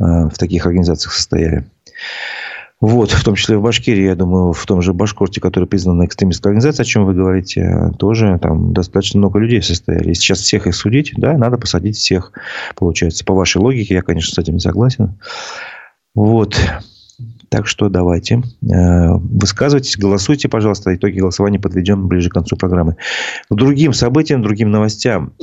э, 0.00 0.04
в 0.04 0.36
таких 0.38 0.66
организациях 0.66 1.12
состояли. 1.12 1.66
Вот, 2.78 3.10
в 3.10 3.24
том 3.24 3.36
числе 3.36 3.56
в 3.56 3.62
Башкирии, 3.62 4.04
я 4.04 4.14
думаю, 4.14 4.52
в 4.52 4.66
том 4.66 4.82
же 4.82 4.92
Башкорте, 4.92 5.40
который 5.40 5.66
признан 5.66 6.04
экстремистской 6.04 6.50
организацией, 6.50 6.82
о 6.82 6.86
чем 6.86 7.06
вы 7.06 7.14
говорите, 7.14 7.90
тоже 7.98 8.38
там 8.42 8.74
достаточно 8.74 9.18
много 9.18 9.38
людей 9.38 9.62
состояли. 9.62 10.08
Если 10.08 10.22
сейчас 10.22 10.40
всех 10.40 10.66
их 10.66 10.74
судить, 10.74 11.14
да, 11.16 11.38
надо 11.38 11.56
посадить 11.56 11.96
всех, 11.96 12.32
получается. 12.74 13.24
По 13.24 13.34
вашей 13.34 13.62
логике, 13.62 13.94
я, 13.94 14.02
конечно, 14.02 14.34
с 14.34 14.38
этим 14.38 14.54
не 14.54 14.60
согласен. 14.60 15.18
Вот. 16.16 16.58
Так 17.50 17.68
что 17.68 17.88
давайте 17.88 18.36
э, 18.36 18.40
высказывайтесь, 19.12 19.96
голосуйте, 19.96 20.48
пожалуйста. 20.48 20.94
Итоги 20.94 21.20
голосования 21.20 21.60
подведем 21.60 22.08
ближе 22.08 22.30
к 22.30 22.32
концу 22.32 22.56
программы. 22.56 22.96
К 23.48 23.54
другим 23.54 23.92
событиям, 23.92 24.42
другим 24.42 24.70
новостям. 24.70 25.34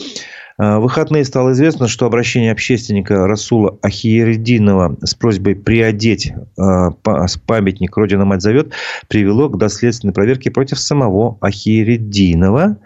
Э, 0.57 0.77
в 0.77 0.81
выходные 0.81 1.25
стало 1.25 1.53
известно, 1.53 1.87
что 1.87 2.07
обращение 2.07 2.51
общественника 2.51 3.27
Расула 3.27 3.77
Ахиердинова 3.83 4.97
с 5.03 5.13
просьбой 5.15 5.55
приодеть 5.55 6.33
э, 6.33 6.89
памятник 7.45 7.95
«Родина 7.95 8.25
мать 8.25 8.41
зовет» 8.41 8.73
привело 9.07 9.49
к 9.49 9.57
доследственной 9.57 10.13
проверке 10.13 10.51
против 10.51 10.79
самого 10.79 11.37
Ахиердинова. 11.39 12.77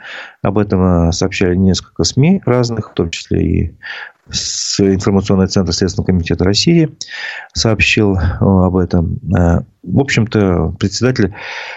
Об 0.43 0.57
этом 0.57 1.11
сообщали 1.13 1.55
несколько 1.55 2.03
СМИ 2.03 2.41
разных, 2.45 2.91
в 2.91 2.93
том 2.93 3.09
числе 3.09 3.41
и 3.41 3.75
с 4.29 4.79
информационный 4.79 5.47
центр 5.47 5.73
Следственного 5.73 6.07
комитета 6.07 6.43
России 6.43 6.89
сообщил 7.53 8.15
э, 8.15 8.21
об 8.39 8.75
этом. 8.75 9.19
Э, 9.35 9.61
в 9.83 9.99
общем-то, 9.99 10.75
председатель 10.79 11.33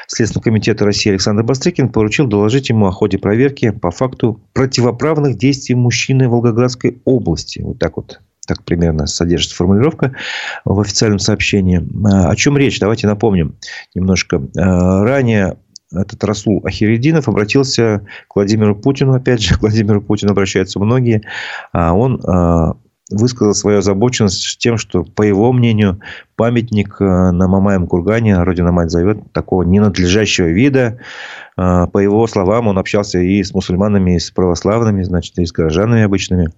Следственного 0.07 0.45
комитета 0.45 0.85
России 0.85 1.11
Александр 1.11 1.43
Бастрыкин 1.43 1.91
поручил 1.91 2.27
доложить 2.27 2.69
ему 2.69 2.87
о 2.87 2.93
ходе 2.93 3.19
проверки 3.19 3.71
по 3.71 3.91
факту 3.91 4.41
противоправных 4.53 5.39
действий 5.39 5.75
мужчины 5.75 6.29
Волгоградской 6.29 7.01
области. 7.05 7.61
Вот 7.61 7.79
так 7.79 7.97
вот 7.97 8.21
Так 8.47 8.65
примерно 8.65 9.07
содержится 9.07 9.57
формулировка 9.57 10.15
в 10.65 10.81
официальном 10.81 11.21
сообщении. 11.21 11.81
О 12.05 12.35
чем 12.35 12.57
речь? 12.59 12.81
Давайте 12.81 13.07
напомним 13.07 13.57
немножко. 13.95 14.43
Ранее 14.57 15.57
этот 15.95 16.22
Расул 16.24 16.62
Ахиридинов 16.64 17.28
обратился 17.28 18.07
к 18.28 18.36
Владимиру 18.36 18.76
Путину, 18.76 19.14
опять 19.14 19.43
же, 19.43 19.57
к 19.57 19.61
Владимиру 19.61 20.01
Путину 20.01 20.32
обращаются 20.32 20.78
многие. 20.78 21.22
Он 21.72 22.20
высказал 23.11 23.55
свою 23.55 23.78
озабоченность 23.78 24.59
тем, 24.59 24.78
что, 24.78 25.03
по 25.03 25.22
его 25.22 25.53
мнению, 25.53 26.01
памятник 26.36 27.01
на 27.01 27.49
Мамаем 27.49 27.86
Кургане, 27.86 28.43
Родина-Мать 28.43 28.91
зовет, 28.91 29.32
такого 29.32 29.64
ненадлежащего 29.64 30.47
вида, 30.47 31.01
а, 31.57 31.86
по 31.88 31.99
его 31.99 32.26
словам, 32.26 32.68
он 32.68 32.78
общался 32.78 33.18
и 33.18 33.43
с 33.43 33.53
мусульманами, 33.53 34.16
и 34.16 34.18
с 34.18 34.30
православными, 34.30 35.03
значит, 35.03 35.38
и 35.38 35.45
с 35.45 35.53
горожанами 35.53 36.03
обычными, 36.03 36.53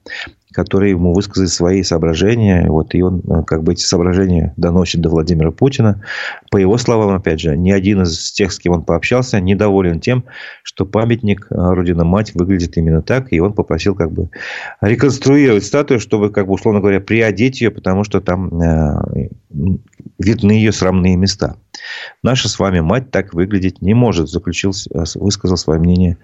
которые 0.52 0.90
ему 0.90 1.12
высказали 1.12 1.46
свои 1.46 1.82
соображения. 1.82 2.66
Вот, 2.68 2.94
и 2.94 3.02
он 3.02 3.22
а, 3.28 3.42
как 3.42 3.62
бы 3.62 3.72
эти 3.72 3.82
соображения 3.82 4.52
доносит 4.56 5.00
до 5.00 5.08
Владимира 5.08 5.50
Путина. 5.50 6.02
По 6.50 6.56
его 6.56 6.76
словам, 6.78 7.14
опять 7.14 7.40
же, 7.40 7.56
ни 7.56 7.70
один 7.70 8.02
из 8.02 8.32
тех, 8.32 8.52
с 8.52 8.58
кем 8.58 8.72
он 8.72 8.82
пообщался, 8.82 9.40
недоволен 9.40 10.00
тем, 10.00 10.24
что 10.62 10.84
памятник 10.84 11.46
а, 11.50 11.74
Родина-Мать 11.74 12.34
выглядит 12.34 12.76
именно 12.76 13.02
так. 13.02 13.32
И 13.32 13.40
он 13.40 13.52
попросил 13.52 13.94
как 13.94 14.12
бы 14.12 14.30
реконструировать 14.80 15.64
статую, 15.64 16.00
чтобы, 16.00 16.30
как 16.30 16.46
бы, 16.46 16.52
условно 16.54 16.80
говоря, 16.80 17.00
приодеть 17.00 17.60
ее, 17.60 17.70
потому 17.70 18.04
что 18.04 18.20
там 18.20 18.50
видны 20.22 20.52
ее 20.52 20.72
срамные 20.72 21.16
места. 21.16 21.56
Наша 22.22 22.48
с 22.48 22.58
вами 22.58 22.80
мать 22.80 23.10
так 23.10 23.34
выглядеть 23.34 23.82
не 23.82 23.94
может, 23.94 24.28
заключил, 24.28 24.72
э, 24.94 25.04
высказал 25.16 25.56
свое 25.56 25.80
мнение 25.80 26.16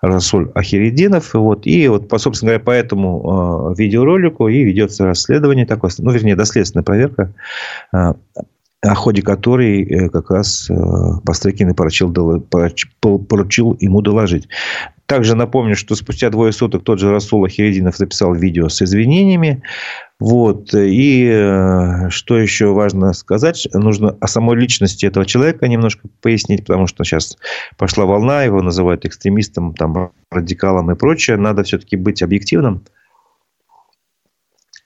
Расуль 0.00 0.50
Ахиридинов. 0.54 1.34
Вот, 1.34 1.66
и 1.66 1.88
вот, 1.88 2.08
по, 2.08 2.18
собственно 2.18 2.50
говоря, 2.52 2.64
по 2.64 2.70
этому 2.70 3.74
э, 3.76 3.80
видеоролику 3.80 4.48
и 4.48 4.64
ведется 4.64 5.04
расследование 5.04 5.66
такое, 5.66 5.90
ну, 5.98 6.10
вернее, 6.10 6.36
доследственная 6.36 6.84
проверка, 6.84 7.32
э, 7.92 8.14
о 8.82 8.94
ходе 8.96 9.22
которой 9.22 9.84
э, 9.84 10.08
как 10.08 10.30
раз 10.30 10.68
э, 10.68 10.74
Бастрыкин 11.22 11.70
и 11.70 11.74
поручил, 11.74 12.12
поручил 13.00 13.76
ему 13.80 14.02
доложить. 14.02 14.48
Также 15.06 15.36
напомню, 15.36 15.76
что 15.76 15.94
спустя 15.94 16.30
двое 16.30 16.52
суток 16.52 16.82
тот 16.82 16.98
же 16.98 17.10
Расул 17.10 17.44
Ахиридинов 17.44 17.96
записал 17.96 18.34
видео 18.34 18.68
с 18.68 18.82
извинениями. 18.82 19.62
Вот. 20.18 20.74
И 20.74 21.28
э, 21.30 22.08
что 22.10 22.38
еще 22.38 22.72
важно 22.72 23.12
сказать, 23.12 23.68
нужно 23.72 24.16
о 24.20 24.26
самой 24.26 24.56
личности 24.56 25.06
этого 25.06 25.26
человека 25.26 25.68
немножко 25.68 26.08
пояснить, 26.20 26.66
потому 26.66 26.88
что 26.88 27.04
сейчас 27.04 27.36
пошла 27.76 28.04
волна, 28.04 28.42
его 28.42 28.62
называют 28.62 29.04
экстремистом, 29.04 29.74
там, 29.74 30.10
радикалом 30.30 30.90
и 30.90 30.96
прочее. 30.96 31.36
Надо 31.36 31.62
все-таки 31.62 31.94
быть 31.94 32.20
объективным. 32.20 32.82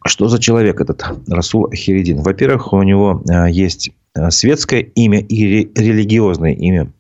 Что 0.07 0.29
за 0.29 0.39
человек 0.39 0.81
этот 0.81 1.05
Расул 1.29 1.69
Ахиридин? 1.71 2.23
Во-первых, 2.23 2.73
у 2.73 2.83
него 2.83 3.23
э, 3.29 3.51
есть 3.51 3.91
Э, 4.17 4.31
светское 4.31 4.81
имя 4.81 5.21
и 5.21 5.71
религиозное 5.75 6.53
имя. 6.53 6.91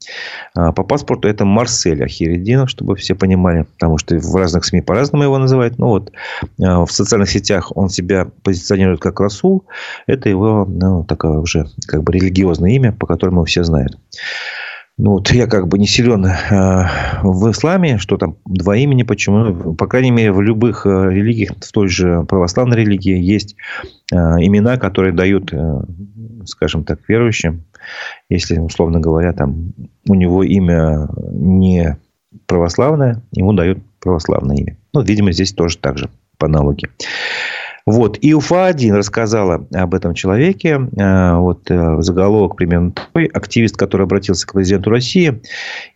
А, 0.54 0.72
по 0.72 0.84
паспорту 0.84 1.28
это 1.28 1.44
Марсель 1.44 2.04
Ахиридинов, 2.04 2.70
чтобы 2.70 2.96
все 2.96 3.14
понимали, 3.14 3.62
потому 3.62 3.98
что 3.98 4.16
в 4.18 4.36
разных 4.36 4.64
СМИ 4.64 4.82
по-разному 4.82 5.24
его 5.24 5.38
называют. 5.38 5.78
Ну, 5.78 5.88
вот 5.88 6.11
э, 6.11 6.14
в 6.59 6.88
социальных 6.88 7.30
сетях 7.30 7.72
он 7.74 7.88
себя 7.88 8.28
позиционирует 8.42 9.00
как 9.00 9.20
Расул. 9.20 9.64
Это 10.07 10.28
его 10.28 10.66
ну, 10.68 11.04
такое 11.04 11.38
уже 11.38 11.66
как 11.86 12.02
бы 12.02 12.12
религиозное 12.12 12.70
имя, 12.72 12.92
по 12.92 13.07
которому 13.07 13.44
все 13.44 13.64
знают. 13.64 13.98
Ну, 14.99 15.12
вот 15.12 15.30
я 15.30 15.47
как 15.47 15.68
бы 15.68 15.78
не 15.78 15.86
силен 15.86 16.24
э, 16.24 16.88
в 17.22 17.51
исламе, 17.51 17.99
что 17.99 18.16
там 18.16 18.38
два 18.47 18.76
имени, 18.76 19.03
почему. 19.03 19.74
По 19.74 19.86
крайней 19.86 20.11
мере, 20.11 20.32
в 20.32 20.40
любых 20.40 20.86
э, 20.86 21.11
религиях, 21.11 21.51
в 21.61 21.70
той 21.72 21.88
же 21.88 22.24
православной 22.24 22.78
религии, 22.78 23.18
есть 23.18 23.57
э, 24.11 24.16
имена, 24.16 24.78
которые 24.78 25.12
дают, 25.12 25.53
э, 25.53 25.82
скажем 26.47 26.84
так, 26.84 27.01
верующим. 27.09 27.64
Если, 28.30 28.59
условно 28.59 28.99
говоря, 28.99 29.34
там 29.34 29.74
у 30.09 30.14
него 30.14 30.42
имя 30.42 31.09
не 31.30 31.99
православное, 32.47 33.22
ему 33.32 33.53
дают 33.53 33.78
православное 34.01 34.57
имя. 34.57 34.78
Ну, 34.94 35.03
видимо, 35.03 35.30
здесь 35.32 35.53
тоже 35.53 35.76
так 35.76 35.99
же, 35.99 36.09
по 36.38 36.47
аналогии. 36.47 36.88
Вот. 37.87 38.18
И 38.20 38.34
УФА-1 38.34 38.93
рассказала 38.95 39.66
об 39.72 39.95
этом 39.95 40.12
человеке. 40.12 40.80
Э, 40.99 41.37
вот 41.37 41.70
э, 41.70 42.03
заголовок 42.03 42.57
примерно 42.57 42.91
такой. 42.91 43.26
Активист, 43.26 43.76
который 43.76 44.03
обратился 44.03 44.45
к 44.45 44.55
президенту 44.55 44.91
России 44.91 45.41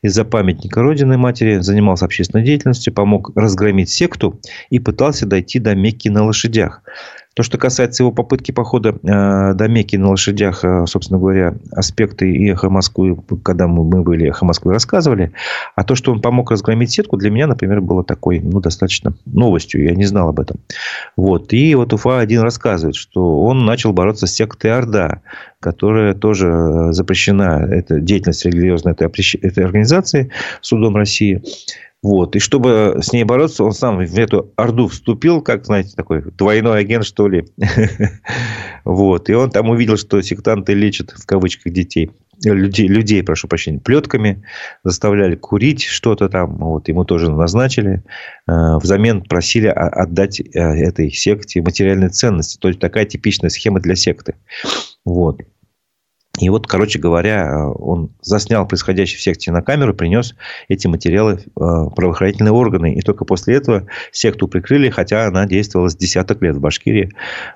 из-за 0.01 0.24
памятника 0.24 0.82
Родины 0.82 1.18
Матери, 1.18 1.59
занимался 1.59 2.05
общественной 2.05 2.45
деятельностью, 2.45 2.95
помог 2.95 3.32
разгромить 3.34 3.91
секту 3.91 4.41
и 4.70 4.78
пытался 4.78 5.26
дойти 5.26 5.59
до 5.59 5.74
Мекки 5.74 6.09
на 6.09 6.24
лошадях. 6.24 6.82
То, 7.34 7.44
что 7.44 7.58
касается 7.58 8.02
его 8.02 8.10
попытки 8.10 8.50
похода 8.50 8.90
э, 8.90 9.54
до 9.54 9.68
Мекки 9.68 9.94
на 9.94 10.10
лошадях, 10.10 10.64
э, 10.64 10.84
собственно 10.86 11.20
говоря, 11.20 11.54
аспекты 11.70 12.28
и 12.28 12.50
«Эхо 12.50 12.70
Москвы», 12.70 13.16
когда 13.44 13.68
мы, 13.68 13.84
мы 13.84 14.02
были 14.02 14.28
«Эхо 14.28 14.44
Москвы» 14.44 14.72
рассказывали. 14.72 15.32
А 15.76 15.84
то, 15.84 15.94
что 15.94 16.10
он 16.10 16.20
помог 16.20 16.50
разгромить 16.50 16.90
сетку, 16.90 17.16
для 17.16 17.30
меня, 17.30 17.46
например, 17.46 17.82
было 17.82 18.02
такой, 18.02 18.40
ну, 18.40 18.60
достаточно 18.60 19.14
новостью. 19.26 19.84
Я 19.84 19.94
не 19.94 20.06
знал 20.06 20.28
об 20.28 20.40
этом. 20.40 20.58
Вот. 21.16 21.52
И 21.52 21.72
вот 21.76 21.92
Уфа-1 21.92 22.40
рассказывает, 22.40 22.96
что 22.96 23.42
он 23.42 23.64
начал 23.64 23.92
бороться 23.92 24.26
с 24.26 24.32
сектой 24.32 24.76
Орда, 24.76 25.22
которая 25.60 26.14
тоже 26.14 26.48
э, 26.48 26.92
запрещена, 26.92 27.64
это 27.70 28.00
деятельность 28.00 28.44
религиозной 28.44 28.94
этой, 28.94 29.06
этой 29.40 29.64
организации 29.64 30.32
судом 30.62 30.96
России. 30.96 31.42
Вот. 32.03 32.34
И 32.34 32.38
чтобы 32.38 32.98
с 33.03 33.12
ней 33.12 33.24
бороться, 33.24 33.62
он 33.62 33.72
сам 33.72 33.98
в 33.98 34.18
эту 34.18 34.53
орду 34.57 34.88
вступил, 34.88 35.42
как, 35.42 35.66
знаете, 35.66 35.94
такой 35.94 36.22
двойной 36.22 36.80
агент, 36.80 37.05
что 37.05 37.28
ли. 37.28 37.44
Вот. 38.84 39.28
И 39.28 39.34
он 39.34 39.51
там 39.51 39.68
увидел, 39.68 39.98
что 39.98 40.22
сектанты 40.22 40.72
лечат, 40.72 41.11
в 41.11 41.26
кавычках, 41.26 41.72
детей. 41.72 42.11
Людей, 42.42 42.88
людей, 42.88 43.22
прошу 43.22 43.46
прощения, 43.46 43.78
плетками, 43.78 44.42
заставляли 44.82 45.36
курить 45.36 45.84
что-то 45.84 46.30
там, 46.30 46.57
вот, 46.57 46.88
ему 46.88 47.05
тоже 47.05 47.30
назначили, 47.30 48.03
э, 48.48 48.76
взамен 48.78 49.20
просили 49.20 49.66
отдать 49.66 50.40
э, 50.40 50.44
этой 50.59 51.11
секте 51.11 51.61
материальные 51.61 52.09
ценности, 52.09 52.57
то 52.59 52.68
есть 52.68 52.80
такая 52.80 53.05
типичная 53.05 53.51
схема 53.51 53.80
для 53.80 53.94
секты. 53.94 54.36
Вот. 55.05 55.42
И 56.38 56.48
вот, 56.48 56.66
короче 56.66 56.98
говоря, 56.98 57.68
он 57.68 58.10
заснял 58.22 58.66
происходящее 58.66 59.18
в 59.18 59.22
секте 59.22 59.50
на 59.50 59.62
камеру, 59.62 59.94
принес 59.94 60.36
эти 60.68 60.86
материалы 60.86 61.40
в 61.54 61.62
э, 61.62 61.90
правоохранительные 61.94 62.52
органы. 62.52 62.94
И 62.94 63.00
только 63.00 63.24
после 63.24 63.56
этого 63.56 63.86
секту 64.12 64.46
прикрыли, 64.46 64.90
хотя 64.90 65.26
она 65.26 65.46
действовала 65.46 65.88
с 65.88 65.96
десяток 65.96 66.40
лет 66.40 66.56
в 66.56 66.60
Башкирии. 66.60 67.12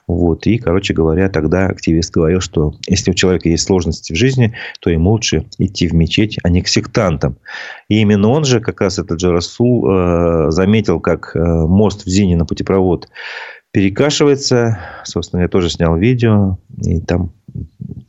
Вот. 0.09 0.47
И, 0.47 0.59
короче 0.59 0.93
говоря, 0.93 1.29
тогда 1.29 1.67
активист 1.67 2.13
говорил, 2.13 2.41
что 2.41 2.75
если 2.87 3.13
у 3.13 3.15
человека 3.15 3.49
есть 3.49 3.65
сложности 3.65 4.13
в 4.13 4.17
жизни, 4.17 4.55
то 4.81 4.91
ему 4.91 5.11
лучше 5.11 5.47
идти 5.59 5.87
в 5.87 5.95
мечеть, 5.95 6.39
а 6.43 6.51
не 6.51 6.61
к 6.61 6.69
сектантам. 6.69 7.37
И 7.89 8.01
именно 8.01 8.29
он 8.29 8.45
же, 8.45 8.61
как 8.61 8.81
раз 8.81 8.99
этот 8.99 9.21
же 9.21 9.31
Расул, 9.31 9.89
э, 9.89 10.51
заметил, 10.51 10.99
как 10.99 11.35
э, 11.35 11.39
мост 11.39 12.05
в 12.05 12.09
Зине 12.09 12.37
на 12.37 12.45
путепровод 12.45 13.09
перекашивается. 13.71 14.79
Собственно, 15.05 15.43
я 15.43 15.49
тоже 15.49 15.71
снял 15.71 15.97
видео, 15.97 16.59
и 16.85 17.01
там 17.01 17.33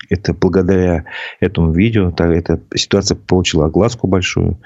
это 0.09 0.33
благодаря 0.33 1.05
этому 1.39 1.71
видео 1.71 2.11
так, 2.11 2.31
эта 2.31 2.59
ситуация 2.75 3.15
получила 3.15 3.65
огласку 3.65 4.07
большую. 4.07 4.59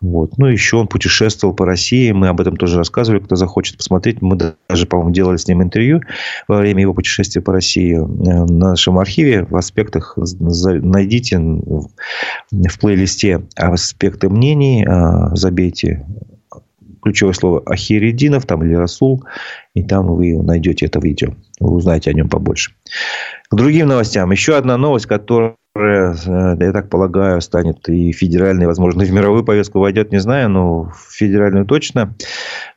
Вот. 0.00 0.38
Ну, 0.38 0.46
еще 0.46 0.76
он 0.78 0.88
путешествовал 0.88 1.54
по 1.54 1.66
России. 1.66 2.10
Мы 2.12 2.28
об 2.28 2.40
этом 2.40 2.56
тоже 2.56 2.78
рассказывали. 2.78 3.20
Кто 3.20 3.36
захочет 3.36 3.76
посмотреть, 3.76 4.22
мы 4.22 4.36
даже, 4.68 4.86
по-моему, 4.86 5.12
делали 5.12 5.36
с 5.36 5.46
ним 5.46 5.62
интервью 5.62 6.00
во 6.48 6.58
время 6.58 6.80
его 6.80 6.94
путешествия 6.94 7.42
по 7.42 7.52
России 7.52 7.96
э, 7.96 8.00
в 8.00 8.50
нашем 8.50 8.98
архиве. 8.98 9.44
В 9.44 9.56
аспектах 9.56 10.16
найдите 10.16 11.38
в 11.38 12.80
плейлисте 12.80 13.42
аспекты 13.56 14.30
мнений, 14.30 14.86
а, 14.88 15.34
забейте 15.36 16.06
ключевое 17.02 17.32
слово 17.32 17.62
Ахиридинов 17.66 18.46
там, 18.46 18.62
или 18.62 18.74
Расул, 18.74 19.24
и 19.74 19.82
там 19.82 20.06
вы 20.06 20.42
найдете 20.42 20.86
это 20.86 21.00
видео. 21.00 21.34
Вы 21.58 21.76
узнаете 21.76 22.10
о 22.10 22.12
нем 22.12 22.28
побольше. 22.28 22.72
К 23.50 23.56
другим 23.56 23.88
новостям. 23.88 24.30
Еще 24.30 24.56
одна 24.56 24.76
новость, 24.76 25.06
которая, 25.06 25.56
э, 25.74 26.56
я 26.60 26.72
так 26.72 26.88
полагаю, 26.88 27.40
станет 27.40 27.88
и 27.88 28.12
федеральной, 28.12 28.66
возможно, 28.66 29.04
в 29.04 29.10
мировую 29.10 29.44
повестку 29.44 29.80
войдет, 29.80 30.12
не 30.12 30.20
знаю, 30.20 30.48
но 30.50 30.84
в 30.84 31.08
федеральную 31.10 31.66
точно. 31.66 32.14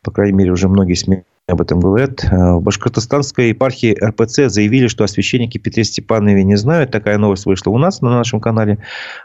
По 0.03 0.11
крайней 0.11 0.38
мере, 0.38 0.51
уже 0.51 0.67
многие 0.67 0.95
СМИ 0.95 1.24
об 1.48 1.62
этом 1.62 1.82
говорят. 1.82 2.24
Э, 2.24 2.54
в 2.54 2.62
Башкортостанской 2.62 3.50
епархии 3.50 3.98
РПЦ 4.02 4.48
заявили, 4.48 4.88
что 4.88 5.04
о 5.04 5.08
священнике 5.10 5.60
Петре 5.60 5.84
Степанове 5.84 6.44
не 6.44 6.56
знают. 6.56 6.91
Такая 6.91 7.18
новость 7.18 7.46
вышла 7.46 7.72
у 7.72 7.78
нас 7.78 8.02
на 8.02 8.12
нашем 8.12 8.39
канале 8.39 8.78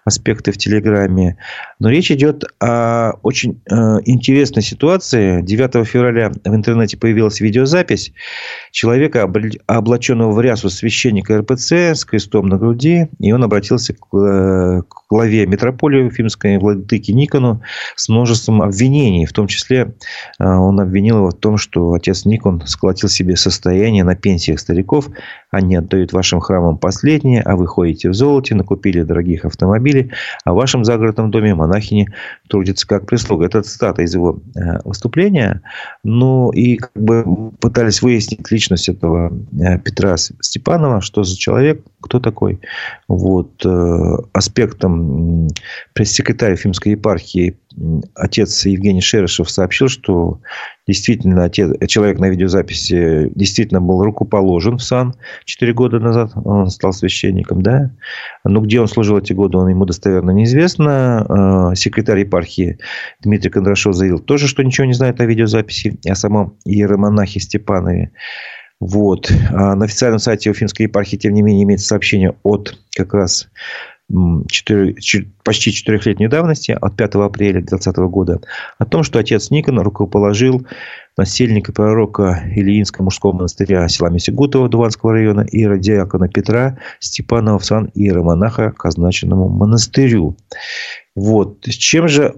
«Аспекты 0.04 0.50
в 0.50 0.58
Телеграме». 0.58 1.36
Но 1.78 1.90
речь 1.90 2.10
идет 2.10 2.42
о 2.60 3.12
очень 3.22 3.60
э, 3.70 3.74
интересной 4.04 4.62
ситуации. 4.62 5.42
9 5.42 5.86
февраля 5.86 6.32
в 6.44 6.54
интернете 6.54 6.96
появилась 6.96 7.40
видеозапись 7.40 8.12
человека, 8.72 9.30
облаченного 9.66 10.32
в 10.32 10.40
рясу 10.40 10.70
священника 10.70 11.38
РПЦ 11.38 11.72
с 11.94 12.04
крестом 12.04 12.48
на 12.48 12.58
груди. 12.58 13.08
И 13.20 13.30
он 13.30 13.44
обратился 13.44 13.94
к, 13.94 14.16
э, 14.16 14.82
к 14.88 15.07
главе 15.08 15.46
метрополии 15.46 16.02
Уфимской, 16.02 16.58
владыке 16.58 17.12
Никону, 17.12 17.62
с 17.96 18.08
множеством 18.08 18.62
обвинений. 18.62 19.24
В 19.26 19.32
том 19.32 19.46
числе 19.46 19.94
э, 20.38 20.44
он 20.44 20.80
обвинил 20.80 21.18
его 21.18 21.30
в 21.30 21.34
том, 21.34 21.56
что 21.56 21.92
отец 21.94 22.24
Никон 22.26 22.62
сколотил 22.66 23.08
себе 23.08 23.36
состояние 23.36 24.04
на 24.04 24.14
пенсиях 24.14 24.60
стариков. 24.60 25.08
Они 25.50 25.76
отдают 25.76 26.12
вашим 26.12 26.40
храмам 26.40 26.76
последнее, 26.76 27.42
а 27.42 27.56
вы 27.56 27.66
ходите 27.66 28.10
в 28.10 28.14
золоте, 28.14 28.54
накупили 28.54 29.02
дорогих 29.02 29.46
автомобилей, 29.46 30.12
а 30.44 30.52
в 30.52 30.56
вашем 30.56 30.84
загородном 30.84 31.30
доме 31.30 31.54
монахини 31.54 32.08
трудятся 32.48 32.86
как 32.86 33.06
прислуга. 33.06 33.46
Это 33.46 33.62
цитата 33.62 34.02
из 34.02 34.14
его 34.14 34.40
э, 34.54 34.78
выступления. 34.84 35.62
Ну, 36.04 36.50
и 36.50 36.76
как 36.76 36.92
бы 36.94 37.52
пытались 37.60 38.02
выяснить 38.02 38.50
личность 38.50 38.90
этого 38.90 39.32
э, 39.58 39.78
Петра 39.78 40.16
Степанова, 40.18 41.00
что 41.00 41.24
за 41.24 41.36
человек, 41.38 41.82
кто 42.00 42.20
такой. 42.20 42.60
Вот. 43.08 43.64
Аспектом 44.32 44.97
пресс-секретарь 45.92 46.52
Ефимской 46.52 46.92
епархии 46.92 47.56
отец 48.14 48.66
Евгений 48.66 49.00
Шерешев 49.00 49.50
сообщил, 49.50 49.88
что 49.88 50.40
действительно 50.86 51.44
отец, 51.44 51.72
человек 51.88 52.18
на 52.18 52.28
видеозаписи 52.28 53.30
действительно 53.34 53.80
был 53.80 54.02
рукоположен 54.02 54.78
в 54.78 54.82
сан 54.82 55.14
4 55.44 55.72
года 55.74 55.98
назад. 55.98 56.32
Он 56.34 56.68
стал 56.68 56.92
священником, 56.92 57.62
да. 57.62 57.90
Но 58.44 58.60
где 58.60 58.80
он 58.80 58.88
служил 58.88 59.18
эти 59.18 59.32
годы, 59.32 59.58
он 59.58 59.68
ему 59.68 59.84
достоверно 59.84 60.30
неизвестно. 60.30 61.26
А, 61.28 61.74
секретарь 61.74 62.20
епархии 62.20 62.78
Дмитрий 63.20 63.50
Кондрашов 63.50 63.94
заявил 63.94 64.18
тоже, 64.18 64.48
что 64.48 64.62
ничего 64.62 64.86
не 64.86 64.94
знает 64.94 65.20
о 65.20 65.26
видеозаписи, 65.26 65.98
о 66.08 66.14
самом 66.14 66.56
иеромонахе 66.64 67.40
Степанове. 67.40 68.12
Вот. 68.80 69.30
А 69.50 69.74
на 69.74 69.84
официальном 69.84 70.20
сайте 70.20 70.50
Уфимской 70.50 70.86
епархии, 70.86 71.16
тем 71.16 71.34
не 71.34 71.42
менее, 71.42 71.64
имеется 71.64 71.88
сообщение 71.88 72.34
от 72.42 72.78
как 72.96 73.12
раз 73.12 73.48
4, 74.10 74.96
почти 75.44 75.72
четырехлетней 75.72 76.28
давности, 76.28 76.72
от 76.72 76.96
5 76.96 77.14
апреля 77.16 77.60
2020 77.60 77.96
года, 78.10 78.40
о 78.78 78.86
том, 78.86 79.02
что 79.02 79.18
отец 79.18 79.50
Никон 79.50 79.78
рукоположил 79.80 80.66
насельника 81.18 81.72
пророка 81.72 82.42
Ильинского 82.54 83.04
мужского 83.04 83.32
монастыря 83.32 83.86
села 83.88 84.08
Месигутова 84.08 84.68
Дуванского 84.68 85.12
района 85.12 85.42
и 85.42 85.66
радиакона 85.66 86.28
Петра 86.28 86.78
Степанова 87.00 87.58
в 87.58 87.64
сан 87.64 87.90
иеромонаха 87.94 88.70
к 88.70 88.84
означенному 88.86 89.48
монастырю. 89.48 90.36
Вот. 91.14 91.66
С 91.66 91.74
чем 91.74 92.08
же 92.08 92.34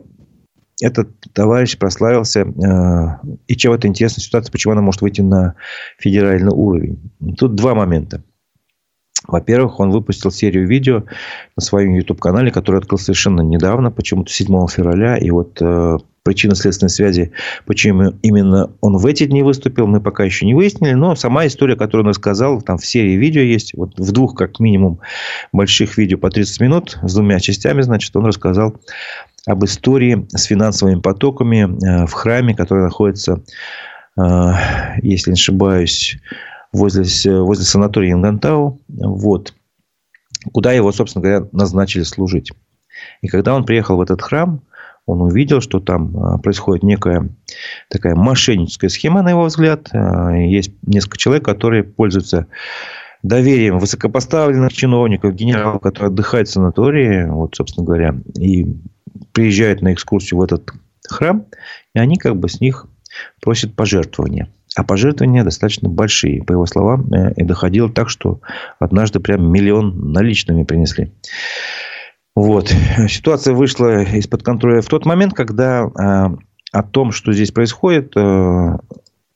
этот 0.80 1.10
товарищ 1.34 1.76
прославился, 1.76 2.40
э, 2.40 3.28
и 3.46 3.56
чем 3.56 3.72
это 3.72 3.86
интересная 3.86 4.24
ситуация, 4.24 4.50
почему 4.50 4.72
она 4.72 4.80
может 4.80 5.02
выйти 5.02 5.20
на 5.20 5.54
федеральный 5.98 6.52
уровень. 6.52 6.98
Тут 7.36 7.54
два 7.54 7.74
момента. 7.74 8.24
Во-первых, 9.26 9.80
он 9.80 9.90
выпустил 9.90 10.30
серию 10.30 10.66
видео 10.66 11.04
на 11.56 11.62
своем 11.62 11.94
YouTube-канале, 11.94 12.50
который 12.50 12.80
открыл 12.80 12.98
совершенно 12.98 13.42
недавно, 13.42 13.90
почему-то 13.90 14.32
7 14.32 14.46
февраля. 14.68 15.18
И 15.18 15.30
вот 15.30 15.58
э, 15.60 15.98
причина 16.22 16.54
следственной 16.54 16.90
связи, 16.90 17.32
почему 17.66 18.14
именно 18.22 18.70
он 18.80 18.96
в 18.96 19.06
эти 19.06 19.26
дни 19.26 19.42
выступил, 19.42 19.86
мы 19.86 20.00
пока 20.00 20.24
еще 20.24 20.46
не 20.46 20.54
выяснили. 20.54 20.92
Но 20.92 21.14
сама 21.16 21.46
история, 21.46 21.76
которую 21.76 22.04
он 22.04 22.10
рассказал, 22.10 22.62
там 22.62 22.78
в 22.78 22.86
серии 22.86 23.12
видео 23.12 23.42
есть, 23.42 23.74
вот 23.74 23.98
в 23.98 24.12
двух, 24.12 24.34
как 24.34 24.58
минимум, 24.58 25.00
больших 25.52 25.98
видео 25.98 26.18
по 26.18 26.30
30 26.30 26.60
минут, 26.60 26.98
с 27.02 27.14
двумя 27.14 27.40
частями, 27.40 27.82
значит, 27.82 28.14
он 28.16 28.26
рассказал 28.26 28.74
об 29.46 29.64
истории 29.64 30.26
с 30.30 30.44
финансовыми 30.44 31.00
потоками 31.00 31.68
э, 31.84 32.06
в 32.06 32.12
храме, 32.12 32.54
который 32.54 32.84
находится, 32.84 33.42
э, 34.16 34.52
если 35.02 35.30
не 35.30 35.34
ошибаюсь, 35.34 36.18
возле, 36.72 37.04
возле 37.40 37.64
санатория 37.64 38.12
Ингантау, 38.12 38.80
вот, 38.88 39.54
куда 40.52 40.72
его, 40.72 40.92
собственно 40.92 41.22
говоря, 41.22 41.48
назначили 41.52 42.02
служить. 42.02 42.52
И 43.22 43.28
когда 43.28 43.54
он 43.54 43.64
приехал 43.64 43.96
в 43.96 44.00
этот 44.00 44.22
храм, 44.22 44.62
он 45.06 45.22
увидел, 45.22 45.60
что 45.60 45.80
там 45.80 46.16
а, 46.16 46.38
происходит 46.38 46.82
некая 46.82 47.28
такая 47.88 48.14
мошенническая 48.14 48.88
схема, 48.88 49.22
на 49.22 49.30
его 49.30 49.44
взгляд. 49.44 49.88
А, 49.92 50.32
есть 50.32 50.72
несколько 50.86 51.18
человек, 51.18 51.44
которые 51.44 51.82
пользуются 51.82 52.46
доверием 53.22 53.78
высокопоставленных 53.78 54.72
чиновников, 54.72 55.34
генералов, 55.34 55.82
которые 55.82 56.08
отдыхают 56.08 56.48
в 56.48 56.52
санатории, 56.52 57.24
вот, 57.24 57.54
собственно 57.56 57.84
говоря, 57.84 58.14
и 58.38 58.76
приезжают 59.32 59.82
на 59.82 59.92
экскурсию 59.92 60.38
в 60.38 60.42
этот 60.42 60.70
храм, 61.08 61.44
и 61.94 61.98
они 61.98 62.16
как 62.16 62.36
бы 62.36 62.48
с 62.48 62.60
них 62.60 62.86
просят 63.42 63.74
пожертвования. 63.74 64.48
А 64.76 64.84
пожертвования 64.84 65.42
достаточно 65.42 65.88
большие. 65.88 66.44
По 66.44 66.52
его 66.52 66.66
словам, 66.66 67.12
э, 67.12 67.32
и 67.34 67.44
доходило 67.44 67.90
так, 67.90 68.08
что 68.08 68.40
однажды 68.78 69.20
прям 69.20 69.50
миллион 69.50 70.12
наличными 70.12 70.62
принесли. 70.62 71.12
Вот. 72.34 72.72
Ситуация 73.08 73.54
вышла 73.54 74.02
из-под 74.02 74.42
контроля 74.42 74.80
в 74.80 74.86
тот 74.86 75.04
момент, 75.04 75.34
когда 75.34 75.84
э, 75.84 76.36
о 76.72 76.82
том, 76.82 77.12
что 77.12 77.32
здесь 77.32 77.50
происходит, 77.50 78.12
э, 78.16 78.78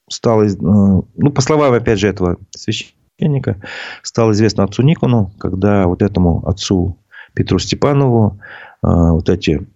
стало, 0.09 0.45
э, 0.45 0.57
ну, 0.59 1.31
по 1.31 1.41
словам, 1.41 1.73
опять 1.73 1.99
же, 1.99 2.09
этого 2.09 2.39
священника, 2.51 3.61
стало 4.03 4.33
известно 4.33 4.65
отцу 4.65 4.83
Никону, 4.83 5.33
когда 5.39 5.87
вот 5.87 6.03
этому 6.03 6.47
отцу 6.47 6.99
Петру 7.35 7.59
Степанову 7.59 8.41
вот 8.81 9.29
эти 9.31 9.67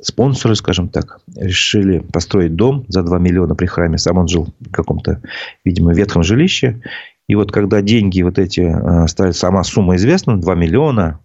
спонсоры, 0.00 0.54
скажем 0.54 0.88
так, 0.88 1.20
решили 1.36 1.98
построить 1.98 2.54
дом 2.54 2.84
за 2.88 3.02
2 3.02 3.18
миллиона 3.18 3.54
при 3.54 3.66
храме. 3.66 3.98
Сам 3.98 4.18
он 4.18 4.28
жил 4.28 4.48
в 4.60 4.70
каком-то, 4.70 5.20
видимо, 5.64 5.92
ветхом 5.92 6.22
жилище. 6.22 6.82
И 7.28 7.34
вот 7.34 7.52
когда 7.52 7.82
деньги 7.82 8.22
вот 8.22 8.38
эти 8.38 8.60
э, 8.60 9.08
стали, 9.08 9.32
сама 9.32 9.62
сумма 9.64 9.96
известна, 9.96 10.40
2 10.40 10.54
миллиона 10.54 11.20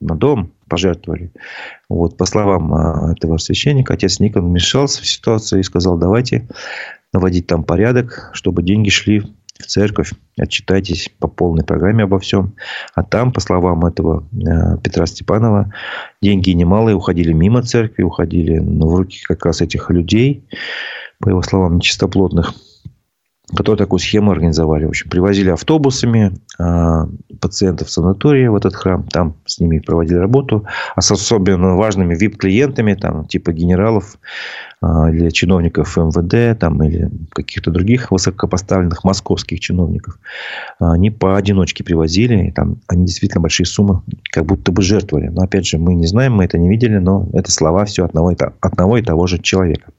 на 0.00 0.16
дом 0.16 0.52
пожертвовали. 0.68 1.32
Вот, 1.88 2.16
по 2.16 2.26
словам 2.26 2.74
э, 2.74 3.12
этого 3.12 3.38
священника, 3.38 3.94
отец 3.94 4.18
Никон 4.20 4.48
вмешался 4.48 5.02
в 5.02 5.06
ситуацию 5.06 5.60
и 5.60 5.64
сказал, 5.64 5.96
давайте 5.98 6.48
наводить 7.12 7.46
там 7.46 7.62
порядок, 7.62 8.30
чтобы 8.32 8.62
деньги 8.62 8.90
шли 8.90 9.22
в 9.58 9.66
церковь, 9.66 10.12
отчитайтесь 10.38 11.10
по 11.18 11.28
полной 11.28 11.64
программе 11.64 12.04
обо 12.04 12.18
всем. 12.18 12.54
А 12.94 13.02
там, 13.02 13.32
по 13.32 13.40
словам 13.40 13.86
этого 13.86 14.26
э, 14.32 14.78
Петра 14.82 15.06
Степанова, 15.06 15.72
деньги 16.20 16.50
немалые 16.50 16.96
уходили 16.96 17.32
мимо 17.32 17.62
церкви, 17.62 18.02
уходили 18.02 18.58
ну, 18.58 18.88
в 18.88 18.94
руки 18.96 19.20
как 19.24 19.44
раз 19.46 19.60
этих 19.60 19.90
людей, 19.90 20.44
по 21.20 21.28
его 21.28 21.42
словам, 21.42 21.76
нечистоплотных 21.76 22.54
которые 23.50 23.76
такую 23.76 24.00
схему 24.00 24.30
организовали. 24.30 24.86
В 24.86 24.88
общем, 24.88 25.10
привозили 25.10 25.50
автобусами 25.50 26.32
э, 26.58 27.06
пациентов 27.40 27.88
в 27.88 27.90
санатории 27.90 28.46
в 28.46 28.56
этот 28.56 28.74
храм. 28.74 29.04
Там 29.04 29.36
с 29.44 29.60
ними 29.60 29.80
проводили 29.80 30.16
работу. 30.16 30.64
А 30.96 31.02
с 31.02 31.10
особенно 31.10 31.76
важными 31.76 32.14
VIP-клиентами, 32.14 32.94
там, 32.94 33.26
типа 33.26 33.52
генералов 33.52 34.18
э, 34.80 34.86
или 35.12 35.28
чиновников 35.28 35.96
МВД 35.96 36.58
там, 36.58 36.82
или 36.82 37.10
каких-то 37.32 37.70
других 37.70 38.10
высокопоставленных 38.10 39.04
московских 39.04 39.60
чиновников. 39.60 40.18
Они 40.78 41.10
поодиночке 41.10 41.84
привозили. 41.84 42.48
И 42.48 42.50
там 42.50 42.78
они 42.88 43.04
действительно 43.04 43.42
большие 43.42 43.66
суммы 43.66 44.02
как 44.30 44.46
будто 44.46 44.72
бы 44.72 44.80
жертвовали. 44.80 45.28
Но, 45.28 45.42
опять 45.42 45.66
же, 45.66 45.76
мы 45.76 45.94
не 45.94 46.06
знаем, 46.06 46.34
мы 46.34 46.44
это 46.44 46.56
не 46.56 46.70
видели, 46.70 46.96
но 46.96 47.28
это 47.34 47.52
слова 47.52 47.84
все 47.84 48.06
одного 48.06 48.30
и, 48.30 48.36
одного 48.60 48.96
и 48.96 49.02
того 49.02 49.26
же 49.26 49.38
человека. 49.38 49.90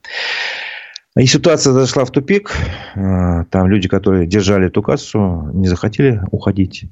И 1.18 1.26
ситуация 1.28 1.72
зашла 1.74 2.04
в 2.04 2.12
тупик. 2.12 2.52
Э, 2.96 3.46
там 3.50 3.68
люди, 3.68 3.88
которые 3.88 4.28
держали 4.28 4.68
эту 4.68 4.82
кассу, 4.82 5.50
не 5.54 5.68
захотели 5.68 6.22
уходить. 6.32 6.86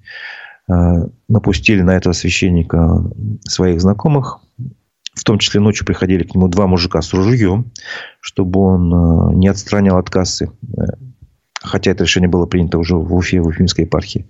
Э, 0.70 1.08
напустили 1.28 1.82
на 1.82 1.96
этого 1.98 2.14
священника 2.14 3.04
своих 3.42 3.82
знакомых. 3.82 4.40
В 5.14 5.24
том 5.26 5.40
числе 5.40 5.60
ночью 5.60 5.86
приходили 5.86 6.24
к 6.24 6.34
нему 6.34 6.48
два 6.48 6.68
мужика 6.68 7.02
с 7.02 7.14
ружьем, 7.14 7.72
чтобы 8.22 8.62
он 8.62 8.94
э, 8.94 9.36
не 9.36 9.50
отстранял 9.50 9.98
от 9.98 10.10
кассы 10.10 10.50
хотя 11.64 11.92
это 11.92 12.04
решение 12.04 12.30
было 12.30 12.46
принято 12.46 12.78
уже 12.78 12.96
в 12.96 13.14
Уфе, 13.16 13.40
в 13.40 13.48
Уфимской 13.48 13.86
епархии, 13.86 14.26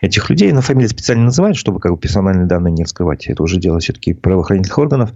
этих 0.00 0.28
людей. 0.28 0.52
На 0.52 0.60
фамилии 0.60 0.88
специально 0.88 1.24
называют, 1.24 1.56
чтобы 1.56 1.80
как 1.80 1.92
бы 1.92 1.98
персональные 1.98 2.46
данные 2.46 2.72
не 2.72 2.82
раскрывать. 2.82 3.26
Это 3.28 3.42
уже 3.42 3.58
дело 3.58 3.78
все-таки 3.78 4.12
правоохранительных 4.12 4.76
органов. 4.78 5.12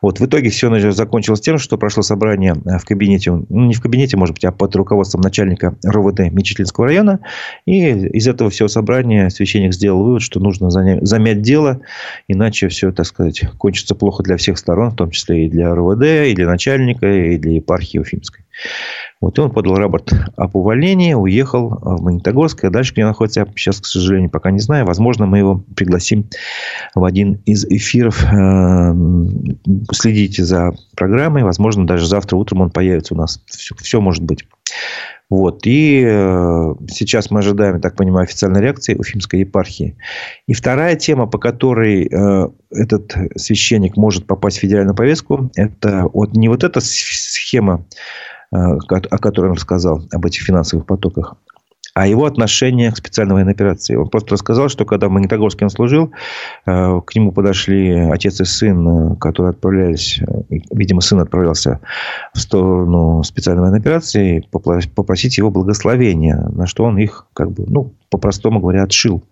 Вот 0.00 0.20
в 0.20 0.26
итоге 0.26 0.50
все 0.50 0.70
закончилось 0.92 1.40
тем, 1.40 1.58
что 1.58 1.76
прошло 1.76 2.02
собрание 2.02 2.54
в 2.54 2.84
кабинете, 2.84 3.32
ну 3.32 3.66
не 3.66 3.74
в 3.74 3.82
кабинете, 3.82 4.16
может 4.16 4.34
быть, 4.34 4.44
а 4.44 4.52
под 4.52 4.74
руководством 4.76 5.20
начальника 5.20 5.74
РОВД 5.84 6.30
Мечетлинского 6.30 6.86
района. 6.86 7.20
И 7.66 7.90
из 7.90 8.28
этого 8.28 8.50
всего 8.50 8.68
собрания 8.68 9.28
священник 9.30 9.74
сделал 9.74 10.04
вывод, 10.04 10.22
что 10.22 10.40
нужно 10.40 10.70
замять 10.70 11.42
дело, 11.42 11.80
иначе 12.28 12.68
все, 12.68 12.92
так 12.92 13.06
сказать, 13.06 13.42
кончится 13.58 13.94
плохо 13.94 14.22
для 14.22 14.36
всех 14.36 14.58
сторон, 14.58 14.90
в 14.90 14.96
том 14.96 15.10
числе 15.10 15.46
и 15.46 15.50
для 15.50 15.74
РОВД, 15.74 16.02
и 16.28 16.34
для 16.34 16.46
начальника, 16.46 17.06
и 17.06 17.36
для 17.38 17.52
епархии 17.54 17.98
Уфимской. 17.98 18.44
Вот 19.20 19.36
и 19.36 19.40
он 19.40 19.50
подал 19.50 19.76
рапорт 19.76 20.12
об 20.36 20.56
увольнении, 20.56 21.12
уехал 21.12 21.68
в 21.68 22.02
Магнитогорск. 22.02 22.64
А 22.64 22.70
дальше 22.70 22.94
где 22.94 23.04
находится, 23.04 23.40
я 23.40 23.46
сейчас, 23.54 23.80
к 23.80 23.84
сожалению, 23.84 24.30
пока 24.30 24.50
не 24.50 24.60
знаю. 24.60 24.86
Возможно, 24.86 25.26
мы 25.26 25.38
его 25.38 25.62
пригласим 25.76 26.30
в 26.94 27.04
один 27.04 27.34
из 27.44 27.66
эфиров. 27.66 28.24
Э, 28.24 28.94
следите 29.92 30.44
за 30.44 30.72
программой. 30.96 31.42
Возможно, 31.42 31.86
даже 31.86 32.06
завтра 32.06 32.36
утром 32.36 32.62
он 32.62 32.70
появится 32.70 33.14
у 33.14 33.18
нас. 33.18 33.42
Все, 33.46 33.74
все 33.76 34.00
может 34.00 34.22
быть. 34.22 34.46
Вот. 35.30 35.60
И 35.64 36.02
э, 36.04 36.74
сейчас 36.88 37.30
мы 37.30 37.38
ожидаем, 37.38 37.80
так 37.80 37.96
понимаю, 37.96 38.24
официальной 38.24 38.60
реакции 38.60 38.96
Уфимской 38.96 39.40
епархии. 39.40 39.96
И 40.48 40.54
вторая 40.54 40.96
тема, 40.96 41.26
по 41.26 41.38
которой 41.38 42.08
э, 42.10 42.48
этот 42.70 43.14
священник 43.36 43.96
может 43.96 44.26
попасть 44.26 44.58
в 44.58 44.60
федеральную 44.60 44.96
повестку, 44.96 45.50
это 45.54 46.08
вот 46.12 46.32
не 46.32 46.48
вот 46.48 46.64
эта 46.64 46.80
схема, 46.80 47.86
о 48.50 49.18
которой 49.18 49.46
он 49.46 49.56
рассказал, 49.56 50.02
об 50.12 50.26
этих 50.26 50.42
финансовых 50.42 50.86
потоках, 50.86 51.36
а 51.94 52.06
его 52.06 52.24
отношение 52.24 52.92
к 52.92 52.96
специальной 52.96 53.34
военной 53.34 53.52
операции. 53.52 53.96
Он 53.96 54.08
просто 54.08 54.34
рассказал, 54.34 54.68
что 54.68 54.84
когда 54.84 55.08
в 55.08 55.10
Магнитогорске 55.10 55.64
он 55.64 55.70
служил, 55.70 56.12
э, 56.66 57.00
к 57.04 57.14
нему 57.14 57.32
подошли 57.32 57.92
отец 58.10 58.40
и 58.40 58.44
сын, 58.44 58.88
э, 59.12 59.16
которые 59.16 59.50
отправлялись, 59.50 60.20
э, 60.20 60.58
видимо, 60.70 61.00
сын 61.00 61.20
отправлялся 61.20 61.80
в 62.32 62.38
сторону 62.38 63.22
специальной 63.24 63.62
военной 63.62 63.80
операции, 63.80 64.46
попросить 64.50 65.36
его 65.38 65.50
благословения, 65.50 66.48
на 66.52 66.66
что 66.66 66.84
он 66.84 66.98
их, 66.98 67.26
как 67.34 67.50
бы, 67.50 67.64
ну, 67.66 67.92
по-простому 68.08 68.60
говоря, 68.60 68.84
отшил. 68.84 69.22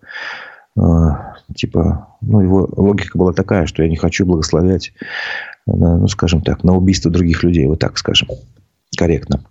Типа, 1.55 2.07
ну, 2.21 2.41
его 2.41 2.69
логика 2.77 3.17
была 3.17 3.33
такая, 3.33 3.65
что 3.65 3.83
я 3.83 3.89
не 3.89 3.97
хочу 3.97 4.25
благословлять, 4.25 4.93
ну, 5.65 6.07
скажем 6.07 6.41
так, 6.41 6.63
на 6.63 6.75
убийство 6.75 7.11
других 7.11 7.43
людей, 7.43 7.67
вот 7.67 7.79
так 7.79 7.97
скажем, 7.97 8.29
корректно. 8.97 9.45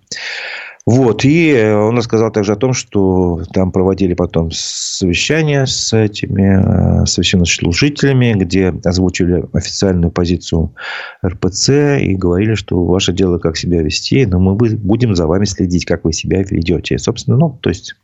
Вот. 0.86 1.24
И 1.24 1.54
он 1.54 1.98
рассказал 1.98 2.32
также 2.32 2.52
о 2.52 2.56
том, 2.56 2.72
что 2.72 3.42
там 3.52 3.72
проводили 3.72 4.14
потом 4.14 4.50
совещания 4.50 5.66
с 5.66 5.92
этими 5.92 7.04
священнослужителями, 7.04 8.32
где 8.34 8.72
озвучили 8.84 9.44
официальную 9.52 10.10
позицию 10.10 10.74
РПЦ 11.22 11.98
и 12.00 12.14
говорили, 12.14 12.54
что 12.54 12.82
ваше 12.84 13.12
дело, 13.12 13.38
как 13.38 13.58
себя 13.58 13.82
вести, 13.82 14.24
но 14.24 14.38
мы 14.40 14.54
будем 14.54 15.14
за 15.14 15.26
вами 15.26 15.44
следить, 15.44 15.84
как 15.84 16.04
вы 16.04 16.14
себя 16.14 16.42
ведете. 16.42 16.98
Собственно, 16.98 17.36
ну, 17.36 17.50
то 17.60 17.68
есть, 17.68 17.94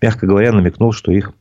мягко 0.00 0.26
говоря, 0.28 0.52
намекнул, 0.52 0.92
что 0.92 1.10
их 1.10 1.32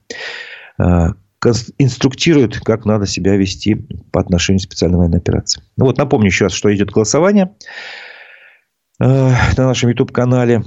инструктируют, 1.78 2.60
как 2.60 2.86
надо 2.86 3.06
себя 3.06 3.36
вести 3.36 3.86
по 4.12 4.20
отношению 4.20 4.62
к 4.62 4.64
специальной 4.64 4.98
военной 4.98 5.20
операции. 5.20 5.62
Ну 5.78 5.86
вот 5.86 6.00
напомню 6.00 6.28
еще 6.28 6.46
раз, 6.46 6.54
что 6.54 6.74
идет 6.74 6.90
голосование. 6.90 7.52
Э, 9.02 9.32
на 9.58 9.66
нашем 9.66 9.90
YouTube-канале. 9.90 10.64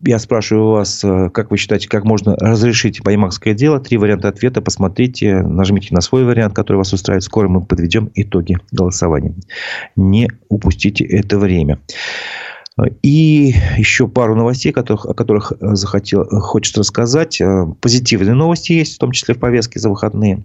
Я 0.00 0.18
спрашиваю 0.18 0.70
вас, 0.70 1.04
э, 1.04 1.28
как 1.28 1.50
вы 1.50 1.58
считаете, 1.58 1.86
как 1.86 2.04
можно 2.04 2.34
разрешить 2.36 3.02
баймакское 3.02 3.52
дело? 3.52 3.78
Три 3.78 3.98
варианта 3.98 4.28
ответа. 4.28 4.62
Посмотрите, 4.62 5.42
нажмите 5.42 5.94
на 5.94 6.00
свой 6.00 6.24
вариант, 6.24 6.54
который 6.54 6.76
вас 6.76 6.94
устраивает. 6.94 7.24
Скоро 7.24 7.48
мы 7.48 7.62
подведем 7.62 8.10
итоги 8.14 8.56
голосования. 8.72 9.34
Не 9.96 10.30
упустите 10.48 11.04
это 11.04 11.38
время. 11.38 11.78
И 13.02 13.54
еще 13.76 14.06
пару 14.06 14.36
новостей, 14.36 14.72
которых, 14.72 15.06
о 15.06 15.14
которых 15.14 15.52
э, 15.52 15.74
захотел, 15.74 16.22
э, 16.22 16.40
хочется 16.40 16.80
рассказать. 16.80 17.40
Э, 17.40 17.66
позитивные 17.80 18.34
новости 18.34 18.72
есть, 18.72 18.96
в 18.96 18.98
том 18.98 19.10
числе 19.12 19.34
в 19.34 19.38
повестке 19.38 19.80
за 19.80 19.90
выходные. 19.90 20.44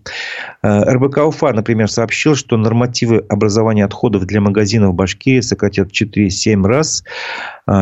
РБК 0.63 1.17
Уфа, 1.27 1.53
например, 1.53 1.89
сообщил, 1.89 2.35
что 2.35 2.57
нормативы 2.57 3.23
образования 3.29 3.85
отходов 3.85 4.25
для 4.25 4.41
магазинов 4.41 4.93
в 4.93 4.95
Башкирии 4.95 5.41
сократят 5.41 5.91
в 5.91 6.01
4-7 6.01 6.65
раз. 6.65 7.03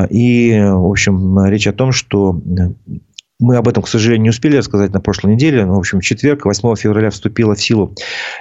И, 0.10 0.60
в 0.60 0.90
общем, 0.90 1.46
речь 1.46 1.68
о 1.68 1.74
том, 1.74 1.92
что 1.92 2.40
мы 3.42 3.58
об 3.58 3.68
этом, 3.68 3.84
к 3.84 3.88
сожалению, 3.88 4.24
не 4.24 4.30
успели 4.30 4.56
рассказать 4.56 4.94
на 4.94 5.02
прошлой 5.02 5.34
неделе. 5.34 5.66
Но, 5.66 5.76
в 5.76 5.80
общем, 5.80 6.00
в 6.00 6.04
четверг, 6.04 6.46
8 6.46 6.76
февраля, 6.76 7.10
вступило 7.10 7.56
в 7.56 7.62
силу 7.62 7.94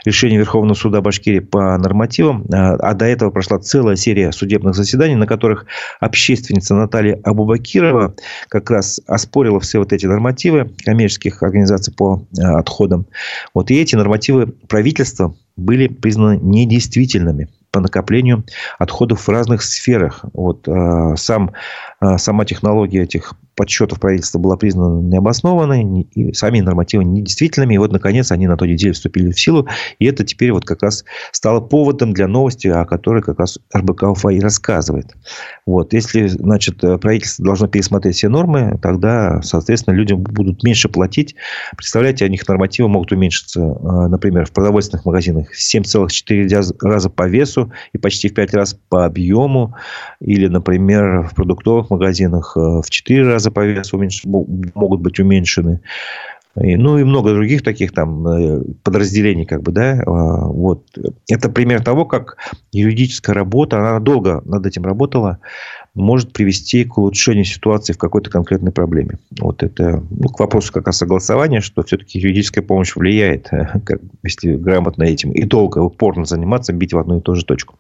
решение 0.04 0.38
Верховного 0.38 0.74
суда 0.74 1.00
Башкирии 1.00 1.40
по 1.40 1.76
нормативам. 1.78 2.44
А, 2.52 2.74
а 2.74 2.94
до 2.94 3.06
этого 3.06 3.30
прошла 3.30 3.58
целая 3.58 3.96
серия 3.96 4.30
судебных 4.30 4.74
заседаний, 4.74 5.16
на 5.16 5.26
которых 5.26 5.66
общественница 6.00 6.74
Наталья 6.74 7.18
Абубакирова 7.24 8.14
как 8.48 8.70
раз 8.70 9.00
оспорила 9.06 9.58
все 9.58 9.78
вот 9.78 9.92
эти 9.92 10.06
нормативы 10.06 10.70
коммерческих 10.84 11.42
организаций 11.42 11.94
по 11.94 12.22
а, 12.38 12.58
отходам. 12.58 13.06
Вот, 13.54 13.70
и 13.70 13.80
эти 13.80 13.96
нормативы 13.96 14.46
правительства 14.68 15.34
были 15.56 15.88
признаны 15.88 16.38
недействительными 16.40 17.48
по 17.70 17.80
накоплению 17.80 18.44
отходов 18.78 19.26
в 19.26 19.28
разных 19.28 19.62
сферах. 19.62 20.24
Вот, 20.32 20.68
а, 20.68 21.16
сам, 21.16 21.52
сама 22.16 22.44
технология 22.44 23.02
этих 23.02 23.34
подсчетов 23.60 24.00
правительства 24.00 24.38
была 24.38 24.56
признана 24.56 25.02
необоснованной, 25.02 26.02
и 26.14 26.32
сами 26.32 26.60
нормативы 26.60 27.04
недействительными. 27.04 27.74
И 27.74 27.78
вот, 27.78 27.92
наконец, 27.92 28.32
они 28.32 28.46
на 28.46 28.56
той 28.56 28.68
неделе 28.68 28.94
вступили 28.94 29.32
в 29.32 29.38
силу. 29.38 29.68
И 29.98 30.06
это 30.06 30.24
теперь 30.24 30.52
вот 30.52 30.64
как 30.64 30.82
раз 30.82 31.04
стало 31.30 31.60
поводом 31.60 32.14
для 32.14 32.26
новости, 32.26 32.68
о 32.68 32.86
которой 32.86 33.22
как 33.22 33.38
раз 33.38 33.58
РБК 33.76 34.04
УФА 34.04 34.30
и 34.30 34.40
рассказывает. 34.40 35.14
Вот. 35.66 35.92
Если, 35.92 36.26
значит, 36.28 36.80
правительство 37.02 37.44
должно 37.44 37.66
пересмотреть 37.66 38.16
все 38.16 38.30
нормы, 38.30 38.78
тогда, 38.80 39.42
соответственно, 39.42 39.94
людям 39.94 40.22
будут 40.22 40.62
меньше 40.62 40.88
платить. 40.88 41.34
Представляете, 41.76 42.24
у 42.24 42.28
них 42.28 42.48
нормативы 42.48 42.88
могут 42.88 43.12
уменьшиться, 43.12 43.60
э, 43.60 44.08
например, 44.08 44.46
в 44.46 44.52
продовольственных 44.52 45.04
магазинах 45.04 45.50
в 45.50 45.60
7,4 45.60 46.76
раза 46.80 47.10
по 47.10 47.28
весу 47.28 47.70
и 47.92 47.98
почти 47.98 48.30
в 48.30 48.34
5 48.34 48.54
раз 48.54 48.74
по 48.88 49.04
объему. 49.04 49.74
Или, 50.20 50.46
например, 50.46 51.28
в 51.28 51.34
продуктовых 51.34 51.89
магазинах 51.90 52.56
э, 52.56 52.60
в 52.60 52.88
4 52.88 53.26
раза 53.26 53.50
по 53.50 53.64
весу 53.64 53.96
уменьш... 53.96 54.22
могут 54.24 55.00
быть 55.00 55.18
уменьшены. 55.20 55.80
И, 56.60 56.76
ну 56.76 56.98
и 56.98 57.04
много 57.04 57.32
других 57.32 57.62
таких 57.62 57.92
там 57.92 58.26
э, 58.26 58.62
подразделений, 58.82 59.46
как 59.46 59.62
бы, 59.62 59.70
да, 59.70 60.02
а, 60.04 60.46
вот. 60.46 60.84
Это 61.28 61.48
пример 61.48 61.82
того, 61.82 62.06
как 62.06 62.36
юридическая 62.72 63.34
работа, 63.34 63.78
она 63.78 64.00
долго 64.00 64.42
над 64.44 64.66
этим 64.66 64.84
работала, 64.84 65.38
может 65.94 66.32
привести 66.32 66.84
к 66.84 66.98
улучшению 66.98 67.44
ситуации 67.44 67.92
в 67.92 67.98
какой-то 67.98 68.30
конкретной 68.30 68.72
проблеме. 68.72 69.18
Вот 69.38 69.62
это, 69.62 70.02
ну, 70.10 70.28
к 70.28 70.40
вопросу 70.40 70.72
как 70.72 70.86
раз 70.86 70.98
согласования, 70.98 71.60
что 71.60 71.82
все-таки 71.84 72.18
юридическая 72.18 72.64
помощь 72.64 72.96
влияет, 72.96 73.48
как, 73.84 74.00
если 74.24 74.56
грамотно 74.56 75.04
этим 75.04 75.30
и 75.32 75.44
долго, 75.44 75.78
упорно 75.78 76.24
заниматься, 76.24 76.72
бить 76.72 76.92
в 76.92 76.98
одну 76.98 77.18
и 77.18 77.22
ту 77.22 77.36
же 77.36 77.44
точку. 77.44 77.76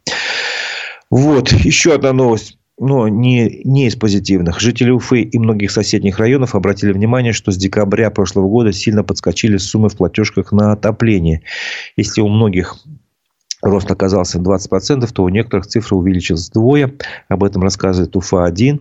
Вот, 1.10 1.50
еще 1.52 1.94
одна 1.94 2.12
новость 2.12 2.56
но 2.80 3.08
не, 3.08 3.60
не 3.64 3.86
из 3.86 3.94
позитивных. 3.94 4.58
Жители 4.58 4.90
Уфы 4.90 5.20
и 5.20 5.38
многих 5.38 5.70
соседних 5.70 6.18
районов 6.18 6.54
обратили 6.54 6.92
внимание, 6.92 7.34
что 7.34 7.52
с 7.52 7.56
декабря 7.56 8.10
прошлого 8.10 8.48
года 8.48 8.72
сильно 8.72 9.04
подскочили 9.04 9.58
суммы 9.58 9.90
в 9.90 9.96
платежках 9.96 10.50
на 10.50 10.72
отопление. 10.72 11.42
Если 11.96 12.22
у 12.22 12.28
многих 12.28 12.78
рост 13.60 13.90
оказался 13.90 14.38
20%, 14.38 15.06
то 15.12 15.22
у 15.22 15.28
некоторых 15.28 15.66
цифра 15.66 15.94
увеличилась 15.94 16.48
вдвое. 16.48 16.94
Об 17.28 17.44
этом 17.44 17.62
рассказывает 17.62 18.16
Уфа-1. 18.16 18.80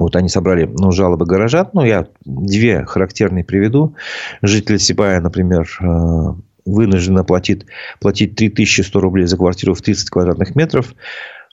Вот 0.00 0.16
они 0.16 0.28
собрали 0.28 0.68
ну, 0.76 0.90
жалобы 0.90 1.26
горожан. 1.26 1.68
Ну, 1.74 1.84
я 1.84 2.08
две 2.24 2.84
характерные 2.86 3.44
приведу. 3.44 3.94
Жители 4.42 4.78
Сибая, 4.78 5.20
например, 5.20 5.68
э, 5.80 6.34
вынуждены 6.66 7.22
платить, 7.22 7.66
платить 8.00 8.34
3100 8.34 9.00
рублей 9.00 9.26
за 9.26 9.36
квартиру 9.36 9.74
в 9.74 9.80
30 9.80 10.10
квадратных 10.10 10.56
метров. 10.56 10.92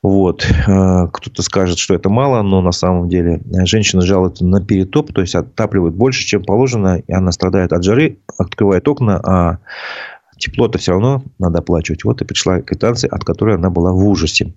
Вот. 0.03 0.45
Э, 0.45 1.07
кто-то 1.11 1.41
скажет, 1.41 1.79
что 1.79 1.95
это 1.95 2.09
мало, 2.09 2.41
но 2.43 2.61
на 2.61 2.73
самом 2.73 3.07
деле 3.07 3.41
женщина 3.65 4.01
жалуется 4.01 4.45
на 4.45 4.63
перетоп, 4.63 5.13
то 5.13 5.21
есть 5.21 5.33
отапливает 5.33 5.95
больше, 5.95 6.25
чем 6.25 6.43
положено, 6.43 7.01
и 7.07 7.11
она 7.13 7.31
страдает 7.31 7.71
от 7.71 7.83
жары, 7.83 8.19
открывает 8.37 8.85
окна, 8.87 9.19
а 9.23 9.57
тепло-то 10.37 10.77
все 10.77 10.91
равно 10.91 11.23
надо 11.39 11.59
оплачивать. 11.59 12.03
Вот 12.03 12.21
и 12.21 12.25
пришла 12.25 12.61
квитанция, 12.61 13.09
от 13.09 13.23
которой 13.23 13.55
она 13.55 13.69
была 13.69 13.93
в 13.93 14.05
ужасе. 14.05 14.53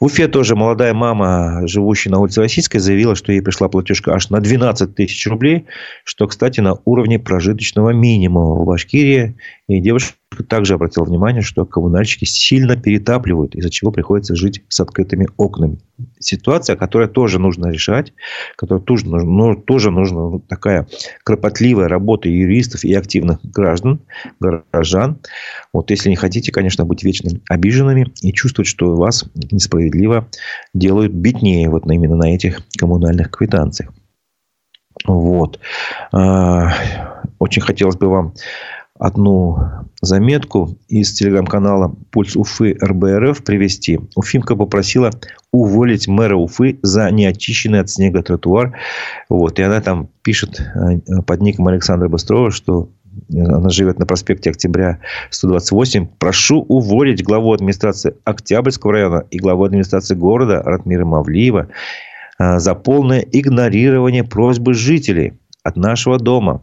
В 0.00 0.06
Уфе 0.06 0.26
тоже 0.26 0.56
молодая 0.56 0.94
мама, 0.94 1.62
живущая 1.68 2.10
на 2.12 2.18
улице 2.18 2.40
Российской, 2.40 2.78
заявила, 2.78 3.14
что 3.14 3.30
ей 3.30 3.40
пришла 3.40 3.68
платежка 3.68 4.14
аж 4.14 4.30
на 4.30 4.40
12 4.40 4.94
тысяч 4.96 5.26
рублей, 5.28 5.66
что, 6.04 6.26
кстати, 6.26 6.60
на 6.60 6.76
уровне 6.84 7.20
прожиточного 7.20 7.90
минимума 7.90 8.54
в 8.54 8.66
Башкирии. 8.66 9.36
И 9.68 9.80
девушка 9.80 10.16
также 10.48 10.74
обратила 10.74 11.04
внимание, 11.04 11.42
что 11.42 11.64
коммунальщики 11.64 12.24
сильно 12.24 12.76
перетапливают, 12.76 13.54
из-за 13.54 13.70
чего 13.70 13.92
приходится 13.92 14.34
жить 14.34 14.64
с 14.68 14.80
открытыми 14.80 15.28
окнами. 15.36 15.78
Ситуация, 16.18 16.74
которая 16.74 17.08
тоже 17.08 17.38
нужно 17.38 17.68
решать, 17.68 18.12
которая 18.56 18.82
тоже 18.82 19.06
нужно, 19.06 19.30
ну, 19.30 19.54
тоже 19.54 19.90
нужна 19.90 20.40
такая 20.48 20.88
кропотливая 21.22 21.88
работа 21.88 22.28
юристов 22.28 22.84
и 22.84 22.92
активных 22.92 23.38
граждан, 23.44 24.00
горожан. 24.40 25.18
Вот 25.72 25.90
если 25.90 26.08
не 26.08 26.16
хотите, 26.16 26.50
конечно, 26.50 26.84
быть 26.84 27.04
вечно 27.04 27.30
обиженными 27.48 28.12
и 28.20 28.32
чувствовать, 28.32 28.68
что 28.68 28.96
вас 28.96 29.24
несправедливо 29.34 30.28
делают 30.74 31.12
беднее 31.12 31.70
вот 31.70 31.86
именно 31.86 32.16
на 32.16 32.34
этих 32.34 32.62
коммунальных 32.76 33.30
квитанциях. 33.30 33.92
Вот. 35.04 35.58
А, 36.12 36.72
очень 37.38 37.62
хотелось 37.62 37.96
бы 37.96 38.08
вам 38.08 38.34
одну 39.02 39.58
заметку 40.00 40.78
из 40.88 41.12
телеграм-канала 41.12 41.92
«Пульс 42.12 42.36
Уфы 42.36 42.76
РБРФ» 42.80 43.42
привести. 43.42 43.98
Уфимка 44.14 44.54
попросила 44.54 45.10
уволить 45.50 46.06
мэра 46.06 46.36
Уфы 46.36 46.78
за 46.82 47.10
неочищенный 47.10 47.80
от 47.80 47.90
снега 47.90 48.22
тротуар. 48.22 48.78
Вот. 49.28 49.58
И 49.58 49.62
она 49.62 49.80
там 49.80 50.08
пишет 50.22 50.60
э, 50.60 51.22
под 51.26 51.40
ником 51.40 51.66
Александра 51.66 52.08
Быстрова, 52.08 52.52
что 52.52 52.90
она 53.28 53.70
живет 53.70 53.98
на 53.98 54.06
проспекте 54.06 54.50
Октября 54.50 55.00
128. 55.30 56.06
Прошу 56.18 56.60
уволить 56.60 57.24
главу 57.24 57.52
администрации 57.52 58.14
Октябрьского 58.24 58.92
района 58.92 59.24
и 59.32 59.38
главу 59.38 59.64
администрации 59.64 60.14
города 60.14 60.62
Ратмира 60.62 61.04
Мавлиева 61.04 61.68
за 62.38 62.74
полное 62.74 63.20
игнорирование 63.20 64.24
просьбы 64.24 64.74
жителей 64.74 65.34
от 65.64 65.76
нашего 65.76 66.18
дома 66.18 66.62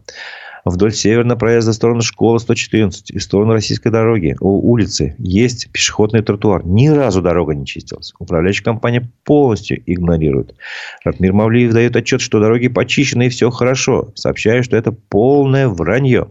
вдоль 0.65 0.93
северного 0.93 1.37
проезда 1.37 1.71
в 1.71 1.75
сторону 1.75 2.01
школы 2.01 2.39
114 2.39 3.11
и 3.11 3.17
в 3.17 3.23
сторону 3.23 3.53
российской 3.53 3.89
дороги, 3.89 4.35
у 4.39 4.71
улицы, 4.71 5.15
есть 5.17 5.71
пешеходный 5.71 6.21
тротуар. 6.21 6.65
Ни 6.65 6.87
разу 6.87 7.21
дорога 7.21 7.55
не 7.55 7.65
чистилась. 7.65 8.13
Управляющая 8.19 8.63
компания 8.63 9.09
полностью 9.23 9.81
игнорирует. 9.85 10.55
Ратмир 11.03 11.33
Мавлиев 11.33 11.73
дает 11.73 11.95
отчет, 11.95 12.21
что 12.21 12.39
дороги 12.39 12.67
почищены 12.67 13.27
и 13.27 13.29
все 13.29 13.49
хорошо. 13.49 14.11
Сообщаю, 14.15 14.63
что 14.63 14.77
это 14.77 14.91
полное 14.91 15.67
вранье. 15.67 16.29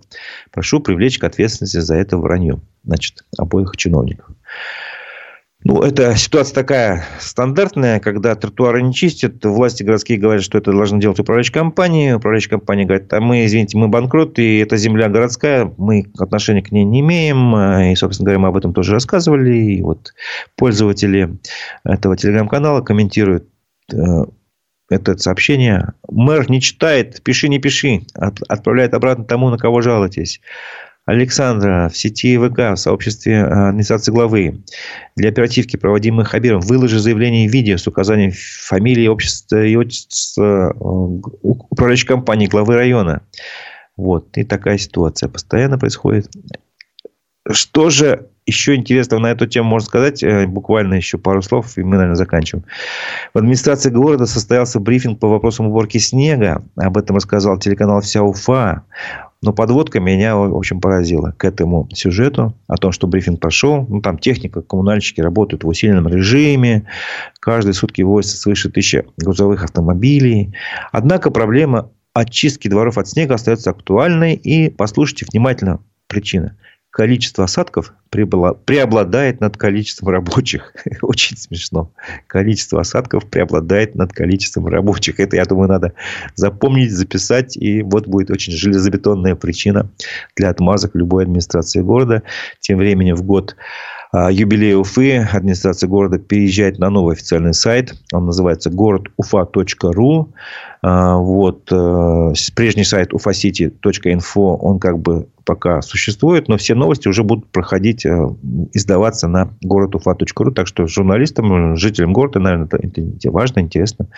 Прошу 0.53 0.81
привлечь 0.81 1.19
к 1.19 1.25
ответственности 1.25 1.79
за 1.79 1.97
это 1.97 2.17
вранье. 2.19 2.61
Значит, 2.85 3.25
обоих 3.37 3.77
чиновников. 3.77 4.29
Ну, 5.69 5.83
это 5.83 6.17
ситуация 6.17 6.55
такая 6.55 7.05
стандартная, 7.21 8.01
когда 8.01 8.35
тротуары 8.35 8.81
не 8.81 8.95
чистят, 8.95 9.45
власти 9.45 9.83
городские 9.83 10.19
говорят, 10.19 10.43
что 10.43 10.57
это 10.57 10.73
должны 10.73 10.99
делать 10.99 11.21
управляющие 11.21 11.53
компании, 11.53 12.13
управляющая 12.13 12.49
компания 12.49 12.87
говорит, 12.87 13.13
а 13.13 13.21
мы, 13.21 13.45
извините, 13.45 13.77
мы 13.77 13.89
банкрот, 13.89 14.39
и 14.39 14.61
эта 14.61 14.79
земля 14.79 15.11
городская, 15.11 15.71
мы 15.77 16.07
отношения 16.17 16.63
к 16.63 16.73
ней 16.73 16.85
не 16.85 17.01
имеем, 17.01 17.55
и, 17.93 17.95
собственно 17.97 18.25
говоря, 18.25 18.39
мы 18.39 18.49
об 18.49 18.57
этом 18.57 18.73
тоже 18.73 18.93
рассказывали, 18.95 19.57
и 19.57 19.83
вот 19.83 20.15
пользователи 20.57 21.39
этого 21.85 22.17
телеграм-канала 22.17 22.81
комментируют 22.81 23.47
э, 23.93 23.97
это 24.89 25.19
сообщение. 25.19 25.93
Мэр 26.09 26.51
не 26.51 26.63
читает, 26.63 27.23
пиши, 27.23 27.51
не 27.51 27.59
пиши. 27.59 28.07
Отправляет 28.15 28.95
обратно 28.95 29.25
тому, 29.25 29.51
на 29.51 29.59
кого 29.59 29.83
жалуетесь. 29.83 30.41
Александра 31.09 31.89
в 31.89 31.97
сети 31.97 32.37
ВК, 32.37 32.59
в 32.59 32.77
сообществе 32.77 33.37
э, 33.37 33.69
администрации 33.69 34.13
главы. 34.13 34.63
Для 35.17 35.31
оперативки, 35.31 35.79
проводимых 35.79 36.29
Хабиром, 36.29 36.61
выложи 36.61 36.99
заявление 36.99 37.49
в 37.49 37.53
видео 37.53 37.79
с 37.79 37.87
указанием 37.87 38.33
фамилии, 38.35 39.07
общества 39.07 39.65
и 39.65 39.75
отчества 39.75 40.71
э, 40.71 40.79
управляющей 41.41 42.07
компании 42.07 42.47
главы 42.47 42.75
района. 42.75 43.23
Вот. 43.97 44.37
И 44.37 44.45
такая 44.45 44.77
ситуация 44.77 45.31
постоянно 45.31 45.79
происходит. 45.79 46.31
Что 47.51 47.89
же 47.89 48.29
еще 48.49 48.75
интересного 48.75 49.21
на 49.21 49.31
эту 49.31 49.47
тему 49.47 49.69
можно 49.69 49.87
сказать? 49.87 50.23
Э, 50.23 50.47
буквально 50.47 50.95
еще 50.95 51.19
пару 51.19 51.43
слов, 51.43 51.77
и 51.77 51.83
мы, 51.83 51.97
наверное, 51.97 52.17
заканчиваем. 52.17 52.65
В 53.35 53.39
администрации 53.39 53.91
города 53.91 54.27
состоялся 54.27 54.81
брифинг 54.81 55.21
по 55.21 55.29
вопросам 55.29 55.67
уборки 55.67 55.99
снега. 55.99 56.65
Об 56.77 56.97
этом 56.97 57.17
рассказал 57.17 57.59
телеканал 57.59 58.01
«Вся 58.01 58.23
Уфа». 58.23 58.83
Но 59.41 59.53
подводка 59.53 60.01
меня, 60.01 60.35
в 60.35 60.57
общем, 60.57 60.81
поразила 60.81 61.33
к 61.37 61.45
этому 61.45 61.89
сюжету. 61.93 62.55
О 62.67 62.77
том, 62.77 62.91
что 62.91 63.07
брифинг 63.07 63.39
прошел. 63.39 63.87
Ну, 63.89 64.01
там 64.01 64.19
техника, 64.19 64.63
коммунальщики 64.63 65.21
работают 65.21 65.63
в 65.63 65.69
усиленном 65.69 66.09
режиме. 66.09 66.89
Каждые 67.39 67.75
сутки 67.75 68.03
возится 68.03 68.37
свыше 68.39 68.71
тысячи 68.71 69.05
грузовых 69.19 69.63
автомобилей. 69.63 70.55
Однако 70.91 71.31
проблема 71.31 71.91
очистки 72.15 72.67
дворов 72.67 72.99
от 72.99 73.09
снега 73.09 73.35
остается 73.35 73.71
актуальной. 73.71 74.35
И 74.35 74.71
послушайте 74.71 75.27
внимательно 75.31 75.81
причина– 76.09 76.57
количество 76.91 77.45
осадков 77.45 77.93
преобладает 78.11 79.41
над 79.41 79.57
количеством 79.57 80.09
рабочих. 80.09 80.75
Очень 81.03 81.37
смешно. 81.37 81.93
Количество 82.27 82.81
осадков 82.81 83.27
преобладает 83.27 83.95
над 83.95 84.13
количеством 84.13 84.67
рабочих. 84.67 85.21
Это, 85.21 85.37
я 85.37 85.45
думаю, 85.45 85.69
надо 85.69 85.93
запомнить, 86.35 86.93
записать. 86.93 87.57
И 87.57 87.83
вот 87.83 88.07
будет 88.07 88.31
очень 88.31 88.55
железобетонная 88.55 89.35
причина 89.35 89.91
для 90.37 90.49
отмазок 90.49 90.95
любой 90.95 91.25
администрации 91.25 91.83
города. 91.83 92.23
Тем 92.61 92.79
временем 92.79 93.15
в 93.15 93.23
год 93.23 93.57
а, 94.11 94.33
юбилея 94.33 94.77
Уфы 94.77 95.19
администрация 95.19 95.89
города 95.89 96.19
переезжает 96.19 96.79
на 96.79 96.89
новый 96.89 97.15
официальный 97.15 97.55
сайт. 97.55 97.95
Он 98.13 98.27
называется 98.27 98.71
городуфа.ру. 98.71 100.33
А, 100.83 101.17
вот. 101.17 101.71
Э, 101.73 102.33
прежний 102.55 102.85
сайт 102.85 103.13
ufacity.info, 103.13 104.57
он 104.61 104.79
как 104.79 104.99
бы 104.99 105.29
пока 105.49 105.81
существует, 105.81 106.49
но 106.49 106.59
все 106.59 106.75
новости 106.75 107.09
уже 107.09 107.25
будут 107.25 107.51
проходить, 107.51 108.05
э, 108.05 108.29
издаваться 108.75 109.29
на 109.29 109.51
городуфа.ру. 109.63 110.51
Так 110.53 110.67
что 110.67 110.87
журналистам, 110.87 111.75
жителям 111.75 112.13
города, 112.13 112.39
наверное, 112.39 112.69
это 112.71 113.31
важно, 113.31 113.61
интересно. 113.61 114.09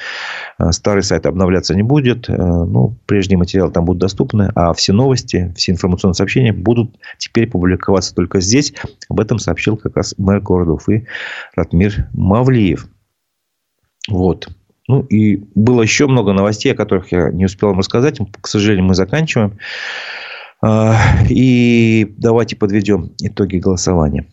Э, 0.58 0.72
старый 0.72 1.04
сайт 1.04 1.26
обновляться 1.26 1.76
не 1.76 1.84
будет. 1.84 2.28
Э, 2.28 2.34
ну, 2.34 2.96
прежние 3.06 3.38
материалы 3.38 3.70
там 3.70 3.84
будут 3.84 4.00
доступны. 4.00 4.50
А 4.56 4.74
все 4.74 4.92
новости, 4.92 5.54
все 5.56 5.70
информационные 5.70 6.14
сообщения 6.14 6.52
будут 6.52 6.98
теперь 7.16 7.48
публиковаться 7.48 8.12
только 8.12 8.40
здесь. 8.40 8.74
Об 9.08 9.20
этом 9.20 9.38
сообщил 9.38 9.76
как 9.76 9.96
раз 9.96 10.14
мэр 10.18 10.40
города 10.40 10.72
Уфы 10.72 11.06
Ратмир 11.54 12.08
Мавлиев. 12.12 12.88
Вот. 14.08 14.48
Ну, 14.90 15.02
и 15.02 15.36
было 15.54 15.82
еще 15.82 16.08
много 16.08 16.32
новостей, 16.32 16.72
о 16.72 16.74
которых 16.74 17.12
я 17.12 17.30
не 17.30 17.44
успел 17.44 17.68
вам 17.68 17.78
рассказать. 17.78 18.18
К 18.40 18.48
сожалению, 18.48 18.86
мы 18.86 18.94
заканчиваем. 18.94 19.56
А, 20.60 20.96
и 21.28 22.12
давайте 22.18 22.56
подведем 22.56 23.12
итоги 23.20 23.58
голосования. 23.58 24.26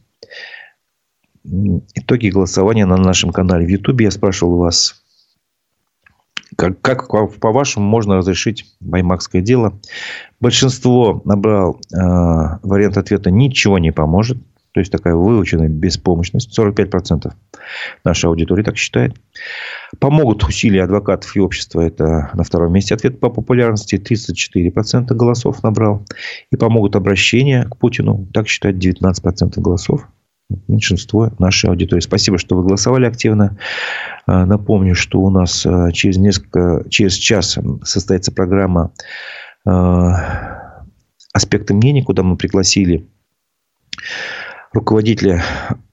Итоги 1.94 2.30
голосования 2.30 2.88
на 2.88 2.98
нашем 2.98 3.30
канале 3.30 3.68
в 3.68 3.70
Ютубе. 3.70 4.06
Я 4.06 4.12
спрашивал 4.12 4.58
вас, 4.58 5.04
как, 6.56 6.82
как 6.82 7.08
по-вашему 7.40 7.86
можно 7.86 8.18
разрешить 8.18 8.66
баймакское 8.80 9.44
дело? 9.44 9.80
Большинство 10.40 11.22
набрал 11.24 11.80
э, 11.94 11.98
вариант 12.64 12.98
ответа 12.98 13.30
«ничего 13.30 13.78
не 13.78 13.92
поможет». 13.92 14.40
То 14.78 14.82
есть, 14.82 14.92
такая 14.92 15.16
выученная 15.16 15.70
беспомощность. 15.70 16.56
45% 16.56 17.34
нашей 18.04 18.26
аудитории 18.28 18.62
так 18.62 18.78
считает. 18.78 19.16
Помогут 19.98 20.44
усилия 20.44 20.84
адвокатов 20.84 21.36
и 21.36 21.40
общества. 21.40 21.82
Это 21.82 22.30
на 22.36 22.44
втором 22.44 22.74
месте 22.74 22.94
ответ 22.94 23.20
по 23.20 23.32
популярности. 23.32 23.96
34% 23.96 25.16
голосов 25.16 25.64
набрал. 25.64 26.06
И 26.52 26.58
помогут 26.58 26.96
обращения 26.96 27.64
к 27.64 27.76
Путину. 27.78 28.28
Так 28.32 28.48
считает 28.48 28.76
19% 28.76 29.60
голосов 29.60 30.08
меньшинство 30.68 31.32
нашей 31.40 31.72
аудитории. 31.72 32.02
Спасибо, 32.02 32.38
что 32.38 32.56
вы 32.56 32.62
голосовали 32.62 33.08
активно. 33.08 33.58
А, 34.28 34.46
напомню, 34.46 34.94
что 34.94 35.22
у 35.22 35.32
нас 35.32 35.66
а, 35.66 35.92
через 35.92 36.18
несколько, 36.18 36.86
через 36.92 37.16
час 37.16 37.58
состоится 37.82 38.32
программа 38.32 38.92
а, 39.66 40.84
«Аспекты 41.34 41.74
мнений», 41.74 42.04
куда 42.04 42.22
мы 42.22 42.38
пригласили 42.38 43.08
руководителя 44.78 45.44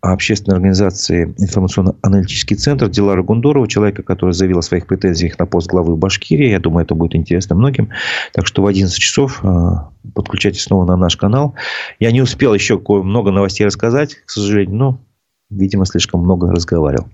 общественной 0.03 0.57
организации 0.57 1.35
«Информационно-аналитический 1.39 2.55
центр» 2.57 2.89
Дилара 2.89 3.23
Гундорова, 3.23 3.67
человека, 3.67 4.03
который 4.03 4.33
заявил 4.33 4.59
о 4.59 4.63
своих 4.63 4.87
претензиях 4.87 5.39
на 5.39 5.47
пост 5.47 5.69
главы 5.69 5.97
Башкирии. 5.97 6.51
Я 6.51 6.61
думаю, 6.61 6.85
это 6.85 6.95
будет 6.95 7.15
интересно 7.15 7.57
многим. 7.57 7.89
Так 8.35 8.47
что 8.47 8.63
в 8.63 8.67
11 8.67 8.97
часов 8.99 9.41
э, 9.43 9.71
подключайтесь 10.15 10.65
снова 10.65 10.85
на 10.85 10.97
наш 10.97 11.17
канал. 11.17 11.55
Я 11.99 12.13
не 12.13 12.21
успел 12.21 12.53
еще 12.53 12.79
много 12.79 13.31
новостей 13.31 13.65
рассказать, 13.65 14.17
к 14.27 14.31
сожалению, 14.31 14.77
но 14.77 15.01
видимо, 15.49 15.87
слишком 15.87 16.21
много 16.21 16.51
разговаривал. 16.51 17.09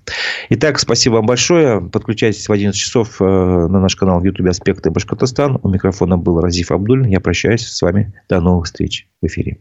Итак, 0.49 0.81
спасибо 0.81 1.14
вам 1.14 1.27
большое. 1.27 1.81
Подключайтесь 1.81 2.49
в 2.49 2.53
11 2.53 2.79
часов 2.81 3.21
э, 3.21 3.25
на 3.25 3.81
наш 3.81 3.95
канал 3.95 4.18
в 4.18 4.25
YouTube 4.25 4.49
«Аспекты 4.49 4.91
Башкортостан». 4.91 5.61
У 5.62 5.68
микрофона 5.68 6.18
был 6.18 6.41
Разиф 6.41 6.73
Абдуль. 6.73 7.09
Я 7.09 7.21
прощаюсь 7.21 7.64
с 7.66 7.81
вами. 7.81 8.12
До 8.29 8.41
новых 8.41 8.66
встреч 8.66 9.09
в 9.23 9.27
эфире. 9.27 9.59